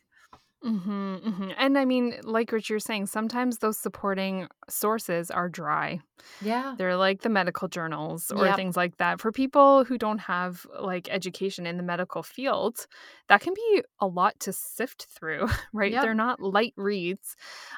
Hmm 0.63 1.17
hmm 1.17 1.51
And 1.57 1.79
I 1.79 1.87
mean, 1.87 2.21
like 2.23 2.53
what 2.53 2.69
you're 2.69 2.79
saying, 2.81 3.07
sometimes 3.07 3.59
those 3.59 3.79
supporting 3.79 4.47
sources 4.69 5.31
are 5.31 5.49
dry. 5.49 6.01
Yeah. 6.41 6.79
They're 6.79 6.97
like 6.97 7.23
the 7.23 7.31
medical 7.31 7.69
journals 7.69 8.33
or 8.33 8.53
Yep. 8.53 8.55
things 8.55 8.77
like 8.77 8.99
that. 8.99 9.21
For 9.21 9.33
people 9.33 9.85
who 9.85 9.99
don't 9.99 10.19
have 10.19 10.67
like 10.81 11.09
education 11.11 11.67
in 11.67 11.77
the 11.79 11.83
medical 11.85 12.23
field, 12.23 12.87
that 13.29 13.41
can 13.43 13.55
be 13.55 13.83
a 14.01 14.07
lot 14.07 14.39
to 14.41 14.53
sift 14.53 15.07
through, 15.11 15.49
right? 15.73 15.99
Yep. 15.99 16.01
They're 16.01 16.15
not 16.15 16.41
light 16.41 16.75
reads. 16.77 17.37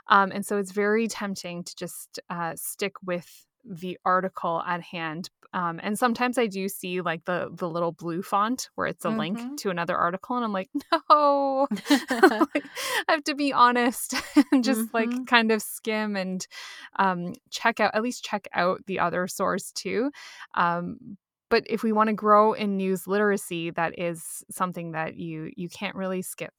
Um, 0.08 0.32
and 0.32 0.46
so 0.46 0.58
it's 0.58 0.72
very 0.72 1.08
tempting 1.08 1.64
to 1.64 1.76
just 1.76 2.20
uh, 2.30 2.54
stick 2.56 2.94
with 3.02 3.46
the 3.64 3.98
article 4.04 4.62
at 4.66 4.80
hand. 4.80 5.30
Um, 5.54 5.80
and 5.82 5.98
sometimes 5.98 6.38
I 6.38 6.46
do 6.46 6.68
see 6.68 7.02
like 7.02 7.26
the 7.26 7.50
the 7.52 7.68
little 7.68 7.92
blue 7.92 8.22
font 8.22 8.70
where 8.74 8.86
it's 8.86 9.04
a 9.04 9.08
mm-hmm. 9.08 9.18
link 9.18 9.60
to 9.60 9.70
another 9.70 9.96
article, 9.96 10.36
and 10.36 10.44
I'm 10.44 10.52
like, 10.52 10.70
no, 11.10 11.66
like, 11.90 12.64
I 13.08 13.12
have 13.12 13.24
to 13.24 13.34
be 13.34 13.52
honest 13.52 14.14
and 14.50 14.64
just 14.64 14.80
mm-hmm. 14.80 14.96
like 14.96 15.26
kind 15.26 15.52
of 15.52 15.60
skim 15.60 16.16
and 16.16 16.46
um, 16.98 17.34
check 17.50 17.80
out 17.80 17.94
at 17.94 18.02
least 18.02 18.24
check 18.24 18.48
out 18.54 18.86
the 18.86 18.98
other 18.98 19.26
source 19.28 19.72
too. 19.72 20.10
Um, 20.54 21.18
but 21.50 21.64
if 21.68 21.82
we 21.82 21.92
want 21.92 22.08
to 22.08 22.14
grow 22.14 22.54
in 22.54 22.78
news 22.78 23.06
literacy, 23.06 23.70
that 23.72 23.98
is 23.98 24.42
something 24.50 24.92
that 24.92 25.16
you 25.16 25.50
you 25.54 25.68
can't 25.68 25.96
really 25.96 26.22
skip. 26.22 26.54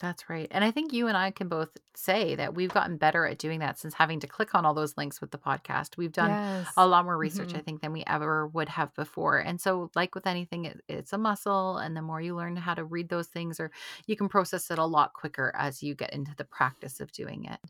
That's 0.00 0.28
right. 0.28 0.48
And 0.50 0.62
I 0.62 0.70
think 0.70 0.92
you 0.92 1.06
and 1.06 1.16
I 1.16 1.30
can 1.30 1.48
both 1.48 1.70
say 1.94 2.34
that 2.34 2.54
we've 2.54 2.72
gotten 2.72 2.98
better 2.98 3.26
at 3.26 3.38
doing 3.38 3.60
that 3.60 3.78
since 3.78 3.94
having 3.94 4.20
to 4.20 4.26
click 4.26 4.54
on 4.54 4.66
all 4.66 4.74
those 4.74 4.96
links 4.98 5.20
with 5.20 5.30
the 5.30 5.38
podcast. 5.38 5.96
We've 5.96 6.12
done 6.12 6.30
yes. 6.30 6.68
a 6.76 6.86
lot 6.86 7.04
more 7.06 7.16
research, 7.16 7.48
mm-hmm. 7.48 7.58
I 7.58 7.62
think, 7.62 7.80
than 7.80 7.92
we 7.92 8.04
ever 8.06 8.46
would 8.48 8.68
have 8.68 8.94
before. 8.94 9.38
And 9.38 9.58
so, 9.58 9.90
like 9.94 10.14
with 10.14 10.26
anything, 10.26 10.66
it, 10.66 10.82
it's 10.88 11.14
a 11.14 11.18
muscle. 11.18 11.78
And 11.78 11.96
the 11.96 12.02
more 12.02 12.20
you 12.20 12.36
learn 12.36 12.56
how 12.56 12.74
to 12.74 12.84
read 12.84 13.08
those 13.08 13.28
things, 13.28 13.58
or 13.58 13.70
you 14.06 14.16
can 14.16 14.28
process 14.28 14.70
it 14.70 14.78
a 14.78 14.84
lot 14.84 15.14
quicker 15.14 15.52
as 15.56 15.82
you 15.82 15.94
get 15.94 16.12
into 16.12 16.34
the 16.36 16.44
practice 16.44 17.00
of 17.00 17.10
doing 17.12 17.46
it. 17.46 17.60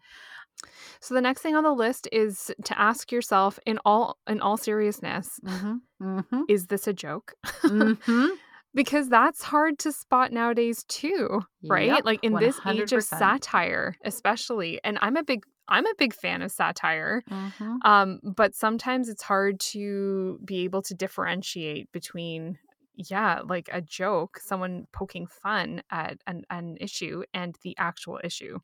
So 1.01 1.15
the 1.15 1.21
next 1.21 1.43
thing 1.43 1.55
on 1.55 1.65
the 1.65 1.73
list 1.73 2.09
is 2.11 2.51
to 2.65 2.81
ask 2.81 3.13
yourself 3.13 3.59
in 3.67 3.79
all 3.85 4.19
in 4.27 4.41
all 4.41 4.57
seriousness, 4.57 5.39
mm-hmm. 5.45 5.75
Mm-hmm. 6.03 6.43
is 6.49 6.67
this 6.67 6.87
a 6.87 6.93
joke? 6.93 7.35
Because 8.77 9.09
that's 9.09 9.43
hard 9.43 9.79
to 9.81 9.91
spot 9.91 10.33
nowadays 10.33 10.85
too 10.85 11.43
right 11.65 11.89
yep, 11.89 12.05
like 12.05 12.23
in 12.23 12.33
100%. 12.33 12.41
this 12.41 12.61
age 12.67 12.93
of 12.93 13.03
satire 13.03 13.97
especially 14.05 14.79
and 14.85 14.99
i'm 15.03 15.17
a 15.17 15.25
big 15.25 15.43
i'm 15.69 15.87
a 15.87 15.95
big 15.99 16.15
fan 16.15 16.43
of 16.43 16.53
satire 16.53 17.25
mm-hmm. 17.29 17.77
um, 17.83 18.21
but 18.23 18.55
sometimes 18.55 19.09
it's 19.09 19.23
hard 19.23 19.59
to 19.59 20.39
be 20.45 20.65
able 20.65 20.83
to 20.83 20.95
differentiate 20.95 21.91
between 21.91 22.59
yeah 22.97 23.41
like 23.47 23.69
a 23.73 23.81
joke 23.81 24.39
someone 24.43 24.87
poking 24.93 25.27
fun 25.27 25.83
at 25.91 26.19
an, 26.27 26.45
an 26.51 26.77
issue 26.81 27.23
and 27.33 27.57
the 27.63 27.75
actual 27.79 28.21
issue 28.25 28.59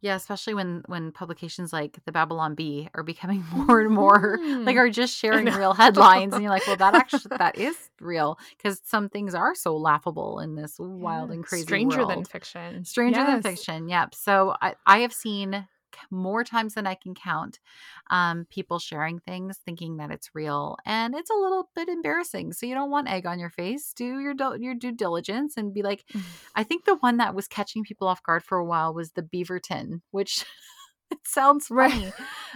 yeah, 0.00 0.14
especially 0.14 0.54
when 0.54 0.82
when 0.86 1.12
publications 1.12 1.72
like 1.72 1.98
the 2.04 2.12
Babylon 2.12 2.54
Bee 2.54 2.88
are 2.94 3.02
becoming 3.02 3.44
more 3.52 3.80
and 3.80 3.92
more 3.92 4.38
like 4.40 4.48
mm-hmm. 4.48 4.78
are 4.78 4.90
just 4.90 5.16
sharing 5.18 5.46
real 5.46 5.74
headlines, 5.74 6.34
and 6.34 6.42
you're 6.42 6.52
like, 6.52 6.66
well, 6.66 6.76
that 6.76 6.94
actually 6.94 7.36
that 7.36 7.58
is 7.58 7.76
real 8.00 8.38
because 8.56 8.80
some 8.84 9.08
things 9.08 9.34
are 9.34 9.54
so 9.54 9.76
laughable 9.76 10.40
in 10.40 10.54
this 10.54 10.76
wild 10.78 11.30
and 11.30 11.44
crazy 11.44 11.64
stranger 11.64 11.98
world. 11.98 12.10
than 12.10 12.24
fiction, 12.24 12.84
stranger 12.84 13.20
yes. 13.20 13.42
than 13.42 13.42
fiction. 13.42 13.88
Yep. 13.88 14.14
So 14.14 14.54
I 14.60 14.74
I 14.86 14.98
have 14.98 15.12
seen 15.12 15.66
more 16.10 16.44
times 16.44 16.74
than 16.74 16.86
I 16.86 16.94
can 16.94 17.14
count. 17.14 17.58
Um, 18.10 18.46
people 18.50 18.78
sharing 18.78 19.18
things, 19.20 19.58
thinking 19.64 19.96
that 19.98 20.10
it's 20.10 20.34
real, 20.34 20.76
and 20.84 21.14
it's 21.14 21.30
a 21.30 21.34
little 21.34 21.70
bit 21.74 21.88
embarrassing. 21.88 22.52
So 22.52 22.66
you 22.66 22.74
don't 22.74 22.90
want 22.90 23.08
egg 23.08 23.26
on 23.26 23.38
your 23.38 23.50
face. 23.50 23.92
Do 23.94 24.20
your 24.20 24.34
your 24.58 24.74
due 24.74 24.92
diligence 24.92 25.56
and 25.56 25.74
be 25.74 25.82
like. 25.82 26.04
I 26.54 26.62
think 26.62 26.84
the 26.84 26.96
one 26.96 27.18
that 27.18 27.34
was 27.34 27.48
catching 27.48 27.84
people 27.84 28.08
off 28.08 28.22
guard 28.22 28.42
for 28.42 28.58
a 28.58 28.64
while 28.64 28.94
was 28.94 29.12
the 29.12 29.22
Beaverton, 29.22 30.00
which. 30.10 30.44
it 31.10 31.18
sounds 31.24 31.68
funny, 31.68 32.12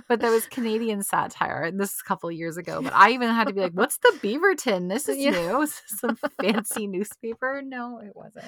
but 0.08 0.20
there 0.20 0.30
was 0.30 0.46
Canadian 0.46 1.02
satire, 1.02 1.62
and 1.62 1.78
this 1.78 1.92
is 1.92 2.00
a 2.04 2.08
couple 2.08 2.30
years 2.32 2.56
ago. 2.56 2.82
But 2.82 2.92
I 2.96 3.10
even 3.10 3.28
had 3.28 3.46
to 3.46 3.54
be 3.54 3.60
like, 3.60 3.72
"What's 3.72 3.98
the 3.98 4.18
Beaverton? 4.22 4.88
This 4.88 5.08
is 5.08 5.18
yeah. 5.18 5.30
new. 5.30 5.62
Is 5.62 5.80
this 5.88 6.00
some 6.00 6.16
fancy 6.42 6.86
newspaper?" 6.86 7.62
No, 7.64 8.00
it 8.00 8.12
wasn't. 8.14 8.46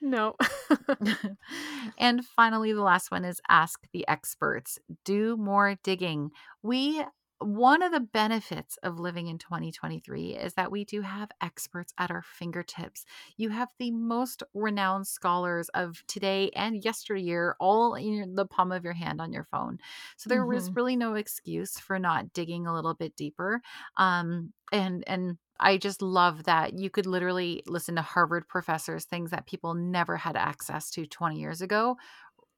No. 0.00 0.34
and 1.98 2.24
finally, 2.24 2.72
the 2.72 2.82
last 2.82 3.10
one 3.10 3.24
is 3.24 3.40
ask 3.48 3.80
the 3.92 4.06
experts. 4.08 4.78
Do 5.04 5.36
more 5.36 5.76
digging. 5.82 6.30
We 6.62 7.04
one 7.40 7.82
of 7.82 7.92
the 7.92 8.00
benefits 8.00 8.78
of 8.82 8.98
living 8.98 9.26
in 9.26 9.38
2023 9.38 10.36
is 10.36 10.54
that 10.54 10.70
we 10.70 10.84
do 10.84 11.02
have 11.02 11.30
experts 11.42 11.92
at 11.98 12.10
our 12.10 12.22
fingertips. 12.22 13.04
You 13.36 13.50
have 13.50 13.68
the 13.78 13.90
most 13.90 14.42
renowned 14.54 15.06
scholars 15.06 15.68
of 15.70 16.02
today 16.06 16.50
and 16.54 16.84
yesteryear 16.84 17.56
all 17.58 17.94
in 17.94 18.34
the 18.34 18.46
palm 18.46 18.72
of 18.72 18.84
your 18.84 18.92
hand 18.92 19.20
on 19.20 19.32
your 19.32 19.44
phone. 19.44 19.78
So 20.16 20.28
there 20.28 20.44
mm-hmm. 20.44 20.56
is 20.56 20.70
really 20.70 20.96
no 20.96 21.14
excuse 21.14 21.78
for 21.78 21.98
not 21.98 22.32
digging 22.32 22.66
a 22.66 22.74
little 22.74 22.94
bit 22.94 23.16
deeper. 23.16 23.60
Um, 23.96 24.52
and 24.72 25.04
and 25.06 25.36
I 25.60 25.76
just 25.78 26.02
love 26.02 26.44
that 26.44 26.78
you 26.78 26.90
could 26.90 27.06
literally 27.06 27.62
listen 27.66 27.96
to 27.96 28.02
Harvard 28.02 28.48
professors, 28.48 29.04
things 29.04 29.30
that 29.30 29.46
people 29.46 29.74
never 29.74 30.16
had 30.16 30.36
access 30.36 30.90
to 30.92 31.06
20 31.06 31.38
years 31.38 31.60
ago, 31.60 31.96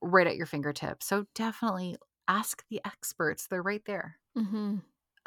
right 0.00 0.26
at 0.26 0.36
your 0.36 0.46
fingertips. 0.46 1.06
So 1.06 1.26
definitely 1.34 1.96
ask 2.28 2.64
the 2.70 2.80
experts, 2.84 3.46
they're 3.46 3.62
right 3.62 3.84
there. 3.86 4.18
Mm-hmm. 4.36 4.76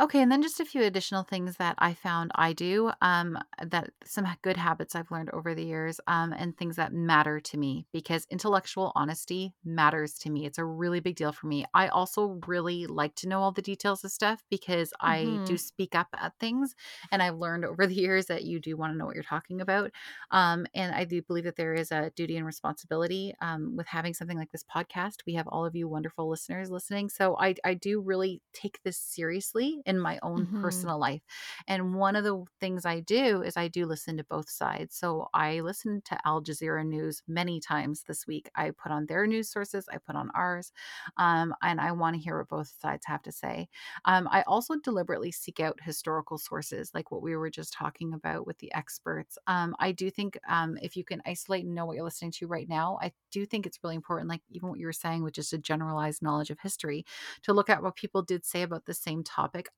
Okay, 0.01 0.21
and 0.21 0.31
then 0.31 0.41
just 0.41 0.61
a 0.61 0.65
few 0.65 0.83
additional 0.83 1.23
things 1.23 1.57
that 1.57 1.75
I 1.77 1.93
found 1.93 2.31
I 2.33 2.53
do, 2.53 2.89
um, 3.01 3.37
that 3.61 3.89
some 4.05 4.25
good 4.41 4.55
habits 4.55 4.95
I've 4.95 5.11
learned 5.11 5.29
over 5.31 5.53
the 5.53 5.65
years, 5.65 5.99
um, 6.07 6.31
and 6.31 6.57
things 6.57 6.77
that 6.77 6.93
matter 6.93 7.41
to 7.41 7.57
me 7.57 7.85
because 7.91 8.25
intellectual 8.29 8.93
honesty 8.95 9.55
matters 9.65 10.13
to 10.19 10.29
me. 10.29 10.45
It's 10.45 10.57
a 10.57 10.63
really 10.63 11.01
big 11.01 11.17
deal 11.17 11.33
for 11.33 11.47
me. 11.47 11.65
I 11.73 11.89
also 11.89 12.39
really 12.47 12.87
like 12.87 13.13
to 13.15 13.27
know 13.27 13.41
all 13.41 13.51
the 13.51 13.61
details 13.61 14.05
of 14.05 14.11
stuff 14.11 14.41
because 14.49 14.93
I 15.01 15.23
do 15.23 15.29
mm-hmm. 15.29 15.55
speak 15.57 15.95
up 15.95 16.07
at 16.13 16.31
things, 16.39 16.75
and 17.11 17.21
I've 17.21 17.35
learned 17.35 17.65
over 17.65 17.85
the 17.85 17.93
years 17.93 18.27
that 18.27 18.45
you 18.45 18.61
do 18.61 18.77
want 18.77 18.93
to 18.93 18.97
know 18.97 19.05
what 19.05 19.15
you're 19.15 19.23
talking 19.23 19.59
about. 19.59 19.91
Um, 20.31 20.65
and 20.73 20.95
I 20.95 21.03
do 21.03 21.21
believe 21.21 21.43
that 21.43 21.57
there 21.57 21.73
is 21.73 21.91
a 21.91 22.09
duty 22.15 22.37
and 22.37 22.45
responsibility 22.45 23.35
um, 23.41 23.75
with 23.75 23.87
having 23.87 24.13
something 24.13 24.37
like 24.37 24.51
this 24.53 24.63
podcast. 24.63 25.17
We 25.27 25.33
have 25.33 25.47
all 25.49 25.65
of 25.65 25.75
you 25.75 25.89
wonderful 25.89 26.29
listeners 26.29 26.71
listening, 26.71 27.09
so 27.09 27.35
I 27.37 27.55
I 27.65 27.73
do 27.73 27.99
really 27.99 28.41
take 28.53 28.79
this 28.85 28.97
seriously 28.97 29.81
in 29.89 29.99
my 29.99 30.19
own 30.21 30.45
mm-hmm. 30.45 30.61
personal 30.61 30.99
life. 30.99 31.23
And 31.67 31.95
one 31.95 32.15
of 32.15 32.23
the 32.23 32.45
things 32.59 32.85
I 32.85 32.99
do 32.99 33.41
is 33.41 33.57
I 33.57 33.67
do 33.67 33.87
listen 33.87 34.17
to 34.17 34.23
both 34.23 34.47
sides. 34.47 34.95
So 34.95 35.29
I 35.33 35.61
listened 35.61 36.05
to 36.05 36.17
Al 36.25 36.43
Jazeera 36.43 36.85
News 36.85 37.23
many 37.27 37.59
times 37.59 38.03
this 38.07 38.27
week. 38.27 38.51
I 38.55 38.69
put 38.69 38.91
on 38.91 39.07
their 39.07 39.25
news 39.25 39.49
sources, 39.49 39.89
I 39.91 39.97
put 39.97 40.15
on 40.15 40.29
ours, 40.35 40.71
um, 41.17 41.55
and 41.63 41.81
I 41.81 41.91
want 41.91 42.15
to 42.15 42.21
hear 42.21 42.37
what 42.37 42.49
both 42.49 42.71
sides 42.79 43.03
have 43.07 43.23
to 43.23 43.31
say. 43.31 43.67
Um, 44.05 44.27
I 44.31 44.43
also 44.43 44.75
deliberately 44.83 45.31
seek 45.31 45.59
out 45.59 45.79
historical 45.81 46.37
sources, 46.37 46.91
like 46.93 47.09
what 47.09 47.23
we 47.23 47.35
were 47.35 47.49
just 47.49 47.73
talking 47.73 48.13
about 48.13 48.45
with 48.45 48.59
the 48.59 48.71
experts. 48.75 49.39
Um, 49.47 49.75
I 49.79 49.91
do 49.91 50.11
think 50.11 50.37
um, 50.47 50.77
if 50.83 50.95
you 50.95 51.03
can 51.03 51.23
isolate 51.25 51.65
and 51.65 51.73
know 51.73 51.87
what 51.87 51.95
you're 51.95 52.03
listening 52.03 52.31
to 52.33 52.47
right 52.47 52.69
now, 52.69 52.99
I 53.01 53.11
do 53.31 53.43
think 53.47 53.65
it's 53.65 53.79
really 53.83 53.95
important, 53.95 54.29
like 54.29 54.43
even 54.51 54.69
what 54.69 54.77
you 54.77 54.85
were 54.85 54.93
saying, 54.93 55.23
with 55.23 55.33
just 55.33 55.51
a 55.51 55.57
generalized 55.57 56.21
knowledge 56.21 56.51
of 56.51 56.59
history, 56.59 57.07
to 57.41 57.53
look 57.53 57.71
at 57.71 57.81
what 57.81 57.95
people 57.95 58.21
did 58.21 58.45
say 58.45 58.61
about 58.61 58.85
the 58.85 58.93
same 58.93 59.23
topic 59.23 59.69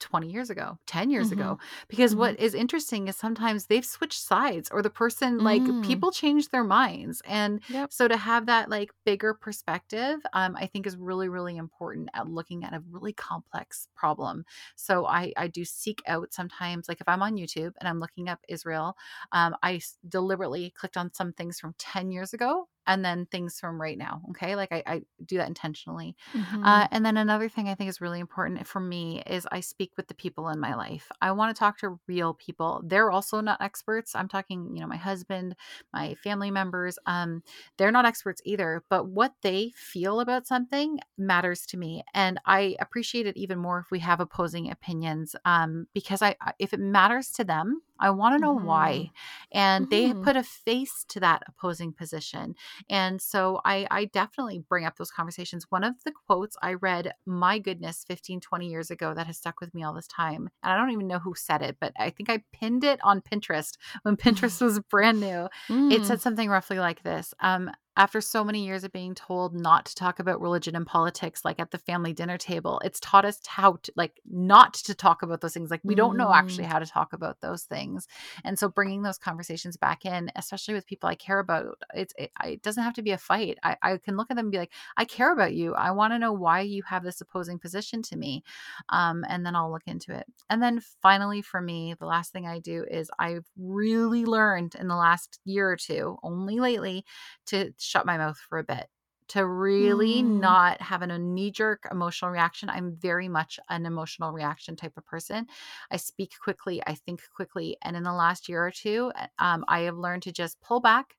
20 0.00 0.30
years 0.30 0.50
ago 0.50 0.78
10 0.86 1.10
years 1.10 1.30
mm-hmm. 1.30 1.40
ago 1.40 1.58
because 1.88 2.12
mm-hmm. 2.12 2.20
what 2.20 2.40
is 2.40 2.54
interesting 2.54 3.08
is 3.08 3.16
sometimes 3.16 3.66
they've 3.66 3.84
switched 3.84 4.20
sides 4.20 4.68
or 4.70 4.82
the 4.82 4.90
person 4.90 5.38
like 5.38 5.62
mm. 5.62 5.84
people 5.84 6.10
change 6.10 6.48
their 6.50 6.64
minds 6.64 7.22
and 7.26 7.60
yep. 7.68 7.92
so 7.92 8.08
to 8.08 8.16
have 8.16 8.46
that 8.46 8.68
like 8.68 8.90
bigger 9.04 9.34
perspective 9.34 10.18
um, 10.32 10.56
i 10.56 10.66
think 10.66 10.86
is 10.86 10.96
really 10.96 11.28
really 11.28 11.56
important 11.56 12.08
at 12.14 12.28
looking 12.28 12.64
at 12.64 12.74
a 12.74 12.82
really 12.90 13.12
complex 13.12 13.88
problem 13.94 14.44
so 14.76 15.06
i 15.06 15.32
i 15.36 15.46
do 15.46 15.64
seek 15.64 16.02
out 16.06 16.32
sometimes 16.32 16.88
like 16.88 17.00
if 17.00 17.08
i'm 17.08 17.22
on 17.22 17.36
youtube 17.36 17.72
and 17.78 17.88
i'm 17.88 18.00
looking 18.00 18.28
up 18.28 18.40
israel 18.48 18.96
um, 19.32 19.54
i 19.62 19.80
deliberately 20.08 20.72
clicked 20.76 20.96
on 20.96 21.12
some 21.12 21.32
things 21.32 21.58
from 21.58 21.74
10 21.78 22.10
years 22.10 22.32
ago 22.32 22.68
and 22.88 23.04
then 23.04 23.26
things 23.26 23.60
from 23.60 23.80
right 23.80 23.98
now. 23.98 24.22
Okay. 24.30 24.56
Like 24.56 24.72
I, 24.72 24.82
I 24.86 25.02
do 25.24 25.36
that 25.36 25.46
intentionally. 25.46 26.16
Mm-hmm. 26.32 26.64
Uh, 26.64 26.88
and 26.90 27.04
then 27.04 27.18
another 27.18 27.48
thing 27.48 27.68
I 27.68 27.74
think 27.74 27.90
is 27.90 28.00
really 28.00 28.18
important 28.18 28.66
for 28.66 28.80
me 28.80 29.22
is 29.26 29.46
I 29.52 29.60
speak 29.60 29.92
with 29.96 30.08
the 30.08 30.14
people 30.14 30.48
in 30.48 30.58
my 30.58 30.74
life. 30.74 31.08
I 31.20 31.30
want 31.32 31.54
to 31.54 31.58
talk 31.58 31.78
to 31.80 32.00
real 32.08 32.34
people. 32.34 32.82
They're 32.84 33.10
also 33.10 33.40
not 33.42 33.60
experts. 33.60 34.14
I'm 34.14 34.26
talking, 34.26 34.70
you 34.74 34.80
know, 34.80 34.86
my 34.86 34.96
husband, 34.96 35.54
my 35.92 36.14
family 36.24 36.50
members. 36.50 36.98
Um, 37.04 37.42
they're 37.76 37.92
not 37.92 38.06
experts 38.06 38.40
either, 38.44 38.82
but 38.88 39.06
what 39.06 39.34
they 39.42 39.72
feel 39.76 40.20
about 40.20 40.46
something 40.46 40.98
matters 41.18 41.66
to 41.66 41.76
me. 41.76 42.02
And 42.14 42.40
I 42.46 42.74
appreciate 42.80 43.26
it 43.26 43.36
even 43.36 43.58
more 43.58 43.80
if 43.80 43.90
we 43.90 43.98
have 43.98 44.20
opposing 44.20 44.70
opinions 44.70 45.36
um, 45.44 45.86
because 45.92 46.22
I, 46.22 46.36
if 46.58 46.72
it 46.72 46.80
matters 46.80 47.30
to 47.32 47.44
them, 47.44 47.82
I 47.98 48.10
want 48.10 48.34
to 48.34 48.40
know 48.40 48.56
mm-hmm. 48.56 48.66
why. 48.66 49.10
And 49.52 49.88
mm-hmm. 49.88 50.18
they 50.18 50.24
put 50.24 50.36
a 50.36 50.42
face 50.42 51.04
to 51.08 51.20
that 51.20 51.42
opposing 51.46 51.92
position. 51.92 52.54
And 52.88 53.20
so 53.20 53.60
I, 53.64 53.86
I 53.90 54.06
definitely 54.06 54.62
bring 54.68 54.84
up 54.84 54.96
those 54.96 55.10
conversations. 55.10 55.66
One 55.70 55.84
of 55.84 55.94
the 56.04 56.12
quotes 56.26 56.56
I 56.62 56.74
read, 56.74 57.12
my 57.26 57.58
goodness, 57.58 58.04
15, 58.06 58.40
20 58.40 58.66
years 58.68 58.90
ago 58.90 59.14
that 59.14 59.26
has 59.26 59.38
stuck 59.38 59.60
with 59.60 59.74
me 59.74 59.82
all 59.82 59.94
this 59.94 60.08
time. 60.08 60.48
And 60.62 60.72
I 60.72 60.76
don't 60.76 60.90
even 60.90 61.08
know 61.08 61.18
who 61.18 61.34
said 61.34 61.62
it, 61.62 61.76
but 61.80 61.92
I 61.98 62.10
think 62.10 62.30
I 62.30 62.42
pinned 62.52 62.84
it 62.84 63.00
on 63.02 63.20
Pinterest 63.20 63.76
when 64.02 64.16
Pinterest 64.18 64.60
was 64.62 64.80
brand 64.80 65.20
new. 65.20 65.48
Mm. 65.68 65.92
It 65.92 66.04
said 66.04 66.20
something 66.20 66.48
roughly 66.48 66.78
like 66.78 67.02
this 67.02 67.34
um, 67.40 67.70
after 67.98 68.20
so 68.22 68.44
many 68.44 68.64
years 68.64 68.84
of 68.84 68.92
being 68.92 69.14
told 69.14 69.54
not 69.54 69.86
to 69.86 69.94
talk 69.96 70.20
about 70.20 70.40
religion 70.40 70.76
and 70.76 70.86
politics 70.86 71.44
like 71.44 71.60
at 71.60 71.72
the 71.72 71.78
family 71.78 72.14
dinner 72.14 72.38
table 72.38 72.80
it's 72.84 73.00
taught 73.00 73.24
us 73.26 73.40
how 73.46 73.78
to 73.82 73.92
like 73.96 74.20
not 74.30 74.74
to 74.74 74.94
talk 74.94 75.22
about 75.22 75.42
those 75.42 75.52
things 75.54 75.70
like 75.70 75.82
we 75.84 75.94
don't 75.96 76.16
know 76.16 76.32
actually 76.32 76.64
Mm. 76.64 76.68
how 76.68 76.78
to 76.78 76.86
talk 76.86 77.12
about 77.12 77.40
those 77.42 77.64
things. 77.64 78.06
And 78.44 78.58
so 78.58 78.68
bringing 78.68 79.02
those 79.02 79.18
conversations 79.18 79.76
back 79.76 80.04
in 80.06 80.30
especially 80.36 80.74
with 80.74 80.86
people 80.86 81.08
i 81.08 81.14
care 81.16 81.40
about 81.40 81.78
it's 81.94 82.14
it, 82.18 82.30
it 82.44 82.62
doesn't 82.62 82.84
have 82.84 82.94
to 82.94 83.02
be 83.02 83.10
a 83.12 83.18
fight. 83.18 83.58
I, 83.64 83.76
I 83.82 83.96
can 83.98 84.16
look 84.16 84.30
at 84.30 84.36
them 84.36 84.46
and 84.46 84.52
be 84.52 84.58
like 84.58 84.72
i 84.96 85.04
care 85.04 85.32
about 85.32 85.54
you. 85.54 85.74
I 85.74 85.90
want 85.92 86.12
to 86.14 86.18
know 86.18 86.32
why 86.32 86.60
you 86.60 86.82
have 86.84 87.04
this 87.04 87.20
opposing 87.20 87.58
position 87.58 88.02
to 88.02 88.16
me. 88.16 88.42
Um, 88.90 89.24
and 89.28 89.44
then 89.44 89.56
i'll 89.56 89.70
look 89.72 89.86
into 89.86 90.14
it. 90.16 90.26
And 90.50 90.62
then 90.62 90.80
finally 91.02 91.42
for 91.42 91.60
me 91.60 91.94
the 91.98 92.06
last 92.06 92.32
thing 92.32 92.46
i 92.46 92.58
do 92.60 92.84
is 92.90 93.10
i've 93.18 93.46
really 93.58 94.24
learned 94.24 94.74
in 94.76 94.88
the 94.88 94.96
last 94.96 95.40
year 95.44 95.70
or 95.70 95.76
two 95.76 96.16
only 96.22 96.60
lately 96.60 97.04
to 97.46 97.72
shut 97.88 98.06
my 98.06 98.18
mouth 98.18 98.38
for 98.38 98.58
a 98.58 98.64
bit 98.64 98.88
to 99.28 99.46
really 99.46 100.22
Mm. 100.22 100.40
not 100.40 100.80
having 100.80 101.10
a 101.10 101.18
knee 101.18 101.50
jerk 101.50 101.86
emotional 101.90 102.30
reaction. 102.30 102.70
I'm 102.70 102.96
very 102.96 103.28
much 103.28 103.60
an 103.68 103.84
emotional 103.84 104.32
reaction 104.32 104.74
type 104.74 104.96
of 104.96 105.04
person. 105.04 105.46
I 105.90 105.98
speak 105.98 106.32
quickly, 106.42 106.82
I 106.86 106.94
think 106.94 107.20
quickly. 107.34 107.76
And 107.82 107.94
in 107.96 108.04
the 108.04 108.12
last 108.12 108.48
year 108.48 108.64
or 108.66 108.70
two, 108.70 109.12
uh, 109.14 109.26
um, 109.38 109.64
I 109.68 109.80
have 109.80 109.96
learned 109.98 110.22
to 110.24 110.32
just 110.32 110.60
pull 110.62 110.80
back 110.80 111.16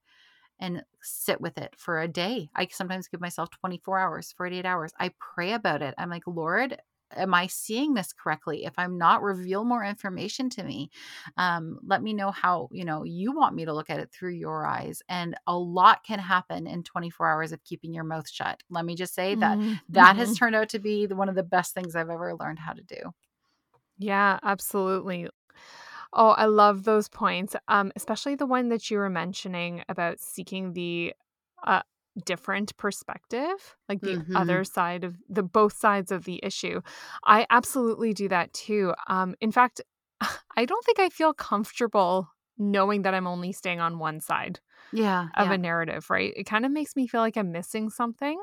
and 0.60 0.84
sit 1.02 1.40
with 1.42 1.58
it 1.58 1.76
for 1.78 2.02
a 2.02 2.08
day. 2.08 2.50
I 2.56 2.68
sometimes 2.68 3.08
give 3.08 3.22
myself 3.22 3.50
24 3.52 4.00
hours, 4.00 4.34
48 4.34 4.66
hours. 4.66 4.92
I 5.00 5.14
pray 5.20 5.54
about 5.54 5.82
it. 5.82 5.96
I'm 5.98 6.10
like, 6.10 6.28
Lord, 6.28 6.82
am 7.16 7.34
I 7.34 7.48
seeing 7.48 7.94
this 7.94 8.14
correctly? 8.14 8.66
If 8.66 8.74
I'm 8.78 8.98
not, 8.98 9.22
reveal 9.22 9.64
more 9.66 9.84
information 9.84 10.50
to 10.52 10.64
me. 10.64 10.90
Um, 11.38 11.80
let 11.84 12.02
me 12.04 12.14
know 12.14 12.32
how, 12.32 12.70
you 12.72 12.86
know, 12.86 13.04
you 13.04 13.32
want 13.32 13.56
me 13.56 13.66
to 13.66 13.74
look 13.74 13.90
at 13.90 14.00
it 14.00 14.12
through 14.12 14.34
your 14.34 14.66
eyes. 14.66 15.02
And 15.10 15.36
a 15.48 15.58
lot 15.58 16.04
can 16.04 16.20
happen 16.20 16.68
in 16.68 16.84
24 16.84 17.28
hours 17.30 17.52
of 17.52 17.64
keeping 17.64 17.94
your 17.94 18.04
mouth 18.04 18.30
shut. 18.30 18.64
Let 18.70 18.86
me 18.86 18.96
just 18.96 19.14
say 19.14 19.36
that 19.36 19.60
Mm. 19.60 19.80
that 19.90 20.16
has 20.18 20.34
Mhm. 20.34 20.38
turned 20.38 20.56
out 20.56 20.70
to 20.70 20.80
be 20.80 21.06
the, 21.06 21.16
one 21.16 21.30
of 21.30 21.36
the 21.36 21.44
best 21.44 21.74
things 21.74 21.96
I've 21.96 22.10
ever 22.10 22.36
learned 22.36 22.60
how 22.60 22.74
to 22.74 22.84
do. 22.84 23.14
Yeah, 23.98 24.40
absolutely. 24.44 25.28
Oh, 26.14 26.30
I 26.32 26.46
love 26.46 26.84
those 26.84 27.10
points, 27.10 27.56
um, 27.68 27.92
especially 27.96 28.36
the 28.36 28.46
one 28.48 28.70
that 28.70 28.92
you 28.92 28.98
were 28.98 29.10
mentioning 29.10 29.84
about 29.90 30.20
seeking 30.20 30.74
the 30.74 31.14
uh, 31.66 31.84
different 32.26 32.76
perspective, 32.78 33.78
like 33.88 34.04
the 34.04 34.20
hmm 34.24 34.34
other 34.36 34.64
side 34.64 35.04
of 35.04 35.18
the 35.30 35.44
both 35.44 35.74
sides 35.74 36.12
of 36.12 36.26
the 36.26 36.40
issue. 36.44 36.82
I 37.26 37.46
absolutely 37.50 38.14
do 38.14 38.28
that 38.30 38.54
too. 38.54 38.94
Um, 39.08 39.36
in 39.42 39.52
fact, 39.52 39.82
I 40.58 40.66
don't 40.66 40.86
think 40.86 41.00
I 41.00 41.10
feel 41.10 41.34
comfortable 41.34 42.30
knowing 42.58 43.04
that 43.04 43.14
I'm 43.14 43.28
only 43.28 43.52
staying 43.54 43.80
on 43.80 44.00
one 44.00 44.20
side 44.20 44.60
Yeah. 44.92 45.30
of 45.38 45.50
Yeah. 45.50 45.52
a 45.52 45.58
narrative, 45.58 46.10
right? 46.10 46.34
It 46.36 46.46
kind 46.46 46.66
of 46.66 46.72
makes 46.72 46.96
me 46.96 47.08
feel 47.08 47.22
like 47.22 47.38
I'm 47.38 47.52
missing 47.52 47.90
something. 47.90 48.42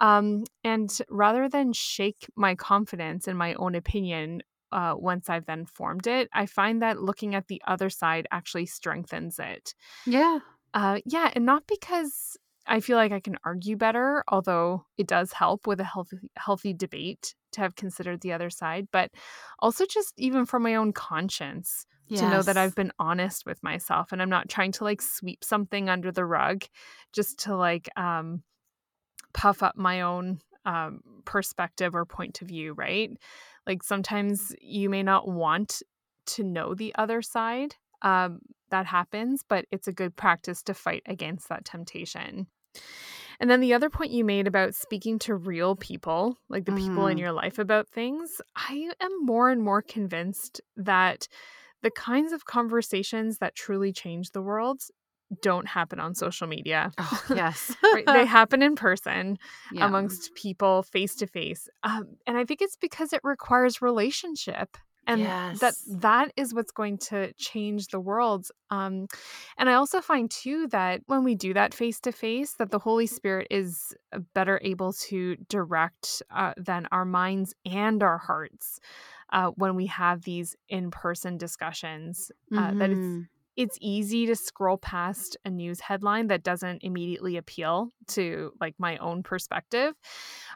Um, 0.00 0.44
and 0.64 0.96
rather 1.08 1.48
than 1.48 1.72
shake 1.72 2.28
my 2.36 2.54
confidence 2.54 3.28
in 3.28 3.36
my 3.36 3.54
own 3.54 3.74
opinion, 3.74 4.42
uh, 4.72 4.94
once 4.96 5.28
I've 5.30 5.46
then 5.46 5.66
formed 5.66 6.06
it, 6.06 6.28
I 6.32 6.46
find 6.46 6.82
that 6.82 7.00
looking 7.02 7.34
at 7.34 7.48
the 7.48 7.62
other 7.66 7.90
side 7.90 8.28
actually 8.30 8.66
strengthens 8.66 9.38
it. 9.38 9.74
Yeah. 10.04 10.40
Uh, 10.74 11.00
yeah, 11.06 11.30
and 11.34 11.44
not 11.46 11.66
because 11.66 12.36
I 12.68 12.80
feel 12.80 12.96
like 12.96 13.12
I 13.12 13.20
can 13.20 13.36
argue 13.44 13.76
better, 13.76 14.22
although 14.28 14.84
it 14.96 15.06
does 15.06 15.32
help 15.32 15.66
with 15.66 15.80
a 15.80 15.84
healthy 15.84 16.18
healthy 16.36 16.74
debate 16.74 17.34
to 17.52 17.60
have 17.62 17.76
considered 17.76 18.20
the 18.20 18.32
other 18.32 18.50
side, 18.50 18.88
but 18.92 19.10
also 19.58 19.86
just 19.86 20.12
even 20.18 20.44
for 20.46 20.60
my 20.60 20.74
own 20.74 20.92
conscience 20.92 21.86
to 22.14 22.26
know 22.26 22.42
that 22.42 22.56
I've 22.56 22.74
been 22.74 22.92
honest 22.98 23.46
with 23.46 23.62
myself 23.62 24.12
and 24.12 24.20
I'm 24.22 24.30
not 24.30 24.48
trying 24.48 24.72
to 24.72 24.84
like 24.84 25.02
sweep 25.02 25.44
something 25.44 25.88
under 25.88 26.10
the 26.12 26.24
rug 26.24 26.64
just 27.12 27.40
to 27.40 27.56
like 27.56 27.88
um 27.96 28.42
puff 29.34 29.62
up 29.62 29.76
my 29.76 30.00
own 30.02 30.40
um, 30.64 31.00
perspective 31.24 31.94
or 31.94 32.04
point 32.04 32.42
of 32.42 32.48
view, 32.48 32.72
right? 32.74 33.10
Like 33.66 33.82
sometimes 33.82 34.54
you 34.60 34.90
may 34.90 35.02
not 35.02 35.28
want 35.28 35.82
to 36.26 36.42
know 36.42 36.74
the 36.74 36.94
other 36.96 37.22
side. 37.22 37.74
Um, 38.02 38.40
that 38.70 38.86
happens, 38.86 39.42
but 39.48 39.64
it's 39.70 39.88
a 39.88 39.92
good 39.92 40.14
practice 40.16 40.62
to 40.64 40.74
fight 40.74 41.02
against 41.06 41.48
that 41.48 41.64
temptation. 41.64 42.46
And 43.40 43.48
then 43.48 43.60
the 43.60 43.74
other 43.74 43.88
point 43.88 44.10
you 44.10 44.24
made 44.24 44.46
about 44.46 44.74
speaking 44.74 45.18
to 45.20 45.34
real 45.34 45.76
people, 45.76 46.36
like 46.48 46.64
the 46.64 46.72
people 46.72 47.06
in 47.06 47.16
hmm 47.16 47.20
your 47.20 47.32
life 47.32 47.58
about 47.58 47.88
things, 47.88 48.40
I 48.56 48.90
am 49.00 49.24
more 49.24 49.50
and 49.50 49.62
more 49.62 49.82
convinced 49.82 50.60
that 50.76 51.28
the 51.82 51.90
kinds 51.90 52.32
of 52.32 52.44
conversations 52.44 53.38
that 53.38 53.54
truly 53.54 53.92
change 53.92 54.30
the 54.30 54.42
world 54.42 54.80
don't 55.42 55.68
happen 55.68 56.00
on 56.00 56.14
social 56.14 56.46
media. 56.46 56.90
Oh, 56.98 57.22
yes. 57.34 57.76
right? 57.94 58.06
They 58.06 58.24
happen 58.26 58.62
in 58.62 58.74
person 58.74 59.38
yeah. 59.72 59.86
amongst 59.86 60.34
people 60.34 60.82
face 60.82 61.14
to 61.16 61.26
face. 61.26 61.68
Um, 61.82 62.16
and 62.26 62.36
I 62.36 62.44
think 62.44 62.62
it's 62.62 62.76
because 62.76 63.12
it 63.12 63.20
requires 63.22 63.82
relationship. 63.82 64.76
And 65.08 65.20
that 65.60 65.74
that 65.88 66.32
is 66.36 66.54
what's 66.54 66.70
going 66.70 66.98
to 66.98 67.32
change 67.34 67.88
the 67.88 67.98
world. 68.00 68.48
Um, 68.70 69.06
and 69.56 69.68
I 69.70 69.74
also 69.74 70.00
find 70.00 70.30
too 70.30 70.68
that 70.68 71.00
when 71.06 71.24
we 71.24 71.34
do 71.34 71.54
that 71.54 71.74
face 71.74 71.98
to 72.00 72.12
face, 72.12 72.54
that 72.54 72.70
the 72.70 72.78
Holy 72.78 73.06
Spirit 73.06 73.48
is 73.50 73.94
uh, 74.12 74.20
better 74.34 74.60
able 74.62 74.92
to 75.08 75.36
direct 75.48 76.22
uh, 76.30 76.52
than 76.58 76.86
our 76.92 77.06
minds 77.06 77.54
and 77.64 78.02
our 78.02 78.18
hearts 78.18 78.80
uh, 79.32 79.50
when 79.56 79.74
we 79.76 79.86
have 79.86 80.22
these 80.22 80.54
in 80.68 80.90
person 80.90 81.38
discussions. 81.38 82.30
Uh, 82.56 82.74
that 82.78 82.90
it's 82.92 83.16
it's 83.58 83.76
easy 83.80 84.24
to 84.24 84.36
scroll 84.36 84.78
past 84.78 85.36
a 85.44 85.50
news 85.50 85.80
headline 85.80 86.28
that 86.28 86.44
doesn't 86.44 86.84
immediately 86.84 87.36
appeal 87.36 87.90
to 88.06 88.52
like 88.60 88.76
my 88.78 88.96
own 88.98 89.22
perspective 89.24 89.94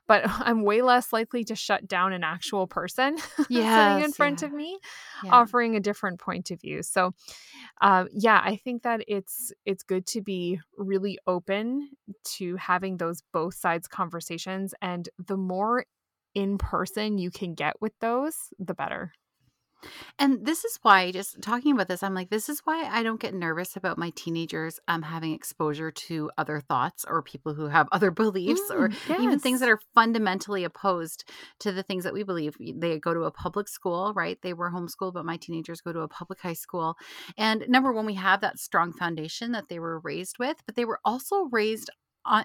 but 0.06 0.22
i'm 0.38 0.62
way 0.62 0.80
less 0.82 1.12
likely 1.12 1.42
to 1.44 1.56
shut 1.56 1.86
down 1.88 2.12
an 2.12 2.22
actual 2.22 2.66
person 2.66 3.18
sitting 3.50 4.00
in 4.04 4.12
front 4.12 4.40
Yeah. 4.40 4.46
of 4.46 4.52
me 4.54 4.78
Yeah. 5.24 5.30
offering 5.32 5.74
a 5.76 5.80
different 5.80 6.20
point 6.20 6.50
of 6.52 6.60
view 6.60 6.82
so 6.82 7.12
uh, 7.80 8.04
yeah 8.12 8.40
i 8.44 8.56
think 8.56 8.84
that 8.84 9.02
it's 9.08 9.52
it's 9.66 9.82
good 9.82 10.06
to 10.06 10.22
be 10.22 10.60
really 10.78 11.18
open 11.26 11.90
to 12.36 12.54
having 12.56 12.98
those 12.98 13.22
both 13.32 13.54
sides 13.54 13.88
conversations 13.88 14.74
and 14.80 15.08
the 15.18 15.36
more 15.36 15.84
in 16.34 16.56
person 16.56 17.18
you 17.18 17.30
can 17.30 17.54
get 17.54 17.74
with 17.80 17.92
those 18.00 18.36
the 18.60 18.74
better 18.74 19.12
And 20.18 20.44
this 20.46 20.64
is 20.64 20.78
why, 20.82 21.10
just 21.12 21.40
talking 21.42 21.72
about 21.72 21.88
this, 21.88 22.02
I'm 22.02 22.14
like, 22.14 22.30
this 22.30 22.48
is 22.48 22.60
why 22.64 22.84
I 22.90 23.02
don't 23.02 23.20
get 23.20 23.34
nervous 23.34 23.76
about 23.76 23.98
my 23.98 24.10
teenagers 24.14 24.80
um 24.88 25.02
having 25.02 25.32
exposure 25.32 25.90
to 25.90 26.30
other 26.38 26.60
thoughts 26.60 27.04
or 27.08 27.22
people 27.22 27.54
who 27.54 27.66
have 27.68 27.88
other 27.92 28.10
beliefs 28.22 28.70
or 28.70 28.90
Mm, 29.08 29.20
even 29.20 29.38
things 29.38 29.60
that 29.60 29.68
are 29.68 29.80
fundamentally 29.94 30.64
opposed 30.64 31.24
to 31.60 31.72
the 31.72 31.82
things 31.82 32.04
that 32.04 32.14
we 32.14 32.22
believe. 32.22 32.56
They 32.58 32.98
go 32.98 33.14
to 33.14 33.24
a 33.24 33.30
public 33.30 33.68
school, 33.68 34.12
right? 34.14 34.38
They 34.42 34.52
were 34.54 34.70
homeschooled, 34.70 35.14
but 35.14 35.24
my 35.24 35.36
teenagers 35.36 35.80
go 35.80 35.92
to 35.92 36.00
a 36.00 36.08
public 36.08 36.40
high 36.40 36.52
school. 36.54 36.96
And 37.36 37.64
number 37.68 37.92
one, 37.92 38.06
we 38.06 38.14
have 38.14 38.40
that 38.40 38.58
strong 38.58 38.92
foundation 38.92 39.52
that 39.52 39.68
they 39.68 39.78
were 39.78 40.00
raised 40.00 40.38
with, 40.38 40.58
but 40.66 40.76
they 40.76 40.84
were 40.84 41.00
also 41.04 41.48
raised 41.50 41.90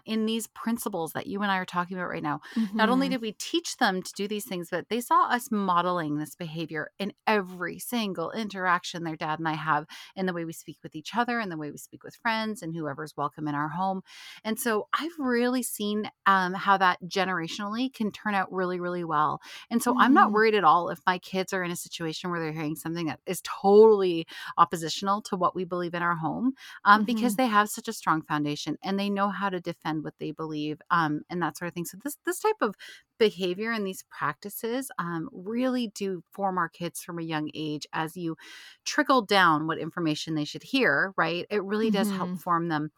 in 0.06 0.26
these 0.26 0.48
principles 0.48 1.14
that 1.14 1.28
you 1.28 1.42
and 1.42 1.52
I 1.52 1.58
are 1.58 1.66
talking 1.66 1.98
about 1.98 2.10
right 2.10 2.24
now. 2.24 2.42
Not 2.78 2.90
only 2.90 3.10
Mhm. 3.10 3.10
did 3.10 3.22
we 3.22 3.34
teach 3.34 3.78
them 3.78 4.02
to 4.04 4.14
do 4.14 4.28
these 4.28 4.46
things, 4.46 4.70
but 4.70 4.90
they 4.90 5.02
saw 5.02 5.26
us 5.28 5.52
modeling 5.52 6.18
this 6.18 6.36
behavior 6.36 6.92
in 7.00 7.14
every 7.26 7.80
single 7.80 8.32
interaction 8.32 9.04
their 9.04 9.16
dad 9.16 9.40
and 9.40 9.48
I 9.48 9.54
have 9.54 9.86
in 10.16 10.26
the 10.26 10.34
way 10.34 10.46
we 10.46 10.54
speak 10.54 10.78
with 10.84 10.96
each 10.96 11.16
other 11.16 11.40
and 11.40 11.52
the 11.52 11.58
way 11.58 11.72
we 11.72 11.78
speak 11.78 12.04
with 12.04 12.16
friends 12.16 12.62
and 12.62 12.76
whoever's 12.76 13.16
welcome 13.18 13.48
in 13.48 13.56
our 13.56 13.70
home. 13.70 14.02
And 14.44 14.60
so 14.60 14.88
I've 14.94 15.18
really 15.20 15.64
seen 15.64 16.10
um, 16.26 16.54
how 16.54 16.78
that 16.78 17.00
generationally 17.04 17.94
can 17.94 18.12
turn 18.12 18.36
out 18.36 18.52
really, 18.52 18.80
really 18.80 19.04
well. 19.04 19.42
And 19.70 19.82
so 19.82 19.96
I'm 19.98 20.14
not 20.14 20.32
Mhm. 20.32 20.34
worried 20.34 20.56
at 20.56 20.64
all 20.64 20.90
if 20.90 21.00
my 21.06 21.18
kids 21.20 21.54
are 21.54 21.64
in 21.64 21.72
a 21.72 21.76
situation 21.76 22.30
where 22.30 22.40
they're 22.40 22.52
hearing 22.52 22.76
something 22.76 23.08
that 23.08 23.20
is 23.26 23.42
totally 23.44 24.28
oppositional 24.58 25.22
to 25.24 25.36
what 25.36 25.56
we 25.56 25.66
believe 25.66 25.94
in 25.94 26.02
our 26.04 26.16
home 26.16 26.54
um, 26.86 27.04
because 27.04 27.36
Mhm. 27.36 27.38
they 27.38 27.48
have 27.48 27.70
such 27.70 27.88
a 27.88 27.94
strong 27.94 28.22
foundation 28.22 28.78
and 28.84 29.00
they 29.00 29.10
know 29.10 29.30
how 29.30 29.50
to 29.50 29.60
defend 29.74 30.04
what 30.04 30.16
they 30.20 30.32
believe 30.32 30.82
um, 30.92 31.22
and 31.30 31.42
that 31.42 31.58
sort 31.58 31.68
of 31.70 31.74
thing. 31.74 31.86
So 31.86 31.98
this 32.04 32.18
this 32.26 32.40
type 32.40 32.62
of 32.62 32.76
behavior 33.20 33.72
and 33.72 33.86
these 33.86 34.04
practices 34.10 34.92
um, 35.00 35.30
really 35.32 35.88
do 35.96 36.24
form 36.32 36.58
our 36.58 36.70
kids 36.70 37.02
from 37.02 37.20
a 37.20 37.24
young 37.24 37.50
age 37.56 37.88
as 37.94 38.16
you 38.16 38.38
trickle 38.86 39.22
down 39.24 39.68
what 39.68 39.80
information 39.80 40.36
they 40.36 40.46
should 40.46 40.64
hear. 40.64 41.14
Right? 41.18 41.46
It 41.50 41.64
really 41.64 41.92
does 41.92 42.12
help 42.12 42.32
Mhm. 42.32 42.38
form 42.38 42.70
them. 42.70 42.92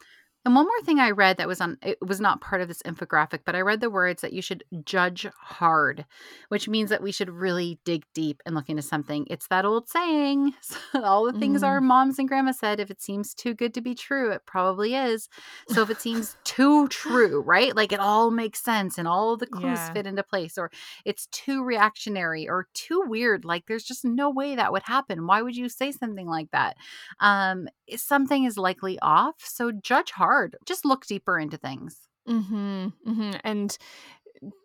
And 0.50 0.56
one 0.56 0.66
more 0.66 0.82
thing 0.82 0.98
I 1.00 1.12
read 1.12 1.38
that 1.38 1.48
was 1.48 1.62
on 1.62 1.78
it 1.84 2.00
was 2.02 2.20
not 2.20 2.42
part 2.42 2.60
of 2.60 2.68
this 2.68 2.82
infographic, 2.82 3.42
but 3.46 3.54
I 3.56 3.62
read 3.62 3.82
the 3.82 3.90
words 3.92 4.24
that 4.24 4.34
you 4.34 4.42
should 4.42 4.64
judge 4.84 5.28
hard, 5.40 6.08
which 6.48 6.68
means 6.68 6.90
that 6.90 7.04
we 7.04 7.12
should 7.12 7.30
really 7.30 7.80
dig 7.86 8.04
deep 8.16 8.42
and 8.48 8.56
look 8.56 8.68
into 8.68 8.82
something. 8.82 9.28
It's 9.30 9.48
that 9.50 9.64
old 9.64 9.88
saying, 9.88 10.56
all 10.96 11.26
the 11.26 11.34
things 11.34 11.62
our 11.62 11.80
Mm. 11.80 11.84
moms 11.84 12.18
and 12.18 12.28
grandma 12.28 12.52
said, 12.52 12.80
if 12.80 12.90
it 12.90 13.00
seems 13.00 13.36
too 13.36 13.54
good 13.54 13.76
to 13.76 13.82
be 13.82 13.94
true, 13.94 14.32
it 14.32 14.42
probably 14.48 14.96
is. 14.96 15.30
So 15.68 15.84
if 15.84 15.92
it 15.92 16.02
seems 16.02 16.36
too 16.46 16.88
true, 16.88 17.42
right? 17.42 17.76
Like 17.76 17.92
it 17.92 18.00
all 18.00 18.32
makes 18.32 18.64
sense 18.64 18.98
and 18.98 19.08
all 19.08 19.38
the 19.38 19.46
clues 19.46 19.88
Yeah. 19.88 19.94
fit 19.94 20.08
into 20.08 20.24
place, 20.24 20.58
or 20.58 20.72
it's 21.06 21.28
too 21.28 21.64
reactionary 21.64 22.50
or 22.50 22.68
too 22.74 23.04
weird, 23.06 23.46
like 23.46 23.68
there's 23.68 23.84
just 23.84 24.04
no 24.04 24.32
way 24.32 24.56
that 24.56 24.72
would 24.72 24.82
happen. 24.84 25.28
Why 25.28 25.44
would 25.44 25.56
you 25.56 25.70
say 25.70 25.92
something 25.92 26.26
like 26.28 26.50
that? 26.54 26.76
Um, 27.20 27.68
something 27.96 28.44
is 28.46 28.58
likely 28.58 29.00
off. 29.00 29.36
So 29.40 29.72
judge 29.72 30.12
hard 30.12 30.39
hard. 30.40 30.56
Just 30.66 30.86
look 30.86 31.06
deeper 31.06 31.38
into 31.38 31.58
things. 31.58 31.98
Mm-hmm, 32.28 32.88
mm-hmm. 33.08 33.32
And 33.44 33.78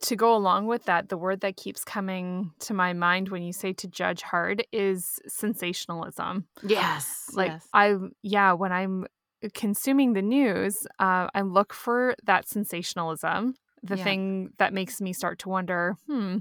to 0.03 0.16
go 0.16 0.37
along 0.37 0.66
with 0.66 0.85
that, 0.85 1.09
the 1.09 1.16
word 1.16 1.41
that 1.41 1.57
keeps 1.57 1.85
coming 1.85 2.53
to 2.61 2.75
my 2.75 2.93
mind 2.93 3.29
when 3.31 3.43
you 3.43 3.53
say 3.53 3.72
to 3.72 3.89
judge 3.89 4.22
hard 4.22 4.64
is 4.72 5.18
sensationalism. 5.27 6.47
Yes. 6.62 7.31
Like 7.33 7.53
yes. 7.53 7.68
I, 7.72 7.97
yeah, 8.22 8.53
when 8.53 8.70
I'm 8.72 9.07
consuming 9.53 10.12
the 10.12 10.22
news, 10.22 10.87
uh, 11.01 11.29
I 11.35 11.41
look 11.43 11.72
for 11.75 12.14
that 12.25 12.49
sensationalism, 12.49 13.55
the 13.83 13.97
Yeah. 13.97 14.05
thing 14.05 14.51
that 14.59 14.72
makes 14.72 15.01
me 15.01 15.12
start 15.12 15.39
to 15.41 15.49
wonder, 15.49 15.97
hmm, 16.07 16.39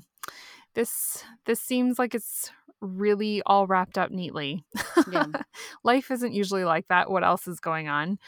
this 0.75 1.23
this 1.45 1.59
seems 1.61 1.99
like 1.99 2.15
it's 2.15 2.51
really 2.83 3.41
all 3.45 3.65
wrapped 3.65 3.97
up 3.97 4.11
neatly. 4.11 4.65
Yeah. 5.11 5.27
Life 5.83 6.11
isn't 6.11 6.33
usually 6.33 6.65
like 6.65 6.87
that. 6.89 7.09
What 7.09 7.23
else 7.23 7.47
is 7.47 7.59
going 7.59 7.87
on? 7.87 8.19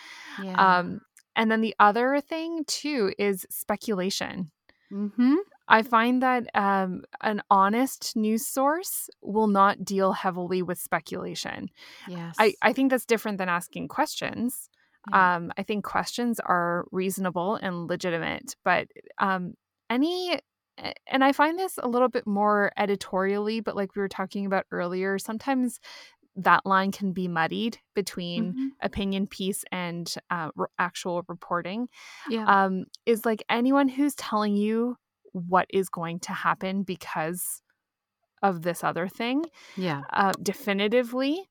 Yeah. 0.41 0.79
Um, 0.79 1.01
and 1.35 1.51
then 1.51 1.61
the 1.61 1.75
other 1.79 2.21
thing 2.21 2.63
too 2.65 3.13
is 3.19 3.45
speculation. 3.49 4.51
mm-hmm. 4.91 5.35
I 5.67 5.81
find 5.81 6.21
that 6.21 6.47
um, 6.53 7.03
an 7.21 7.41
honest 7.49 8.15
news 8.15 8.45
source 8.45 9.09
will 9.21 9.47
not 9.47 9.83
deal 9.83 10.13
heavily 10.13 10.61
with 10.61 10.77
speculation. 10.77 11.69
Yes. 12.07 12.35
I, 12.37 12.53
I 12.61 12.71
think 12.71 12.91
that's 12.91 13.05
different 13.05 13.39
than 13.39 13.49
asking 13.49 13.87
questions. 13.87 14.69
Yeah. 15.09 15.35
Um, 15.35 15.51
I 15.57 15.63
think 15.63 15.83
questions 15.83 16.39
are 16.39 16.85
reasonable 16.91 17.55
and 17.55 17.87
legitimate, 17.89 18.55
but 18.63 18.87
um, 19.17 19.55
any, 19.89 20.39
and 21.07 21.23
I 21.23 21.31
find 21.31 21.57
this 21.57 21.77
a 21.81 21.87
little 21.87 22.09
bit 22.09 22.27
more 22.27 22.71
editorially, 22.77 23.59
but 23.61 23.75
like 23.75 23.95
we 23.95 24.01
were 24.01 24.09
talking 24.09 24.45
about 24.45 24.65
earlier, 24.71 25.17
sometimes 25.17 25.79
that 26.35 26.65
line 26.65 26.91
can 26.91 27.13
be 27.13 27.27
muddied 27.29 27.77
between 27.93 28.53
Mhm. 28.53 28.69
opinion 28.81 29.25
piece 29.27 29.63
and 29.71 30.13
uh, 30.29 30.49
r- 30.57 30.69
actual 30.77 31.23
reporting 31.29 31.87
Yeah. 32.29 32.45
um, 32.65 32.85
is 33.05 33.25
like 33.25 33.43
anyone 33.49 33.87
who's 33.87 34.15
telling 34.15 34.57
you 34.57 34.97
what 35.31 35.67
is 35.69 35.87
going 35.89 36.19
to 36.21 36.33
happen 36.33 36.83
because 36.83 37.61
of 38.43 38.63
this 38.63 38.83
other 38.83 39.07
thing 39.07 39.45
yeah. 39.77 40.01
uh, 40.11 40.33
definitively 40.41 41.49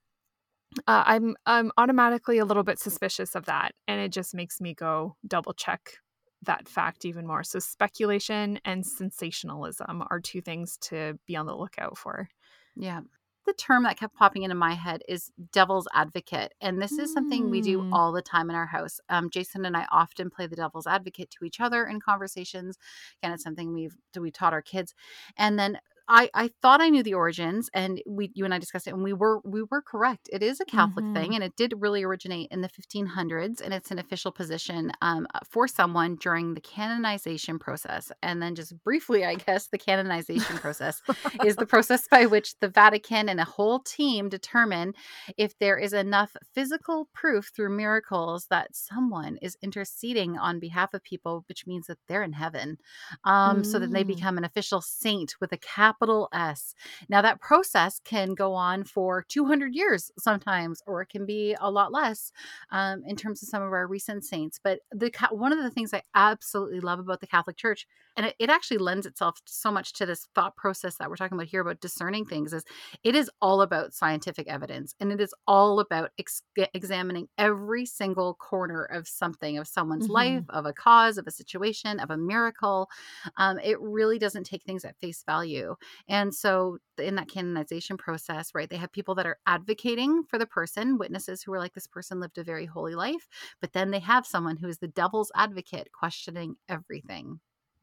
uh, 0.86 1.04
i'm 1.06 1.36
i'm 1.46 1.70
automatically 1.78 2.38
a 2.38 2.44
little 2.44 2.62
bit 2.62 2.78
suspicious 2.78 3.34
of 3.34 3.46
that 3.46 3.72
and 3.88 4.00
it 4.00 4.10
just 4.12 4.34
makes 4.34 4.60
me 4.60 4.74
go 4.74 5.16
double 5.26 5.52
check 5.54 5.98
that 6.44 6.68
fact 6.68 7.04
even 7.04 7.26
more 7.26 7.42
so 7.42 7.58
speculation 7.58 8.58
and 8.64 8.84
sensationalism 8.86 10.02
are 10.10 10.20
two 10.20 10.40
things 10.40 10.76
to 10.78 11.18
be 11.26 11.36
on 11.36 11.46
the 11.46 11.56
lookout 11.56 11.96
for 11.98 12.28
Yeah. 12.76 13.00
The 13.46 13.52
term 13.52 13.82
that 13.82 13.98
kept 13.98 14.14
popping 14.16 14.42
into 14.44 14.54
my 14.56 14.72
head 14.72 15.02
is 15.06 15.30
devil's 15.52 15.86
advocate. 15.92 16.54
And 16.62 16.80
this 16.80 16.92
is 16.92 17.12
something 17.12 17.50
we 17.50 17.60
do 17.60 17.80
Mm. 17.82 17.92
all 17.92 18.10
the 18.10 18.22
time 18.22 18.48
in 18.48 18.56
our 18.56 18.64
house. 18.64 19.00
Um, 19.10 19.28
Jason 19.28 19.66
and 19.66 19.76
I 19.76 19.86
often 19.92 20.30
play 20.30 20.46
the 20.46 20.56
devil's 20.56 20.86
advocate 20.86 21.30
to 21.32 21.44
each 21.44 21.60
other 21.60 21.84
in 21.84 22.00
conversations. 22.00 22.78
Again, 23.22 23.34
it's 23.34 23.42
something 23.42 23.74
we've 23.74 23.98
we 24.18 24.30
taught 24.30 24.54
our 24.54 24.62
kids. 24.62 24.94
And 25.36 25.58
then 25.58 25.78
I, 26.06 26.28
I 26.34 26.50
thought 26.60 26.82
I 26.82 26.90
knew 26.90 27.02
the 27.02 27.14
origins 27.14 27.70
and 27.72 28.02
we 28.06 28.30
you 28.34 28.44
and 28.44 28.52
I 28.52 28.58
discussed 28.58 28.86
it 28.86 28.92
and 28.92 29.02
we 29.02 29.14
were 29.14 29.40
we 29.42 29.62
were 29.70 29.80
correct. 29.80 30.28
It 30.30 30.42
is 30.42 30.60
a 30.60 30.66
Catholic 30.66 31.06
Mhm. 31.06 31.14
thing 31.14 31.34
and 31.34 31.42
it 31.42 31.56
did 31.56 31.72
really 31.78 32.02
originate 32.02 32.48
in 32.50 32.60
the 32.60 32.68
1500s 32.68 33.62
and 33.62 33.72
it's 33.72 33.90
an 33.90 33.98
official 33.98 34.30
position 34.30 34.92
um, 35.00 35.26
for 35.50 35.66
someone 35.66 36.16
during 36.16 36.52
the 36.52 36.60
canonization 36.60 37.58
process. 37.58 38.12
And 38.22 38.42
then 38.42 38.54
just 38.54 38.82
briefly, 38.84 39.24
I 39.24 39.36
guess, 39.36 39.68
the 39.68 39.78
canonization 39.78 40.58
process 40.58 41.00
is 41.40 41.56
the 41.56 41.66
process 41.66 42.06
by 42.06 42.26
which 42.26 42.58
the 42.60 42.68
Vatican 42.68 43.30
and 43.30 43.40
a 43.40 43.44
whole 43.44 43.80
team 43.80 44.28
determine 44.28 44.92
if 45.38 45.56
there 45.58 45.78
is 45.78 45.94
enough 45.94 46.36
physical 46.54 47.08
proof 47.14 47.50
through 47.56 47.74
miracles 47.74 48.46
that 48.50 48.76
someone 48.76 49.38
is 49.40 49.56
interceding 49.62 50.36
on 50.36 50.60
behalf 50.60 50.92
of 50.92 51.02
people, 51.02 51.44
which 51.48 51.66
means 51.66 51.86
that 51.86 51.98
they're 52.08 52.22
in 52.22 52.34
heaven. 52.34 52.76
Um, 53.24 53.64
So 53.64 53.78
that 53.78 53.92
they 53.92 54.04
Mm. 54.04 54.04
become 54.04 54.38
an 54.38 54.44
official 54.44 54.80
saint 54.80 55.34
with 55.40 55.52
a 55.52 55.58
capital 55.94 56.28
S. 56.32 56.74
Now, 57.08 57.22
that 57.22 57.40
process 57.40 58.00
can 58.00 58.34
go 58.34 58.54
on 58.54 58.84
for 58.84 59.22
200 59.22 59.74
years 59.74 60.10
sometimes, 60.18 60.82
or 60.86 61.02
it 61.02 61.08
can 61.08 61.26
be 61.26 61.56
a 61.60 61.70
lot 61.70 61.92
less 61.92 62.32
um, 62.70 63.02
in 63.06 63.16
terms 63.16 63.42
of 63.42 63.48
some 63.48 63.62
of 63.62 63.72
our 63.72 63.86
recent 63.86 64.24
saints. 64.24 64.58
But 64.62 64.80
the 64.90 65.10
one 65.30 65.52
of 65.52 65.58
the 65.62 65.70
things 65.70 65.92
I 65.94 66.02
absolutely 66.14 66.80
love 66.80 66.98
about 66.98 67.20
the 67.20 67.26
Catholic 67.26 67.56
Church 67.56 67.86
and 68.16 68.26
it, 68.26 68.36
it 68.38 68.50
actually 68.50 68.78
lends 68.78 69.06
itself 69.06 69.40
so 69.46 69.70
much 69.70 69.92
to 69.94 70.06
this 70.06 70.26
thought 70.34 70.56
process 70.56 70.96
that 70.96 71.08
we're 71.10 71.16
talking 71.16 71.36
about 71.36 71.48
here 71.48 71.60
about 71.60 71.80
discerning 71.80 72.24
things 72.24 72.52
is 72.52 72.64
it 73.02 73.14
is 73.14 73.30
all 73.40 73.62
about 73.62 73.92
scientific 73.92 74.46
evidence 74.48 74.94
and 75.00 75.12
it 75.12 75.20
is 75.20 75.34
all 75.46 75.80
about 75.80 76.10
ex- 76.18 76.42
examining 76.74 77.28
every 77.38 77.84
single 77.86 78.34
corner 78.34 78.84
of 78.84 79.06
something 79.08 79.58
of 79.58 79.66
someone's 79.68 80.08
Mhm. 80.08 80.08
life 80.08 80.44
of 80.48 80.66
a 80.66 80.72
cause 80.72 81.18
of 81.18 81.26
a 81.26 81.30
situation 81.30 81.98
of 82.00 82.10
a 82.10 82.16
miracle 82.16 82.88
um, 83.36 83.58
it 83.58 83.80
really 83.80 84.18
doesn't 84.18 84.44
take 84.44 84.62
things 84.64 84.84
at 84.84 84.96
face 85.00 85.22
value 85.24 85.74
and 86.08 86.34
so 86.34 86.78
in 86.98 87.14
that 87.16 87.28
canonization 87.28 87.96
process 87.96 88.54
right 88.54 88.70
they 88.70 88.76
have 88.76 88.92
people 88.92 89.14
that 89.14 89.26
are 89.26 89.38
advocating 89.46 90.24
for 90.24 90.38
the 90.38 90.46
person 90.46 90.98
witnesses 90.98 91.42
who 91.42 91.52
are 91.52 91.58
like 91.58 91.74
this 91.74 91.86
person 91.86 92.20
lived 92.20 92.38
a 92.38 92.44
very 92.44 92.66
holy 92.66 92.94
life 92.94 93.28
but 93.60 93.72
then 93.72 93.90
they 93.90 93.98
have 94.00 94.26
someone 94.26 94.56
who 94.56 94.68
is 94.68 94.78
the 94.78 94.88
devil's 94.88 95.32
advocate 95.34 95.90
questioning 95.92 96.56
everything 96.68 97.40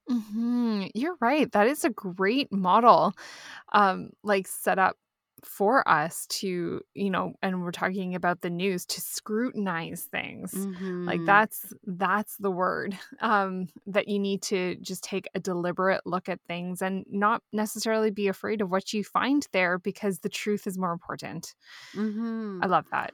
hmm 0.09 0.85
You're 0.95 1.17
right. 1.21 1.51
That 1.51 1.67
is 1.67 1.83
a 1.85 1.89
great 1.89 2.51
model, 2.51 3.13
um, 3.73 4.11
like 4.23 4.47
set 4.47 4.79
up 4.79 4.97
for 5.43 5.87
us 5.87 6.27
to, 6.27 6.81
you 6.93 7.09
know, 7.09 7.33
and 7.41 7.61
we're 7.63 7.71
talking 7.71 8.15
about 8.15 8.41
the 8.41 8.49
news 8.49 8.85
to 8.87 9.01
scrutinize 9.01 10.03
things. 10.03 10.67
Like 11.07 11.23
Mhm. 11.23 11.25
that's 11.25 11.73
that's 11.83 12.37
the 12.37 12.51
word 12.51 12.97
um, 13.19 13.67
that 13.87 14.07
you 14.07 14.19
need 14.19 14.41
to 14.43 14.75
just 14.77 15.03
take 15.03 15.27
a 15.33 15.39
deliberate 15.39 16.01
look 16.05 16.29
at 16.29 16.39
things 16.47 16.81
and 16.81 17.05
not 17.09 17.43
necessarily 17.51 18.11
be 18.11 18.27
afraid 18.27 18.61
of 18.61 18.69
what 18.71 18.93
you 18.93 19.03
find 19.03 19.47
there 19.51 19.79
because 19.79 20.19
the 20.19 20.29
truth 20.29 20.67
is 20.67 20.77
more 20.77 20.91
important. 20.93 21.55
Mhm. 21.93 22.61
I 22.61 22.67
love 22.67 22.85
that. 22.91 23.13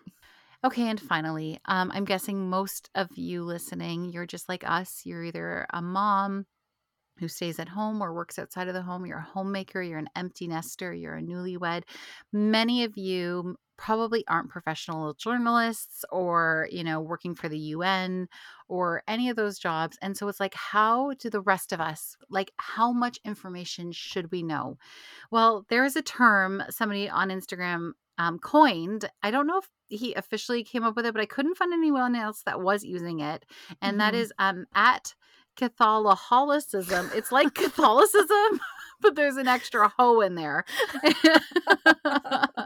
Okay, 0.66 0.88
and 0.90 1.00
finally, 1.00 1.60
um, 1.66 1.92
I'm 1.94 2.06
guessing 2.06 2.50
most 2.50 2.90
of 2.96 3.16
you 3.18 3.44
listening, 3.44 4.06
you're 4.06 4.26
just 4.26 4.50
like 4.50 4.68
us. 4.68 5.06
You're 5.06 5.24
either 5.24 5.68
a 5.72 5.82
mom 5.82 6.46
who 7.20 7.28
stays 7.28 7.60
at 7.60 7.70
home 7.70 8.02
or 8.02 8.14
works 8.14 8.40
outside 8.40 8.68
of 8.68 8.74
the 8.74 8.82
home, 8.82 9.06
you're 9.06 9.18
a 9.20 9.24
homemaker, 9.24 9.82
you're 9.82 10.00
an 10.00 10.10
empty 10.16 10.48
nester, 10.48 10.94
you're 10.94 11.18
a 11.18 11.22
newlywed. 11.22 11.84
Many 12.32 12.84
of 12.84 12.98
you 12.98 13.58
probably 13.78 14.26
aren't 14.28 14.50
professional 14.50 15.14
journalists 15.14 16.04
or, 16.12 16.68
you 16.72 16.84
know, 16.84 17.00
working 17.00 17.36
for 17.36 17.48
the 17.48 17.60
UN 17.60 18.28
or 18.68 19.04
any 19.08 19.30
of 19.30 19.36
those 19.36 19.60
jobs. 19.60 19.98
And 20.02 20.18
so 20.18 20.28
it's 20.28 20.40
like, 20.40 20.56
how 20.56 21.14
do 21.20 21.30
the 21.30 21.42
rest 21.42 21.72
of 21.72 21.80
us, 21.80 22.16
like, 22.30 22.52
how 22.58 22.92
much 22.92 23.20
information 23.24 23.92
should 23.92 24.32
we 24.32 24.42
know? 24.42 24.78
Well, 25.32 25.66
there 25.70 25.86
is 25.86 25.96
a 25.96 26.02
term 26.02 26.64
somebody 26.70 27.10
on 27.10 27.30
Instagram 27.30 27.94
um, 28.18 28.40
coined. 28.40 29.10
I 29.22 29.32
don't 29.32 29.48
know 29.48 29.60
if 29.60 29.70
he 29.90 30.14
officially 30.16 30.64
came 30.64 30.84
up 30.84 30.96
with 30.96 31.06
it, 31.06 31.14
but 31.14 31.22
I 31.22 31.26
couldn't 31.28 31.56
find 31.58 31.72
anyone 31.74 32.16
else 32.16 32.44
that 32.44 32.62
was 32.62 32.84
using 32.84 33.20
it. 33.20 33.46
And 33.82 34.00
that 34.00 34.14
Mhm. 34.14 34.16
is 34.16 34.34
um, 34.40 34.66
at 34.74 35.14
Catholicism. 35.58 37.10
It's 37.14 37.32
like 37.32 37.54
Catholicism, 37.56 38.62
but 39.02 39.16
there's 39.16 39.38
an 39.38 39.48
extra 39.48 39.92
ho 39.98 40.22
in 40.22 40.36
there. 40.36 40.64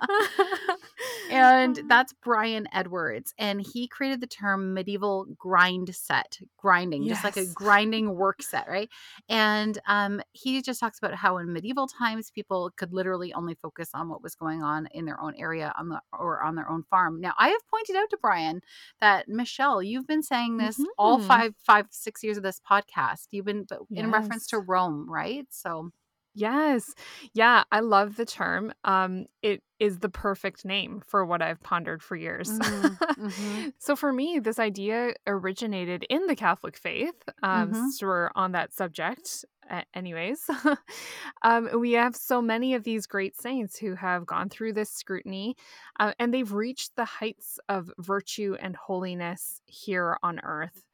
and 1.30 1.80
that's 1.88 2.12
Brian 2.22 2.66
Edwards. 2.72 3.34
And 3.38 3.60
he 3.60 3.88
created 3.88 4.20
the 4.20 4.26
term 4.26 4.74
medieval 4.74 5.26
grind 5.38 5.94
set, 5.94 6.38
grinding, 6.56 7.06
just 7.08 7.24
like 7.24 7.36
a 7.36 7.46
grinding 7.54 8.14
work 8.14 8.42
set, 8.42 8.68
right? 8.68 8.88
And 9.28 9.78
um, 9.86 10.20
he 10.32 10.60
just 10.62 10.80
talks 10.80 10.98
about 10.98 11.14
how 11.14 11.38
in 11.38 11.52
medieval 11.52 11.86
times 11.86 12.30
people 12.30 12.70
could 12.76 12.92
literally 12.92 13.32
only 13.34 13.54
focus 13.54 13.90
on 13.94 14.08
what 14.08 14.22
was 14.22 14.34
going 14.34 14.62
on 14.62 14.88
in 14.92 15.04
their 15.04 15.20
own 15.20 15.34
area 15.36 15.72
on 15.78 15.88
the 15.88 16.00
or 16.12 16.42
on 16.42 16.54
their 16.54 16.68
own 16.68 16.84
farm. 16.90 17.20
Now, 17.20 17.32
I 17.38 17.48
have 17.48 17.66
pointed 17.70 17.96
out 17.96 18.10
to 18.10 18.18
Brian 18.20 18.60
that 19.00 19.28
Michelle, 19.28 19.82
you've 19.82 20.06
been 20.06 20.22
saying 20.22 20.58
this 20.58 20.80
all 20.98 21.18
Mhm. 21.18 21.26
five, 21.26 21.54
five, 21.58 21.86
six 21.90 22.22
years 22.22 22.36
of 22.36 22.42
this 22.42 22.60
podcast. 22.60 23.28
You've 23.30 23.46
been 23.46 23.64
but 23.64 23.80
in 23.90 24.10
reference 24.10 24.46
to 24.48 24.58
Rome, 24.58 25.08
right? 25.10 25.46
So 25.50 25.92
Yes. 26.34 26.94
Yeah, 27.34 27.64
I 27.72 27.80
love 27.80 28.16
the 28.16 28.24
term. 28.24 28.72
Um, 28.84 29.26
it 29.42 29.62
is 29.78 29.98
the 29.98 30.08
perfect 30.08 30.64
name 30.64 31.02
for 31.06 31.26
what 31.26 31.42
I've 31.42 31.60
pondered 31.62 32.02
for 32.02 32.16
years. 32.16 32.58
Mm, 32.58 32.98
mhm. 33.16 33.72
so 33.78 33.94
for 33.96 34.12
me, 34.12 34.38
this 34.38 34.58
idea 34.58 35.14
originated 35.26 36.04
in 36.08 36.26
the 36.26 36.36
Catholic 36.36 36.76
faith. 36.78 37.14
Um, 37.42 37.74
Mhm. 37.74 37.74
since 37.74 38.00
we're 38.02 38.30
on 38.34 38.52
that 38.52 38.72
subject, 38.72 39.44
a- 39.68 39.84
anyways. 39.94 40.48
um, 41.42 41.68
we 41.78 41.92
have 41.92 42.16
so 42.16 42.40
many 42.40 42.74
of 42.74 42.84
these 42.84 43.06
great 43.06 43.36
saints 43.36 43.78
who 43.78 43.94
have 43.94 44.24
gone 44.26 44.48
through 44.48 44.72
this 44.72 44.90
scrutiny, 44.90 45.56
uh, 46.00 46.14
and 46.18 46.32
they've 46.32 46.52
reached 46.52 46.96
the 46.96 47.04
heights 47.04 47.58
of 47.68 47.90
virtue 47.98 48.56
and 48.60 48.74
holiness 48.76 49.60
here 49.66 50.16
on 50.22 50.40
earth. 50.40 50.84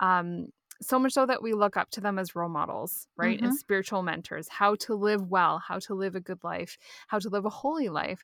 Um, 0.00 0.48
so 0.80 0.98
much 0.98 1.12
so 1.12 1.26
that 1.26 1.42
we 1.42 1.54
look 1.54 1.76
up 1.76 1.90
to 1.90 2.00
them 2.00 2.18
as 2.18 2.34
role 2.34 2.48
models, 2.48 3.06
right? 3.16 3.40
And 3.40 3.54
spiritual 3.54 4.02
mentors, 4.02 4.48
how 4.48 4.74
to 4.76 4.94
live 4.94 5.30
well, 5.30 5.58
how 5.58 5.78
to 5.80 5.94
live 5.94 6.14
a 6.14 6.20
good 6.20 6.42
life, 6.44 6.78
how 7.08 7.18
to 7.18 7.28
live 7.28 7.44
a 7.44 7.50
holy 7.50 7.88
life. 7.88 8.22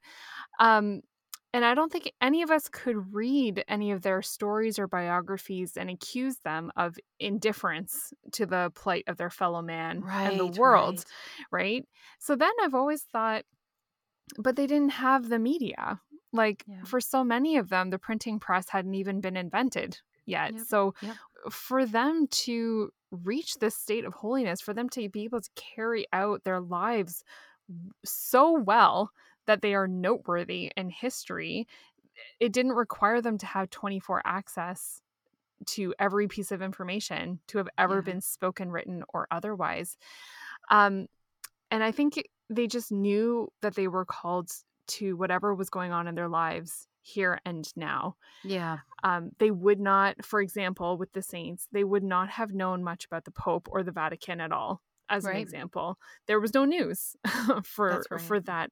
Um, 0.58 1.00
and 1.54 1.64
I 1.64 1.74
don't 1.74 1.92
think 1.92 2.10
any 2.20 2.42
of 2.42 2.50
us 2.50 2.68
could 2.68 3.14
read 3.14 3.62
any 3.68 3.92
of 3.92 4.02
their 4.02 4.22
stories 4.22 4.78
or 4.78 4.86
biographies 4.86 5.76
and 5.76 5.90
accuse 5.90 6.38
them 6.38 6.72
of 6.76 6.98
indifference 7.20 8.14
to 8.32 8.46
the 8.46 8.72
plight 8.74 9.04
of 9.06 9.18
their 9.18 9.28
fellow 9.28 9.60
man 9.60 10.00
right, 10.00 10.30
and 10.30 10.40
the 10.40 10.46
world, 10.46 11.04
right. 11.50 11.62
right? 11.62 11.88
So 12.18 12.36
then 12.36 12.52
I've 12.62 12.74
always 12.74 13.02
thought, 13.02 13.44
but 14.38 14.56
they 14.56 14.66
didn't 14.66 14.92
have 14.92 15.28
the 15.28 15.38
media. 15.38 16.00
Like 16.32 16.64
yeah. 16.66 16.84
for 16.84 17.00
so 17.00 17.22
many 17.22 17.58
of 17.58 17.68
them, 17.68 17.90
the 17.90 17.98
printing 17.98 18.40
press 18.40 18.70
hadn't 18.70 18.94
even 18.94 19.20
been 19.20 19.36
invented 19.36 19.98
yet. 20.26 20.54
Yep. 20.54 20.62
So 20.66 20.94
yep. 21.02 21.16
for 21.50 21.86
them 21.86 22.26
to 22.30 22.90
reach 23.10 23.58
this 23.58 23.76
state 23.76 24.04
of 24.04 24.14
holiness, 24.14 24.60
for 24.60 24.74
them 24.74 24.88
to 24.90 25.08
be 25.08 25.24
able 25.24 25.40
to 25.40 25.50
carry 25.54 26.06
out 26.12 26.44
their 26.44 26.60
lives 26.60 27.24
so 28.04 28.58
well 28.58 29.10
that 29.46 29.62
they 29.62 29.74
are 29.74 29.88
noteworthy 29.88 30.70
in 30.76 30.88
history, 30.88 31.66
it 32.40 32.52
didn't 32.52 32.72
require 32.72 33.20
them 33.20 33.38
to 33.38 33.46
have 33.46 33.70
24 33.70 34.22
access 34.24 35.00
to 35.64 35.94
every 35.98 36.28
piece 36.28 36.52
of 36.52 36.62
information 36.62 37.38
to 37.46 37.58
have 37.58 37.68
ever 37.78 37.96
yeah. 37.96 38.00
been 38.12 38.20
spoken, 38.20 38.70
written, 38.70 39.04
or 39.12 39.26
otherwise. 39.30 39.96
Um, 40.70 41.06
and 41.70 41.82
I 41.82 41.92
think 41.92 42.28
they 42.50 42.66
just 42.66 42.92
knew 42.92 43.48
that 43.62 43.74
they 43.74 43.88
were 43.88 44.04
called 44.04 44.50
to 44.88 45.16
whatever 45.16 45.54
was 45.54 45.70
going 45.70 45.92
on 45.92 46.08
in 46.08 46.14
their 46.14 46.28
lives 46.28 46.88
here 47.02 47.40
and 47.44 47.68
now. 47.76 48.16
Yeah. 48.44 48.78
Um, 49.02 49.30
they 49.38 49.50
would 49.50 49.80
not, 49.80 50.24
for 50.24 50.40
example, 50.40 50.96
with 50.96 51.12
the 51.12 51.22
saints, 51.22 51.68
they 51.72 51.84
would 51.84 52.04
not 52.04 52.30
have 52.30 52.52
known 52.52 52.82
much 52.82 53.04
about 53.04 53.24
the 53.24 53.30
Pope 53.30 53.68
or 53.70 53.82
the 53.82 53.92
Vatican 53.92 54.40
at 54.40 54.52
all. 54.52 54.82
As 55.08 55.24
right. 55.24 55.36
an 55.36 55.42
example, 55.42 55.98
there 56.26 56.40
was 56.40 56.54
no 56.54 56.64
news 56.64 57.16
for 57.64 58.02
right. 58.10 58.20
for 58.20 58.40
that 58.40 58.70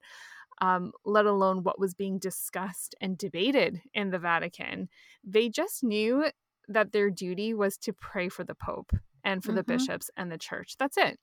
um, 0.61 0.93
let 1.05 1.27
alone 1.27 1.63
what 1.63 1.81
was 1.81 1.95
being 1.95 2.19
discussed 2.19 2.95
and 3.01 3.17
debated 3.17 3.81
in 3.95 4.11
the 4.11 4.19
Vatican. 4.19 4.89
They 5.25 5.49
just 5.49 5.83
knew 5.83 6.27
that 6.69 6.93
their 6.93 7.11
duty 7.11 7.55
was 7.55 7.77
to 7.79 7.93
pray 7.93 8.29
for 8.29 8.45
the 8.45 8.55
Pope 8.55 8.93
and 9.25 9.43
for 9.43 9.51
mm-hmm. 9.51 9.57
the 9.57 9.65
bishops 9.65 10.11
and 10.17 10.31
the 10.31 10.39
church. 10.39 10.77
That's 10.79 10.97
it. 10.97 11.19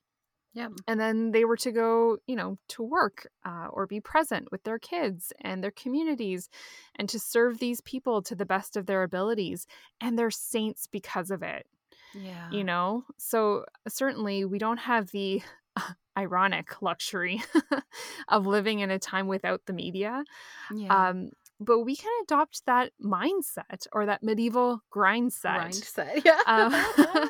Yeah. 0.57 0.69
And 0.87 0.99
then 0.99 1.33
they 1.33 1.45
were 1.45 1.57
to 1.57 1.71
go, 1.71 2.17
you 2.25 2.35
know, 2.35 2.57
to 2.69 2.81
work 2.81 3.27
uh, 3.45 3.67
or 3.69 3.85
be 3.85 3.99
present 3.99 4.47
with 4.51 4.63
their 4.63 4.79
kids 4.79 5.31
and 5.41 5.63
their 5.63 5.69
communities 5.69 6.49
and 6.95 7.07
to 7.09 7.19
serve 7.19 7.59
these 7.59 7.79
people 7.81 8.23
to 8.23 8.33
the 8.33 8.45
best 8.45 8.75
of 8.75 8.87
their 8.87 9.03
abilities. 9.03 9.67
And 10.01 10.17
they're 10.17 10.31
saints 10.31 10.87
because 10.87 11.29
of 11.29 11.43
it. 11.43 11.67
Yeah. 12.15 12.49
You 12.49 12.63
know? 12.63 13.03
So 13.19 13.65
certainly 13.87 14.45
we 14.45 14.57
don't 14.57 14.79
have 14.79 15.11
the 15.11 15.43
ironic 16.17 16.81
luxury 16.81 17.43
of 18.27 18.47
living 18.47 18.79
in 18.79 18.89
a 18.89 18.97
time 18.97 19.27
without 19.27 19.61
the 19.67 19.73
media. 19.73 20.23
Yeah. 20.73 21.09
Um, 21.09 21.29
but 21.59 21.81
we 21.81 21.95
can 21.95 22.11
adopt 22.23 22.65
that 22.65 22.93
mindset 23.03 23.85
or 23.91 24.07
that 24.07 24.23
medieval 24.23 24.81
grind 24.89 25.33
set. 25.33 25.55
Grind 25.55 25.75
set, 25.75 26.21
yeah. 26.25 26.39
uh, 26.47 27.27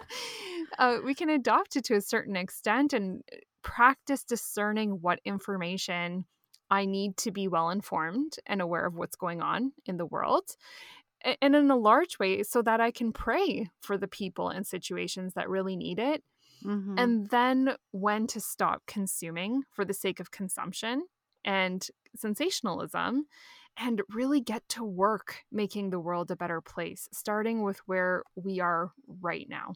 uh, 0.77 0.97
we 1.03 1.13
can 1.13 1.29
adopt 1.29 1.75
it 1.75 1.85
to 1.85 1.95
a 1.95 2.01
certain 2.01 2.35
extent 2.35 2.93
and 2.93 3.23
uh, 3.31 3.37
practice 3.63 4.23
discerning 4.23 4.99
what 5.01 5.19
information 5.25 6.25
I 6.69 6.85
need 6.85 7.17
to 7.17 7.31
be 7.31 7.47
well 7.47 7.69
informed 7.69 8.37
and 8.45 8.61
aware 8.61 8.85
of 8.85 8.95
what's 8.95 9.15
going 9.15 9.41
on 9.41 9.71
in 9.85 9.97
the 9.97 10.05
world. 10.05 10.43
And 11.41 11.55
in 11.55 11.71
a 11.71 11.75
large 11.75 12.19
way, 12.19 12.43
so 12.43 12.61
that 12.61 12.79
I 12.79 12.91
can 12.91 13.11
pray 13.11 13.69
for 13.81 13.97
the 13.97 14.07
people 14.07 14.49
and 14.49 14.67
situations 14.67 15.33
that 15.33 15.49
really 15.49 15.75
need 15.75 15.97
it 15.97 16.23
mm-hmm. 16.63 16.97
and 16.97 17.27
then 17.29 17.75
when 17.91 18.27
to 18.27 18.39
stop 18.39 18.83
consuming 18.87 19.63
for 19.71 19.85
the 19.85 19.93
sake 19.93 20.19
of 20.19 20.31
consumption 20.31 21.05
and 21.43 21.87
sensationalism 22.15 23.25
and 23.77 24.01
really 24.09 24.41
get 24.41 24.67
to 24.69 24.83
work 24.83 25.43
making 25.51 25.89
the 25.89 25.99
world 25.99 26.31
a 26.31 26.35
better 26.35 26.61
place, 26.61 27.07
starting 27.13 27.61
with 27.61 27.79
where 27.85 28.23
we 28.35 28.59
are 28.59 28.91
right 29.21 29.47
now. 29.49 29.73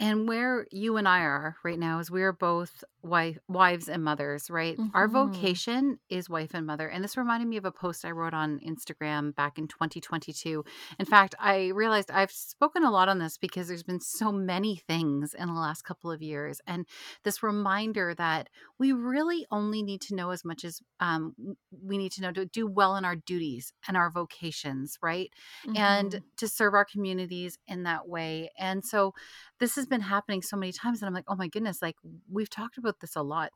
And 0.00 0.28
where 0.28 0.66
you 0.70 0.96
and 0.96 1.08
I 1.08 1.20
are 1.20 1.56
right 1.64 1.78
now 1.78 1.98
is 1.98 2.10
we 2.10 2.22
are 2.22 2.32
both 2.32 2.84
wife, 3.02 3.38
wives 3.48 3.88
and 3.88 4.04
mothers, 4.04 4.50
right? 4.50 4.76
Mm-hmm. 4.76 4.94
Our 4.94 5.08
vocation 5.08 5.98
is 6.08 6.28
wife 6.30 6.50
and 6.54 6.66
mother. 6.66 6.88
And 6.88 7.02
this 7.02 7.16
reminded 7.16 7.48
me 7.48 7.56
of 7.56 7.64
a 7.64 7.72
post 7.72 8.04
I 8.04 8.10
wrote 8.10 8.34
on 8.34 8.60
Instagram 8.60 9.34
back 9.34 9.58
in 9.58 9.66
2022. 9.66 10.64
In 10.98 11.06
fact, 11.06 11.34
I 11.40 11.68
realized 11.68 12.10
I've 12.10 12.30
spoken 12.30 12.84
a 12.84 12.90
lot 12.90 13.08
on 13.08 13.18
this 13.18 13.38
because 13.38 13.68
there's 13.68 13.82
been 13.82 14.00
so 14.00 14.30
many 14.30 14.76
things 14.76 15.34
in 15.34 15.48
the 15.48 15.60
last 15.60 15.82
couple 15.82 16.10
of 16.12 16.22
years. 16.22 16.60
And 16.66 16.86
this 17.24 17.42
reminder 17.42 18.14
that 18.14 18.48
we 18.78 18.92
really 18.92 19.46
only 19.50 19.82
need 19.82 20.00
to 20.02 20.14
know 20.14 20.30
as 20.30 20.44
much 20.44 20.64
as 20.64 20.80
um, 21.00 21.34
we 21.70 21.98
need 21.98 22.12
to 22.12 22.22
know 22.22 22.32
to 22.32 22.46
do 22.46 22.66
well 22.66 22.96
in 22.96 23.04
our 23.04 23.16
duties 23.16 23.72
and 23.86 23.96
our 23.96 24.10
vocations, 24.10 24.98
right? 25.02 25.30
Mm-hmm. 25.66 25.76
And 25.76 26.22
to 26.36 26.48
serve 26.48 26.74
our 26.74 26.84
communities 26.84 27.58
in 27.66 27.84
that 27.84 28.08
way. 28.08 28.50
And 28.58 28.84
so 28.84 29.14
this 29.58 29.76
has 29.76 29.86
been 29.86 30.00
happening 30.00 30.42
so 30.42 30.56
many 30.56 30.72
times 30.72 31.00
and 31.00 31.08
i'm 31.08 31.14
like 31.14 31.24
oh 31.28 31.36
my 31.36 31.48
goodness 31.48 31.82
like 31.82 31.96
we've 32.30 32.50
talked 32.50 32.78
about 32.78 33.00
this 33.00 33.16
a 33.16 33.22
lot. 33.22 33.52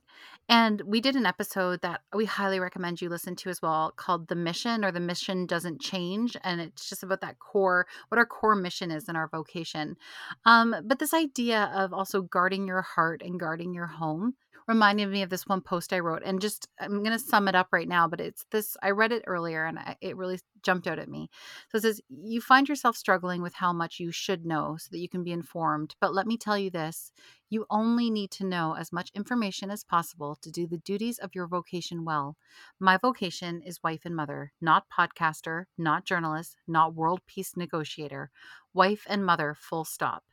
And 0.48 0.82
we 0.82 1.00
did 1.00 1.16
an 1.16 1.26
episode 1.26 1.82
that 1.82 2.00
we 2.14 2.24
highly 2.24 2.61
recommend 2.61 3.00
you 3.00 3.09
listen 3.09 3.36
to 3.36 3.50
as 3.50 3.62
well 3.62 3.92
called 3.96 4.28
the 4.28 4.34
mission 4.34 4.84
or 4.84 4.92
the 4.92 5.00
mission 5.00 5.46
doesn't 5.46 5.80
change 5.80 6.36
and 6.42 6.61
it's 6.61 6.88
just 6.88 7.03
about 7.03 7.20
that 7.20 7.38
core 7.38 7.86
what 8.09 8.18
our 8.18 8.26
core 8.26 8.55
mission 8.55 8.90
is 8.90 9.09
in 9.09 9.16
our 9.16 9.28
vocation. 9.28 9.96
Um, 10.44 10.74
but 10.84 10.98
this 10.98 11.14
idea 11.14 11.70
of 11.74 11.92
also 11.92 12.22
guarding 12.22 12.66
your 12.66 12.82
heart 12.82 13.22
and 13.24 13.38
guarding 13.38 13.74
your 13.74 13.86
home 13.86 14.34
reminded 14.66 15.08
me 15.08 15.22
of 15.22 15.30
this 15.30 15.46
one 15.46 15.60
post 15.60 15.92
I 15.92 16.00
wrote. 16.00 16.22
And 16.24 16.40
just, 16.40 16.68
I'm 16.80 17.02
going 17.02 17.12
to 17.12 17.18
sum 17.18 17.48
it 17.48 17.54
up 17.54 17.68
right 17.72 17.88
now, 17.88 18.08
but 18.08 18.20
it's 18.20 18.44
this 18.50 18.76
I 18.82 18.90
read 18.90 19.12
it 19.12 19.24
earlier 19.26 19.64
and 19.64 19.78
I, 19.78 19.96
it 20.00 20.16
really 20.16 20.40
jumped 20.62 20.86
out 20.86 20.98
at 20.98 21.08
me. 21.08 21.28
So 21.70 21.78
it 21.78 21.82
says, 21.82 22.00
You 22.08 22.40
find 22.40 22.68
yourself 22.68 22.96
struggling 22.96 23.42
with 23.42 23.54
how 23.54 23.72
much 23.72 24.00
you 24.00 24.12
should 24.12 24.46
know 24.46 24.76
so 24.78 24.88
that 24.90 24.98
you 24.98 25.08
can 25.08 25.24
be 25.24 25.32
informed. 25.32 25.94
But 26.00 26.14
let 26.14 26.26
me 26.26 26.36
tell 26.36 26.58
you 26.58 26.70
this 26.70 27.12
you 27.52 27.66
only 27.68 28.08
need 28.08 28.30
to 28.30 28.46
know 28.46 28.76
as 28.78 28.92
much 28.92 29.10
information 29.14 29.70
as 29.70 29.84
possible 29.84 30.36
to 30.36 30.50
do 30.50 30.66
the 30.66 30.78
duties 30.78 31.18
of 31.18 31.34
your 31.34 31.46
vocation 31.46 32.02
well. 32.02 32.38
My 32.80 32.96
vocation 32.96 33.60
is 33.60 33.82
wife 33.82 34.06
and 34.06 34.16
mother, 34.16 34.52
not 34.58 34.86
podcaster, 34.88 35.66
not 35.76 36.06
journalist, 36.06 36.56
not 36.66 36.94
world 36.94 37.20
peace 37.26 37.54
negotiator. 37.54 38.30
Wife 38.72 39.04
and 39.06 39.26
mother, 39.26 39.54
full 39.54 39.84
stop. 39.84 40.24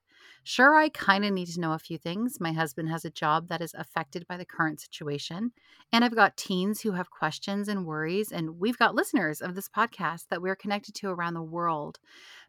Sure, 0.52 0.74
I 0.74 0.90
kind 0.90 1.24
of 1.24 1.32
need 1.32 1.46
to 1.50 1.60
know 1.60 1.74
a 1.74 1.78
few 1.78 2.00
things. 2.00 2.40
My 2.40 2.54
husband 2.54 2.90
has 2.90 3.06
a 3.06 3.12
job 3.12 3.50
that 3.50 3.62
is 3.62 3.76
affected 3.76 4.26
by 4.28 4.36
the 4.36 4.46
current 4.46 4.82
situation. 4.82 5.52
And 5.94 6.04
I've 6.04 6.16
got 6.16 6.38
teens 6.38 6.82
who 6.82 6.94
have 6.94 7.12
questions 7.12 7.68
and 7.68 7.86
worries. 7.86 8.32
And 8.32 8.60
we've 8.60 8.80
got 8.80 8.96
listeners 8.96 9.42
of 9.42 9.54
this 9.54 9.70
podcast 9.70 10.30
that 10.30 10.42
we're 10.42 10.56
connected 10.56 10.96
to 10.96 11.10
around 11.10 11.36
the 11.36 11.44
world. 11.44 12.00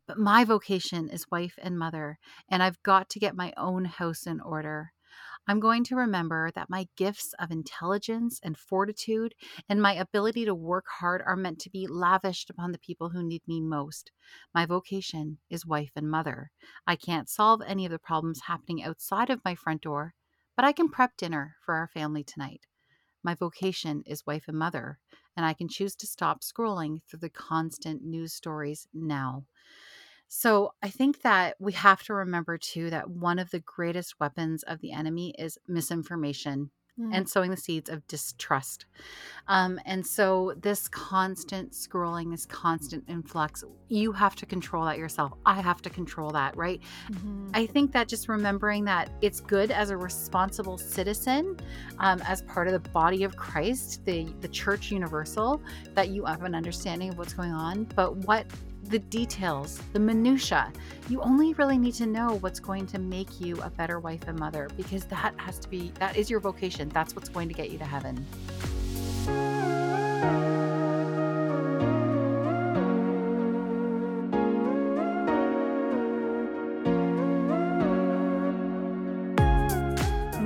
But 0.06 0.16
my 0.16 0.44
vocation 0.44 1.10
is 1.10 1.30
wife 1.30 1.58
and 1.60 1.78
mother. 1.78 2.18
And 2.48 2.62
I've 2.62 2.82
got 2.82 3.10
to 3.10 3.18
get 3.18 3.36
my 3.36 3.52
own 3.58 3.84
house 3.84 4.26
in 4.26 4.40
order. 4.40 4.92
I'm 5.50 5.58
going 5.58 5.82
to 5.86 5.96
remember 5.96 6.52
that 6.54 6.70
my 6.70 6.86
gifts 6.96 7.34
of 7.40 7.50
intelligence 7.50 8.38
and 8.44 8.56
fortitude 8.56 9.34
and 9.68 9.82
my 9.82 9.94
ability 9.94 10.44
to 10.44 10.54
work 10.54 10.84
hard 11.00 11.24
are 11.26 11.34
meant 11.34 11.58
to 11.62 11.70
be 11.70 11.88
lavished 11.88 12.50
upon 12.50 12.70
the 12.70 12.78
people 12.78 13.08
who 13.08 13.24
need 13.24 13.42
me 13.48 13.60
most. 13.60 14.12
My 14.54 14.64
vocation 14.64 15.38
is 15.50 15.66
wife 15.66 15.90
and 15.96 16.08
mother. 16.08 16.52
I 16.86 16.94
can't 16.94 17.28
solve 17.28 17.62
any 17.66 17.84
of 17.84 17.90
the 17.90 17.98
problems 17.98 18.42
happening 18.42 18.84
outside 18.84 19.28
of 19.28 19.44
my 19.44 19.56
front 19.56 19.82
door, 19.82 20.14
but 20.54 20.64
I 20.64 20.70
can 20.70 20.88
prep 20.88 21.16
dinner 21.16 21.56
for 21.66 21.74
our 21.74 21.88
family 21.88 22.22
tonight. 22.22 22.66
My 23.24 23.34
vocation 23.34 24.04
is 24.06 24.24
wife 24.24 24.44
and 24.46 24.56
mother, 24.56 25.00
and 25.36 25.44
I 25.44 25.54
can 25.54 25.68
choose 25.68 25.96
to 25.96 26.06
stop 26.06 26.42
scrolling 26.42 27.00
through 27.08 27.18
the 27.18 27.28
constant 27.28 28.04
news 28.04 28.34
stories 28.34 28.86
now. 28.94 29.46
So 30.32 30.74
I 30.80 30.90
think 30.90 31.22
that 31.22 31.56
we 31.58 31.72
have 31.72 32.04
to 32.04 32.14
remember 32.14 32.56
too 32.56 32.88
that 32.90 33.10
one 33.10 33.40
of 33.40 33.50
the 33.50 33.58
greatest 33.58 34.20
weapons 34.20 34.62
of 34.62 34.80
the 34.80 34.92
enemy 34.92 35.34
is 35.36 35.58
misinformation 35.66 36.70
mm. 36.96 37.10
and 37.12 37.28
sowing 37.28 37.50
the 37.50 37.56
seeds 37.56 37.90
of 37.90 38.06
distrust. 38.06 38.86
Um, 39.48 39.80
and 39.86 40.06
so 40.06 40.54
this 40.62 40.86
constant 40.88 41.72
scrolling, 41.72 42.30
this 42.30 42.46
constant 42.46 43.02
influx, 43.08 43.64
you 43.88 44.12
have 44.12 44.36
to 44.36 44.46
control 44.46 44.84
that 44.84 44.98
yourself. 44.98 45.32
I 45.46 45.60
have 45.60 45.82
to 45.82 45.90
control 45.90 46.30
that, 46.30 46.56
right? 46.56 46.80
Mm-hmm. 47.10 47.48
I 47.52 47.66
think 47.66 47.90
that 47.90 48.06
just 48.06 48.28
remembering 48.28 48.84
that 48.84 49.10
it's 49.22 49.40
good 49.40 49.72
as 49.72 49.90
a 49.90 49.96
responsible 49.96 50.78
citizen, 50.78 51.56
um, 51.98 52.22
as 52.24 52.42
part 52.42 52.68
of 52.68 52.72
the 52.72 52.88
body 52.90 53.24
of 53.24 53.36
Christ, 53.36 54.04
the 54.04 54.32
the 54.42 54.48
Church 54.48 54.92
Universal, 54.92 55.60
that 55.94 56.10
you 56.10 56.24
have 56.24 56.44
an 56.44 56.54
understanding 56.54 57.08
of 57.08 57.18
what's 57.18 57.34
going 57.34 57.50
on. 57.50 57.82
But 57.96 58.16
what 58.18 58.46
the 58.90 58.98
details, 58.98 59.80
the 59.92 60.00
minutia. 60.00 60.72
You 61.08 61.20
only 61.20 61.54
really 61.54 61.78
need 61.78 61.94
to 61.94 62.06
know 62.06 62.38
what's 62.40 62.60
going 62.60 62.86
to 62.88 62.98
make 62.98 63.40
you 63.40 63.60
a 63.62 63.70
better 63.70 64.00
wife 64.00 64.26
and 64.26 64.38
mother 64.38 64.68
because 64.76 65.04
that 65.06 65.32
has 65.36 65.58
to 65.60 65.68
be 65.68 65.92
that 66.00 66.16
is 66.16 66.28
your 66.28 66.40
vocation. 66.40 66.88
That's 66.88 67.14
what's 67.14 67.28
going 67.28 67.48
to 67.48 67.54
get 67.54 67.70
you 67.70 67.78
to 67.78 67.84
heaven. 67.84 68.26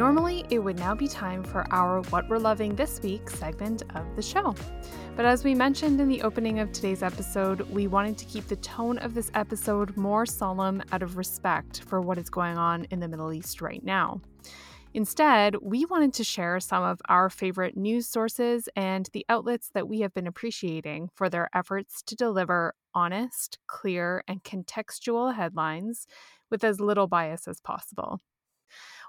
Normally, 0.04 0.44
it 0.50 0.58
would 0.58 0.78
now 0.78 0.94
be 0.94 1.08
time 1.08 1.42
for 1.42 1.64
our 1.72 2.02
What 2.10 2.28
We're 2.28 2.36
Loving 2.36 2.76
This 2.76 3.00
Week 3.00 3.30
segment 3.30 3.84
of 3.94 4.04
the 4.16 4.20
show. 4.20 4.54
But 5.16 5.24
as 5.24 5.44
we 5.44 5.54
mentioned 5.54 5.98
in 5.98 6.10
the 6.10 6.20
opening 6.20 6.58
of 6.58 6.70
today's 6.72 7.02
episode, 7.02 7.62
we 7.70 7.86
wanted 7.86 8.18
to 8.18 8.26
keep 8.26 8.46
the 8.46 8.56
tone 8.56 8.98
of 8.98 9.14
this 9.14 9.30
episode 9.32 9.96
more 9.96 10.26
solemn 10.26 10.82
out 10.92 11.02
of 11.02 11.16
respect 11.16 11.84
for 11.84 12.02
what 12.02 12.18
is 12.18 12.28
going 12.28 12.58
on 12.58 12.86
in 12.90 13.00
the 13.00 13.08
Middle 13.08 13.32
East 13.32 13.62
right 13.62 13.82
now. 13.82 14.20
Instead, 14.92 15.56
we 15.62 15.86
wanted 15.86 16.12
to 16.12 16.22
share 16.22 16.60
some 16.60 16.82
of 16.82 17.00
our 17.08 17.30
favorite 17.30 17.74
news 17.74 18.06
sources 18.06 18.68
and 18.76 19.08
the 19.14 19.24
outlets 19.30 19.70
that 19.72 19.88
we 19.88 20.00
have 20.00 20.12
been 20.12 20.26
appreciating 20.26 21.08
for 21.14 21.30
their 21.30 21.48
efforts 21.54 22.02
to 22.02 22.14
deliver 22.14 22.74
honest, 22.94 23.58
clear, 23.68 24.22
and 24.28 24.44
contextual 24.44 25.34
headlines 25.34 26.06
with 26.50 26.62
as 26.62 26.78
little 26.78 27.06
bias 27.06 27.48
as 27.48 27.58
possible. 27.58 28.20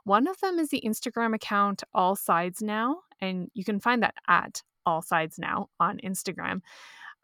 One 0.06 0.28
of 0.28 0.40
them 0.40 0.60
is 0.60 0.70
the 0.70 0.84
Instagram 0.86 1.36
account 1.36 1.84
All 1.94 2.16
Sides 2.16 2.62
Now, 2.62 3.00
and 3.20 3.50
you 3.54 3.64
can 3.64 3.80
find 3.80 4.02
that 4.04 4.16
at 4.28 4.62
All 4.86 5.02
Sides 5.02 5.38
Now 5.38 5.70
on 5.80 6.00
Instagram. 6.04 6.62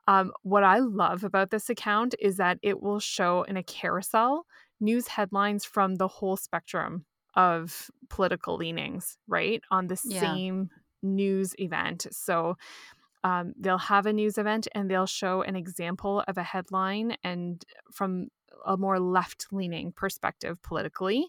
Um, 0.07 0.33
what 0.41 0.63
I 0.63 0.79
love 0.79 1.23
about 1.23 1.51
this 1.51 1.69
account 1.69 2.15
is 2.19 2.37
that 2.37 2.57
it 2.61 2.81
will 2.81 2.99
show 2.99 3.43
in 3.43 3.55
a 3.55 3.63
carousel 3.63 4.45
news 4.79 5.07
headlines 5.07 5.63
from 5.63 5.95
the 5.95 6.07
whole 6.07 6.35
spectrum 6.35 7.05
of 7.35 7.89
political 8.09 8.57
leanings, 8.57 9.17
right? 9.27 9.61
On 9.69 9.87
the 9.87 9.99
yeah. 10.03 10.19
same 10.19 10.69
news 11.03 11.53
event. 11.59 12.07
So 12.11 12.57
um, 13.23 13.53
they'll 13.59 13.77
have 13.77 14.07
a 14.07 14.13
news 14.13 14.37
event 14.37 14.67
and 14.73 14.89
they'll 14.89 15.05
show 15.05 15.43
an 15.43 15.55
example 15.55 16.23
of 16.27 16.37
a 16.37 16.43
headline 16.43 17.15
and 17.23 17.63
from 17.91 18.29
a 18.65 18.77
more 18.77 18.99
left 18.99 19.47
leaning 19.51 19.91
perspective 19.91 20.61
politically. 20.63 21.27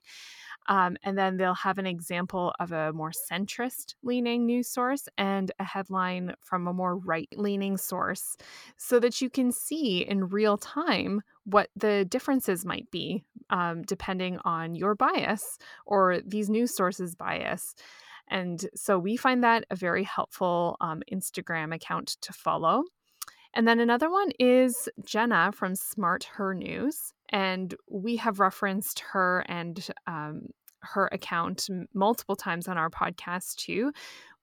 Um, 0.68 0.96
and 1.02 1.18
then 1.18 1.36
they'll 1.36 1.54
have 1.54 1.78
an 1.78 1.86
example 1.86 2.52
of 2.60 2.72
a 2.72 2.92
more 2.92 3.12
centrist 3.30 3.94
leaning 4.02 4.46
news 4.46 4.68
source 4.68 5.08
and 5.18 5.50
a 5.58 5.64
headline 5.64 6.34
from 6.40 6.68
a 6.68 6.72
more 6.72 6.96
right 6.96 7.28
leaning 7.36 7.76
source 7.76 8.36
so 8.76 9.00
that 9.00 9.20
you 9.20 9.28
can 9.28 9.50
see 9.50 10.06
in 10.06 10.28
real 10.28 10.56
time 10.56 11.22
what 11.44 11.68
the 11.74 12.04
differences 12.04 12.64
might 12.64 12.90
be 12.90 13.24
um, 13.50 13.82
depending 13.82 14.38
on 14.44 14.74
your 14.74 14.94
bias 14.94 15.58
or 15.86 16.20
these 16.24 16.48
news 16.48 16.74
sources' 16.74 17.14
bias. 17.14 17.74
And 18.28 18.64
so 18.74 18.98
we 18.98 19.16
find 19.16 19.44
that 19.44 19.64
a 19.70 19.76
very 19.76 20.04
helpful 20.04 20.76
um, 20.80 21.02
Instagram 21.12 21.74
account 21.74 22.16
to 22.22 22.32
follow. 22.32 22.84
And 23.54 23.68
then 23.68 23.80
another 23.80 24.10
one 24.10 24.30
is 24.38 24.88
Jenna 25.04 25.52
from 25.52 25.74
SmartHER 25.74 26.56
News. 26.56 27.12
And 27.28 27.74
we 27.88 28.16
have 28.16 28.40
referenced 28.40 29.00
her 29.12 29.44
and 29.48 29.86
um, 30.06 30.48
her 30.80 31.08
account 31.12 31.68
multiple 31.94 32.36
times 32.36 32.68
on 32.68 32.76
our 32.76 32.90
podcast 32.90 33.56
too. 33.56 33.92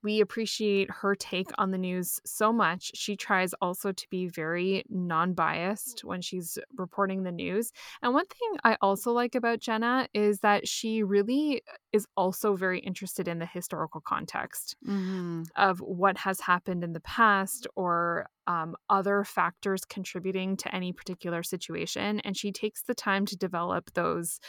We 0.01 0.21
appreciate 0.21 0.89
her 0.89 1.13
take 1.13 1.49
on 1.57 1.71
the 1.71 1.77
news 1.77 2.21
so 2.23 2.53
much. 2.53 2.91
She 2.95 3.17
tries 3.17 3.53
also 3.61 3.91
to 3.91 4.07
be 4.09 4.27
very 4.27 4.85
non 4.89 5.33
biased 5.33 6.05
when 6.05 6.21
she's 6.21 6.57
reporting 6.77 7.23
the 7.23 7.33
news. 7.33 7.73
And 8.01 8.13
one 8.13 8.25
thing 8.27 8.59
I 8.63 8.77
also 8.81 9.11
like 9.11 9.35
about 9.35 9.59
Jenna 9.59 10.07
is 10.13 10.39
that 10.39 10.69
she 10.69 11.03
really 11.03 11.63
is 11.91 12.07
also 12.15 12.55
very 12.55 12.79
interested 12.79 13.27
in 13.27 13.39
the 13.39 13.45
historical 13.45 14.01
context 14.01 14.75
mm-hmm. 14.87 15.43
of 15.55 15.79
what 15.79 16.17
has 16.17 16.39
happened 16.39 16.83
in 16.83 16.93
the 16.93 16.99
past 16.99 17.65
or 17.75 18.27
um, 18.47 18.75
other 18.89 19.23
factors 19.23 19.85
contributing 19.85 20.57
to 20.57 20.73
any 20.73 20.91
particular 20.91 21.43
situation. 21.43 22.19
And 22.21 22.35
she 22.35 22.51
takes 22.51 22.83
the 22.83 22.95
time 22.95 23.25
to 23.27 23.37
develop 23.37 23.93
those 23.93 24.39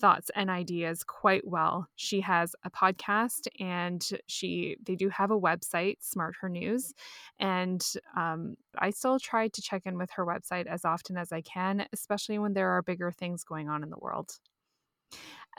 thoughts 0.00 0.30
and 0.34 0.48
ideas 0.48 1.04
quite 1.04 1.46
well. 1.46 1.86
She 1.96 2.22
has 2.22 2.54
a 2.64 2.70
podcast 2.70 3.48
and 3.58 4.06
she 4.26 4.76
they 4.82 4.96
do 4.96 5.10
have 5.10 5.30
a 5.30 5.40
website, 5.40 5.96
SmartHER 6.02 6.50
News. 6.50 6.94
And 7.38 7.84
um, 8.16 8.56
I 8.78 8.90
still 8.90 9.18
try 9.18 9.48
to 9.48 9.62
check 9.62 9.82
in 9.84 9.98
with 9.98 10.10
her 10.12 10.24
website 10.24 10.66
as 10.66 10.84
often 10.84 11.16
as 11.16 11.32
I 11.32 11.42
can, 11.42 11.86
especially 11.92 12.38
when 12.38 12.54
there 12.54 12.70
are 12.70 12.82
bigger 12.82 13.10
things 13.10 13.44
going 13.44 13.68
on 13.68 13.82
in 13.82 13.90
the 13.90 13.98
world. 13.98 14.38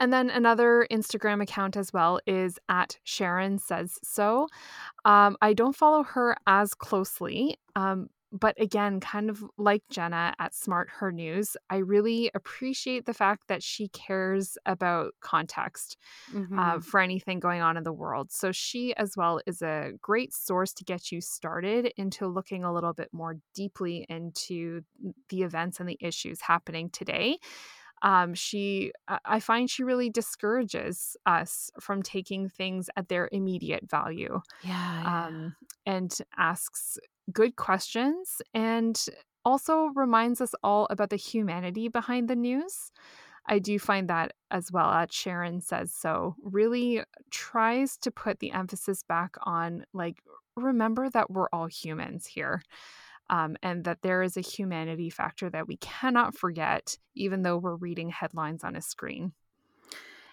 And 0.00 0.12
then 0.12 0.30
another 0.30 0.86
Instagram 0.90 1.42
account 1.42 1.76
as 1.76 1.92
well 1.92 2.20
is 2.26 2.58
at 2.68 2.98
Sharon 3.04 3.58
Says 3.58 3.98
So. 4.02 4.48
Um, 5.04 5.36
I 5.40 5.52
don't 5.52 5.76
follow 5.76 6.02
her 6.02 6.36
as 6.46 6.74
closely, 6.74 7.56
um, 7.76 8.08
but 8.32 8.58
again, 8.58 8.98
kind 8.98 9.28
of 9.28 9.44
like 9.58 9.82
Jenna 9.90 10.34
at 10.38 10.54
SmartHER 10.54 11.12
News, 11.12 11.54
I 11.68 11.76
really 11.76 12.30
appreciate 12.34 13.04
the 13.04 13.12
fact 13.12 13.48
that 13.48 13.62
she 13.62 13.88
cares 13.88 14.56
about 14.64 15.12
context 15.20 15.98
uh, 16.30 16.38
mm-hmm. 16.38 16.58
uh, 16.58 16.80
for 16.80 16.98
anything 16.98 17.40
going 17.40 17.60
on 17.60 17.76
in 17.76 17.84
the 17.84 17.92
world. 17.92 18.32
So 18.32 18.50
she, 18.50 18.96
as 18.96 19.16
well, 19.16 19.40
is 19.46 19.60
a 19.60 19.92
great 20.00 20.32
source 20.32 20.72
to 20.74 20.84
get 20.84 21.12
you 21.12 21.20
started 21.20 21.92
into 21.98 22.26
looking 22.26 22.64
a 22.64 22.72
little 22.72 22.94
bit 22.94 23.10
more 23.12 23.36
deeply 23.54 24.06
into 24.08 24.80
the 25.28 25.42
events 25.42 25.78
and 25.78 25.88
the 25.88 25.98
issues 26.00 26.40
happening 26.40 26.88
today 26.88 27.38
um, 28.02 28.34
she 28.34 28.92
i 29.24 29.40
find 29.40 29.70
she 29.70 29.82
really 29.82 30.10
discourages 30.10 31.16
us 31.26 31.70
from 31.80 32.02
taking 32.02 32.48
things 32.48 32.90
at 32.96 33.08
their 33.08 33.28
immediate 33.32 33.88
value 33.88 34.40
yeah, 34.64 35.02
yeah. 35.02 35.26
Um, 35.26 35.56
and 35.86 36.16
asks 36.36 36.98
good 37.32 37.56
questions 37.56 38.42
and 38.54 39.00
also 39.44 39.90
reminds 39.94 40.40
us 40.40 40.54
all 40.62 40.86
about 40.90 41.10
the 41.10 41.16
humanity 41.16 41.88
behind 41.88 42.28
the 42.28 42.36
news 42.36 42.92
I 43.46 43.58
do 43.58 43.76
find 43.80 44.08
that 44.08 44.34
as 44.52 44.70
well 44.70 44.90
at 44.90 45.12
Sharon 45.12 45.60
says 45.60 45.92
so 45.92 46.36
really 46.42 47.02
tries 47.30 47.96
to 47.98 48.10
put 48.10 48.38
the 48.38 48.52
emphasis 48.52 49.02
back 49.02 49.36
on 49.42 49.84
like 49.92 50.22
remember 50.56 51.08
that 51.10 51.30
we're 51.30 51.48
all 51.52 51.66
humans 51.66 52.26
here 52.26 52.62
um, 53.32 53.56
and 53.62 53.84
that 53.84 54.02
there 54.02 54.22
is 54.22 54.36
a 54.36 54.42
humanity 54.42 55.08
factor 55.08 55.48
that 55.48 55.66
we 55.66 55.78
cannot 55.78 56.36
forget, 56.36 56.98
even 57.14 57.42
though 57.42 57.56
we're 57.56 57.76
reading 57.76 58.10
headlines 58.10 58.62
on 58.62 58.76
a 58.76 58.82
screen. 58.82 59.32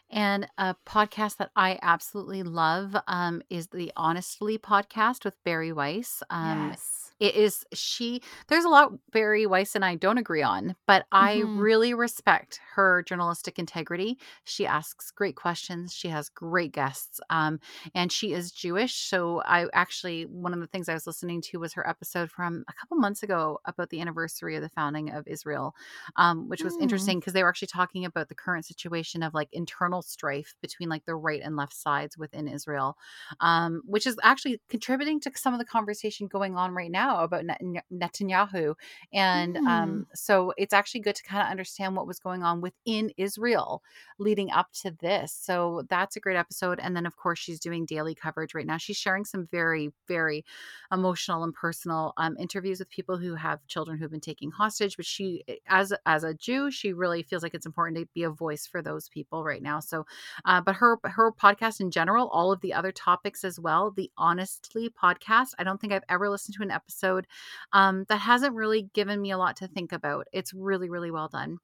And 0.09 0.47
a 0.57 0.75
podcast 0.85 1.37
that 1.37 1.51
I 1.55 1.79
absolutely 1.81 2.43
love 2.43 2.97
um, 3.07 3.41
is 3.49 3.67
the 3.67 3.93
Honestly 3.95 4.57
podcast 4.57 5.23
with 5.23 5.41
Bari 5.45 5.71
Weiss. 5.71 6.21
Um, 6.29 6.71
yes 6.71 6.98
it 7.19 7.35
is 7.35 7.65
she 7.73 8.21
there's 8.47 8.63
a 8.63 8.69
lot 8.69 8.93
Bari 9.11 9.45
Weiss 9.45 9.75
and 9.75 9.83
I 9.83 9.95
don't 9.95 10.17
agree 10.17 10.41
on, 10.41 10.75
but 10.87 11.05
I 11.11 11.37
mm-hmm. 11.37 11.59
really 11.59 11.93
respect 11.93 12.59
her 12.75 13.03
journalistic 13.03 13.59
integrity. 13.59 14.17
She 14.45 14.65
asks 14.65 15.11
great 15.11 15.35
questions. 15.35 15.93
She 15.93 16.07
has 16.09 16.29
great 16.29 16.71
guests. 16.71 17.19
Um, 17.29 17.59
and 17.93 18.11
she 18.11 18.33
is 18.33 18.51
Jewish. 18.51 18.95
So 18.95 19.41
I 19.45 19.67
actually 19.73 20.23
one 20.25 20.53
of 20.53 20.59
the 20.59 20.67
things 20.67 20.87
I 20.87 20.93
was 20.93 21.07
listening 21.07 21.41
to 21.43 21.59
was 21.59 21.73
her 21.73 21.87
episode 21.87 22.31
from 22.31 22.63
a 22.69 22.73
couple 22.73 22.97
months 22.97 23.23
ago 23.23 23.59
about 23.65 23.89
the 23.89 23.99
anniversary 23.99 24.55
of 24.55 24.61
the 24.61 24.69
founding 24.69 25.11
of 25.11 25.27
Israel, 25.27 25.75
um, 26.15 26.47
which 26.47 26.63
was 26.63 26.77
mm. 26.77 26.81
interesting 26.81 27.19
because 27.19 27.33
they 27.33 27.43
were 27.43 27.49
actually 27.49 27.67
talking 27.67 28.05
about 28.05 28.29
the 28.29 28.35
current 28.35 28.65
situation 28.65 29.23
of 29.23 29.33
like 29.33 29.49
internal 29.51 30.01
strife 30.01 30.55
between 30.61 30.87
like 30.87 31.05
the 31.05 31.15
right 31.15 31.41
and 31.43 31.57
left 31.57 31.75
sides 31.75 32.17
within 32.17 32.47
Israel, 32.47 32.95
um, 33.41 33.81
which 33.85 34.07
is 34.07 34.15
actually 34.23 34.61
contributing 34.69 35.19
to 35.19 35.31
some 35.35 35.53
of 35.53 35.59
the 35.59 35.65
conversation 35.65 36.27
going 36.27 36.55
on 36.55 36.73
right 36.73 36.91
now 36.91 37.08
now 37.09 37.23
about 37.23 37.45
Netanyahu. 37.91 38.75
And 39.13 39.55
mm. 39.55 39.67
um, 39.67 40.07
so 40.13 40.53
it's 40.57 40.73
actually 40.73 41.01
good 41.01 41.15
to 41.15 41.23
kind 41.23 41.41
of 41.41 41.49
understand 41.49 41.95
what 41.95 42.07
was 42.07 42.19
going 42.19 42.43
on 42.43 42.61
within 42.61 43.11
Israel 43.17 43.81
leading 44.19 44.51
up 44.51 44.67
to 44.81 44.91
this. 45.01 45.33
So 45.33 45.83
that's 45.89 46.15
a 46.15 46.19
great 46.19 46.35
episode. 46.37 46.79
And 46.81 46.95
then, 46.95 47.05
of 47.05 47.15
course, 47.15 47.39
she's 47.39 47.59
doing 47.59 47.85
daily 47.85 48.13
coverage 48.15 48.53
right 48.53 48.65
now. 48.65 48.77
She's 48.77 48.97
sharing 48.97 49.25
some 49.25 49.47
very, 49.51 49.91
very 50.07 50.45
emotional 50.91 51.43
and 51.43 51.53
personal 51.53 52.13
um, 52.17 52.35
interviews 52.37 52.79
with 52.79 52.89
people 52.89 53.17
who 53.17 53.35
have 53.35 53.65
children 53.67 53.97
who've 53.97 54.11
been 54.11 54.19
taken 54.19 54.51
hostage. 54.51 54.97
But 54.97 55.05
she, 55.05 55.43
eh, 55.47 55.55
as 55.67 55.93
as 56.05 56.23
a 56.23 56.33
Jew, 56.33 56.69
she 56.71 56.93
really 56.93 57.23
feels 57.23 57.43
like 57.43 57.53
it's 57.53 57.65
important 57.65 57.97
to 57.97 58.07
be 58.13 58.23
a 58.23 58.29
voice 58.29 58.67
for 58.67 58.81
those 58.81 59.09
people 59.09 59.43
right 59.43 59.61
now. 59.61 59.79
So, 59.79 60.05
uh, 60.45 60.61
but 60.61 60.75
her 60.75 60.97
her 61.03 61.31
podcast 61.31 61.79
in 61.79 61.91
general, 61.91 62.27
all 62.29 62.51
of 62.51 62.61
the 62.61 62.73
other 62.73 62.91
topics 62.91 63.43
as 63.43 63.59
well, 63.59 63.91
the 63.91 64.11
Honestly 64.17 64.89
podcast. 64.89 65.49
I 65.57 65.63
don't 65.63 65.79
think 65.79 65.93
I've 65.93 66.03
ever 66.09 66.29
listened 66.29 66.55
to 66.57 66.63
an 66.63 66.71
episode 66.71 66.98
episode 66.99 67.27
um, 67.73 68.05
that 68.09 68.17
hasn't 68.17 68.55
really 68.55 68.89
given 68.93 69.21
me 69.21 69.31
a 69.31 69.37
lot 69.37 69.55
to 69.57 69.67
think 69.67 69.91
about. 69.91 70.27
It's 70.31 70.53
really, 70.53 70.89
really 70.89 71.11
well 71.11 71.27
done. 71.27 71.57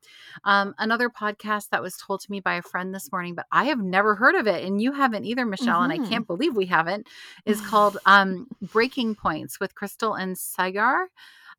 Um, 0.43 0.73
another 0.77 1.09
podcast 1.09 1.69
that 1.69 1.81
was 1.81 1.97
told 1.97 2.21
to 2.21 2.31
me 2.31 2.39
by 2.39 2.55
a 2.55 2.61
friend 2.61 2.93
this 2.93 3.11
morning, 3.11 3.35
but 3.35 3.45
I 3.51 3.65
have 3.65 3.79
never 3.79 4.15
heard 4.15 4.35
of 4.35 4.47
it, 4.47 4.63
and 4.63 4.81
you 4.81 4.91
haven't 4.91 5.25
either, 5.25 5.45
Michelle, 5.45 5.81
mm-hmm. 5.81 5.83
and 5.83 5.93
I 5.93 5.97
mm-hmm. 5.97 6.09
can't 6.09 6.27
believe 6.27 6.55
we 6.55 6.65
haven't, 6.65 7.07
is 7.45 7.61
called 7.69 7.97
um, 8.05 8.47
Breaking 8.61 9.15
Points 9.15 9.59
with 9.59 9.75
Krystal 9.75 10.19
and 10.19 10.35
Saagar. 10.35 11.05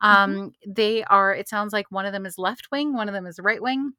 Mm-hmm. 0.02 0.06
Um, 0.06 0.52
they 0.66 1.04
are, 1.04 1.34
it 1.34 1.48
sounds 1.48 1.72
like 1.72 1.90
one 1.90 2.06
of 2.06 2.12
them 2.12 2.26
is 2.26 2.38
left 2.38 2.68
wing, 2.70 2.94
one 2.94 3.08
of 3.08 3.14
them 3.14 3.26
is 3.26 3.38
right 3.38 3.62
wing 3.62 3.92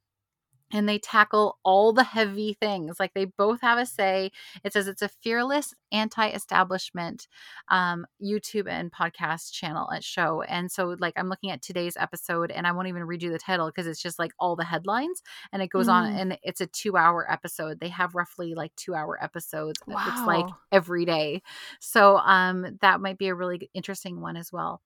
and 0.71 0.87
they 0.87 0.99
tackle 0.99 1.57
all 1.63 1.93
the 1.93 2.03
heavy 2.03 2.53
things. 2.59 2.99
Like 2.99 3.13
they 3.13 3.25
both 3.25 3.61
have 3.61 3.77
a 3.77 3.85
say. 3.85 4.31
It 4.63 4.73
says 4.73 4.87
it's 4.87 5.01
a 5.01 5.09
fearless 5.09 5.73
anti-establishment 5.91 7.27
um, 7.69 8.05
YouTube 8.23 8.67
and 8.69 8.91
podcast 8.91 9.51
channel 9.51 9.89
at 9.91 10.03
show. 10.03 10.41
And 10.41 10.71
so, 10.71 10.95
like, 10.99 11.13
I'm 11.17 11.29
looking 11.29 11.51
at 11.51 11.61
today's 11.61 11.97
episode, 11.97 12.51
and 12.51 12.67
I 12.67 12.71
won't 12.71 12.87
even 12.87 13.05
read 13.05 13.23
you 13.23 13.31
the 13.31 13.39
title 13.39 13.67
because 13.67 13.87
it's 13.87 14.01
just 14.01 14.19
like 14.19 14.31
all 14.39 14.55
the 14.55 14.65
headlines, 14.65 15.21
and 15.51 15.61
it 15.61 15.69
goes 15.69 15.87
mm. 15.87 15.93
on, 15.93 16.13
and 16.13 16.37
it's 16.43 16.61
a 16.61 16.67
two-hour 16.67 17.31
episode. 17.31 17.79
They 17.79 17.89
have 17.89 18.15
roughly 18.15 18.53
like 18.53 18.75
two-hour 18.75 19.21
episodes. 19.23 19.79
Wow. 19.87 20.05
It's 20.07 20.27
like 20.27 20.45
every 20.71 21.05
day. 21.05 21.41
So, 21.79 22.17
um, 22.17 22.77
that 22.81 23.01
might 23.01 23.17
be 23.17 23.27
a 23.27 23.35
really 23.35 23.69
interesting 23.73 24.21
one 24.21 24.37
as 24.37 24.51
well. 24.51 24.81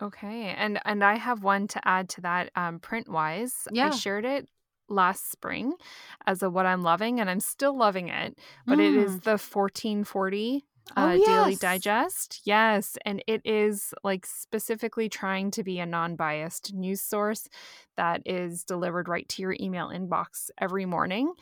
Okay, 0.00 0.54
and 0.56 0.78
and 0.84 1.02
I 1.02 1.16
have 1.16 1.42
one 1.42 1.68
to 1.68 1.88
add 1.88 2.10
to 2.10 2.20
that. 2.20 2.50
Um, 2.54 2.80
print 2.80 3.08
wise, 3.08 3.66
yeah. 3.72 3.88
I 3.88 3.90
shared 3.90 4.26
it 4.26 4.46
last 4.88 5.30
spring 5.30 5.74
as 6.26 6.42
a 6.42 6.50
what 6.50 6.66
I'm 6.66 6.82
loving, 6.82 7.20
and 7.20 7.28
I'm 7.28 7.40
still 7.40 7.76
loving 7.76 8.08
it. 8.08 8.38
But 8.66 8.78
mm. 8.78 8.88
it 8.88 8.94
is 8.94 9.12
mm. 9.12 9.22
the 9.22 9.32
1440 9.32 10.64
uh, 10.94 11.10
oh, 11.10 11.12
yes. 11.12 11.26
Daily 11.26 11.56
Digest. 11.56 12.42
Yes. 12.44 12.96
And 13.04 13.22
it 13.26 13.42
is 13.44 13.92
like 14.04 14.24
specifically 14.24 15.08
trying 15.08 15.50
to 15.52 15.64
be 15.64 15.80
a 15.80 15.86
non 15.86 16.14
biased 16.16 16.74
news 16.74 17.00
source 17.00 17.48
that 17.96 18.22
is 18.24 18.62
delivered 18.62 19.08
right 19.08 19.28
to 19.30 19.42
your 19.42 19.56
email 19.58 19.88
inbox 19.88 20.50
every 20.58 20.86
morning 20.86 21.32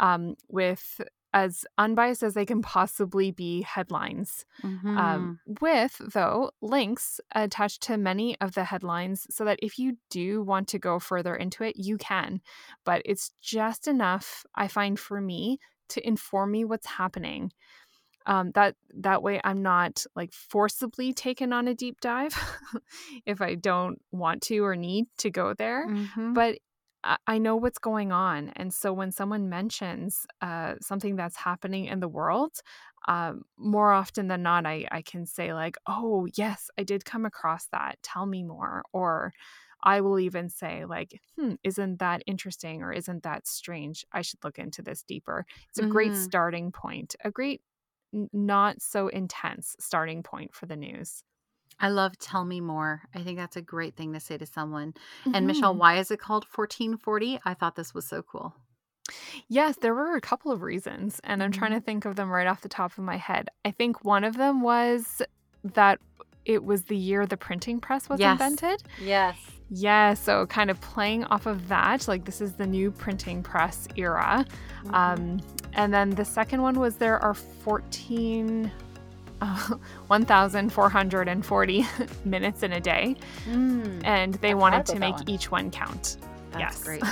um, 0.00 0.36
with 0.48 1.00
as 1.34 1.64
unbiased 1.78 2.22
as 2.22 2.34
they 2.34 2.44
can 2.44 2.62
possibly 2.62 3.30
be 3.30 3.62
headlines. 3.62 4.44
Mm-hmm. 4.62 4.98
Um, 4.98 5.40
with, 5.60 6.00
though, 6.12 6.50
links 6.60 7.20
attached 7.34 7.82
to 7.84 7.96
many 7.96 8.38
of 8.40 8.54
the 8.54 8.64
headlines 8.64 9.26
so 9.30 9.44
that 9.44 9.58
if 9.62 9.78
you 9.78 9.96
do 10.10 10.42
want 10.42 10.68
to 10.68 10.78
go 10.78 10.98
further 10.98 11.34
into 11.34 11.64
it, 11.64 11.76
you 11.76 11.96
can. 11.96 12.40
But 12.84 13.02
it's 13.04 13.32
just 13.40 13.88
enough, 13.88 14.44
I 14.54 14.68
find, 14.68 14.98
for 14.98 15.20
me 15.20 15.58
to 15.90 16.06
inform 16.06 16.52
me 16.52 16.64
what's 16.64 16.86
happening. 16.86 17.52
Um, 18.24 18.52
that 18.52 18.76
that 18.98 19.22
way 19.22 19.40
I'm 19.42 19.62
not 19.62 20.04
like 20.14 20.32
forcibly 20.32 21.12
taken 21.12 21.52
on 21.52 21.66
a 21.66 21.74
deep 21.74 22.00
dive 22.00 22.38
if 23.26 23.42
I 23.42 23.56
don't 23.56 24.00
want 24.12 24.42
to 24.42 24.60
or 24.60 24.76
need 24.76 25.06
to 25.18 25.30
go 25.30 25.54
there. 25.54 25.88
Mm-hmm. 25.88 26.34
But 26.34 26.58
I 27.26 27.38
know 27.38 27.56
what's 27.56 27.78
going 27.78 28.12
on. 28.12 28.50
And 28.54 28.72
so 28.72 28.92
when 28.92 29.10
someone 29.10 29.48
mentions 29.48 30.26
uh, 30.40 30.74
something 30.80 31.16
that's 31.16 31.36
happening 31.36 31.86
in 31.86 32.00
the 32.00 32.08
world, 32.08 32.52
um, 33.08 33.42
more 33.56 33.92
often 33.92 34.28
than 34.28 34.42
not, 34.42 34.66
I, 34.66 34.86
I 34.90 35.02
can 35.02 35.26
say, 35.26 35.52
like, 35.52 35.76
oh, 35.86 36.28
yes, 36.34 36.70
I 36.78 36.84
did 36.84 37.04
come 37.04 37.24
across 37.24 37.66
that. 37.72 37.98
Tell 38.02 38.26
me 38.26 38.44
more. 38.44 38.84
Or 38.92 39.32
I 39.82 40.00
will 40.00 40.20
even 40.20 40.48
say, 40.48 40.84
like, 40.84 41.20
hmm, 41.36 41.54
isn't 41.64 41.98
that 41.98 42.22
interesting 42.26 42.82
or 42.82 42.92
isn't 42.92 43.24
that 43.24 43.48
strange? 43.48 44.04
I 44.12 44.22
should 44.22 44.44
look 44.44 44.58
into 44.58 44.82
this 44.82 45.02
deeper. 45.02 45.44
It's 45.70 45.78
a 45.78 45.82
mm-hmm. 45.82 45.90
great 45.90 46.14
starting 46.14 46.70
point, 46.70 47.16
a 47.24 47.32
great, 47.32 47.62
not 48.32 48.80
so 48.80 49.08
intense 49.08 49.74
starting 49.80 50.22
point 50.22 50.54
for 50.54 50.66
the 50.66 50.76
news. 50.76 51.24
I 51.80 51.88
love 51.88 52.18
tell 52.18 52.44
me 52.44 52.60
more. 52.60 53.02
I 53.14 53.22
think 53.22 53.38
that's 53.38 53.56
a 53.56 53.62
great 53.62 53.96
thing 53.96 54.12
to 54.12 54.20
say 54.20 54.38
to 54.38 54.46
someone. 54.46 54.92
Mm-hmm. 55.20 55.34
And 55.34 55.46
Michelle, 55.46 55.74
why 55.74 55.98
is 55.98 56.10
it 56.10 56.20
called 56.20 56.44
1440? 56.44 57.40
I 57.44 57.54
thought 57.54 57.76
this 57.76 57.94
was 57.94 58.04
so 58.04 58.22
cool. 58.22 58.54
Yes, 59.48 59.76
there 59.76 59.94
were 59.94 60.14
a 60.14 60.20
couple 60.20 60.52
of 60.52 60.62
reasons, 60.62 61.20
and 61.24 61.42
I'm 61.42 61.50
trying 61.50 61.72
to 61.72 61.78
mm-hmm. 61.78 61.84
think 61.84 62.04
of 62.04 62.16
them 62.16 62.30
right 62.30 62.46
off 62.46 62.60
the 62.60 62.68
top 62.68 62.92
of 62.92 63.04
my 63.04 63.16
head. 63.16 63.48
I 63.64 63.70
think 63.70 64.04
one 64.04 64.24
of 64.24 64.36
them 64.36 64.62
was 64.62 65.22
that 65.64 65.98
it 66.44 66.64
was 66.64 66.84
the 66.84 66.96
year 66.96 67.26
the 67.26 67.36
printing 67.36 67.80
press 67.80 68.08
was 68.08 68.20
yes. 68.20 68.32
invented. 68.32 68.82
Yes. 69.00 69.36
Yeah, 69.70 70.14
so 70.14 70.46
kind 70.46 70.70
of 70.70 70.80
playing 70.80 71.24
off 71.24 71.46
of 71.46 71.68
that, 71.68 72.06
like 72.06 72.24
this 72.24 72.40
is 72.40 72.52
the 72.54 72.66
new 72.66 72.90
printing 72.90 73.42
press 73.42 73.88
era. 73.96 74.44
Mm-hmm. 74.84 74.94
Um, 74.94 75.40
and 75.72 75.94
then 75.94 76.10
the 76.10 76.24
second 76.24 76.60
one 76.60 76.78
was 76.78 76.96
there 76.96 77.18
are 77.20 77.34
14 77.34 78.70
uh, 79.42 79.76
1,440 80.06 81.86
minutes 82.24 82.62
in 82.62 82.72
a 82.72 82.80
day. 82.80 83.16
Mm, 83.46 84.00
and 84.04 84.34
they 84.34 84.54
wanted 84.54 84.86
to 84.86 84.98
make 84.98 85.16
each 85.26 85.50
one 85.50 85.70
count. 85.70 86.16
That's 86.52 86.60
yes. 86.60 86.82
great. 86.84 87.02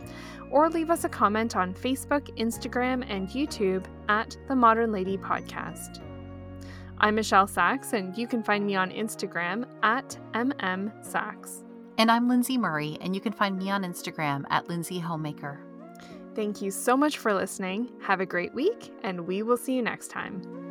or 0.50 0.68
leave 0.70 0.90
us 0.90 1.04
a 1.04 1.08
comment 1.08 1.56
on 1.56 1.72
Facebook, 1.74 2.28
Instagram, 2.38 3.04
and 3.08 3.30
YouTube 3.30 3.86
at 4.08 4.36
The 4.46 4.54
Modern 4.54 4.92
Lady 4.92 5.16
Podcast. 5.16 6.05
I'm 6.98 7.14
Michelle 7.14 7.46
Sachs, 7.46 7.92
and 7.92 8.16
you 8.16 8.26
can 8.26 8.42
find 8.42 8.64
me 8.64 8.74
on 8.74 8.90
Instagram 8.90 9.66
at 9.82 10.18
MMSachs. 10.32 11.62
And 11.98 12.10
I'm 12.10 12.26
Lindsay 12.26 12.56
Murray, 12.56 12.96
and 13.02 13.14
you 13.14 13.20
can 13.20 13.32
find 13.32 13.58
me 13.58 13.70
on 13.70 13.82
Instagram 13.82 14.44
at 14.48 14.68
Lindsay 14.68 14.98
Homemaker. 14.98 15.60
Thank 16.34 16.62
you 16.62 16.70
so 16.70 16.96
much 16.96 17.18
for 17.18 17.34
listening. 17.34 17.90
Have 18.00 18.20
a 18.20 18.26
great 18.26 18.54
week, 18.54 18.92
and 19.02 19.26
we 19.26 19.42
will 19.42 19.58
see 19.58 19.74
you 19.74 19.82
next 19.82 20.08
time. 20.08 20.65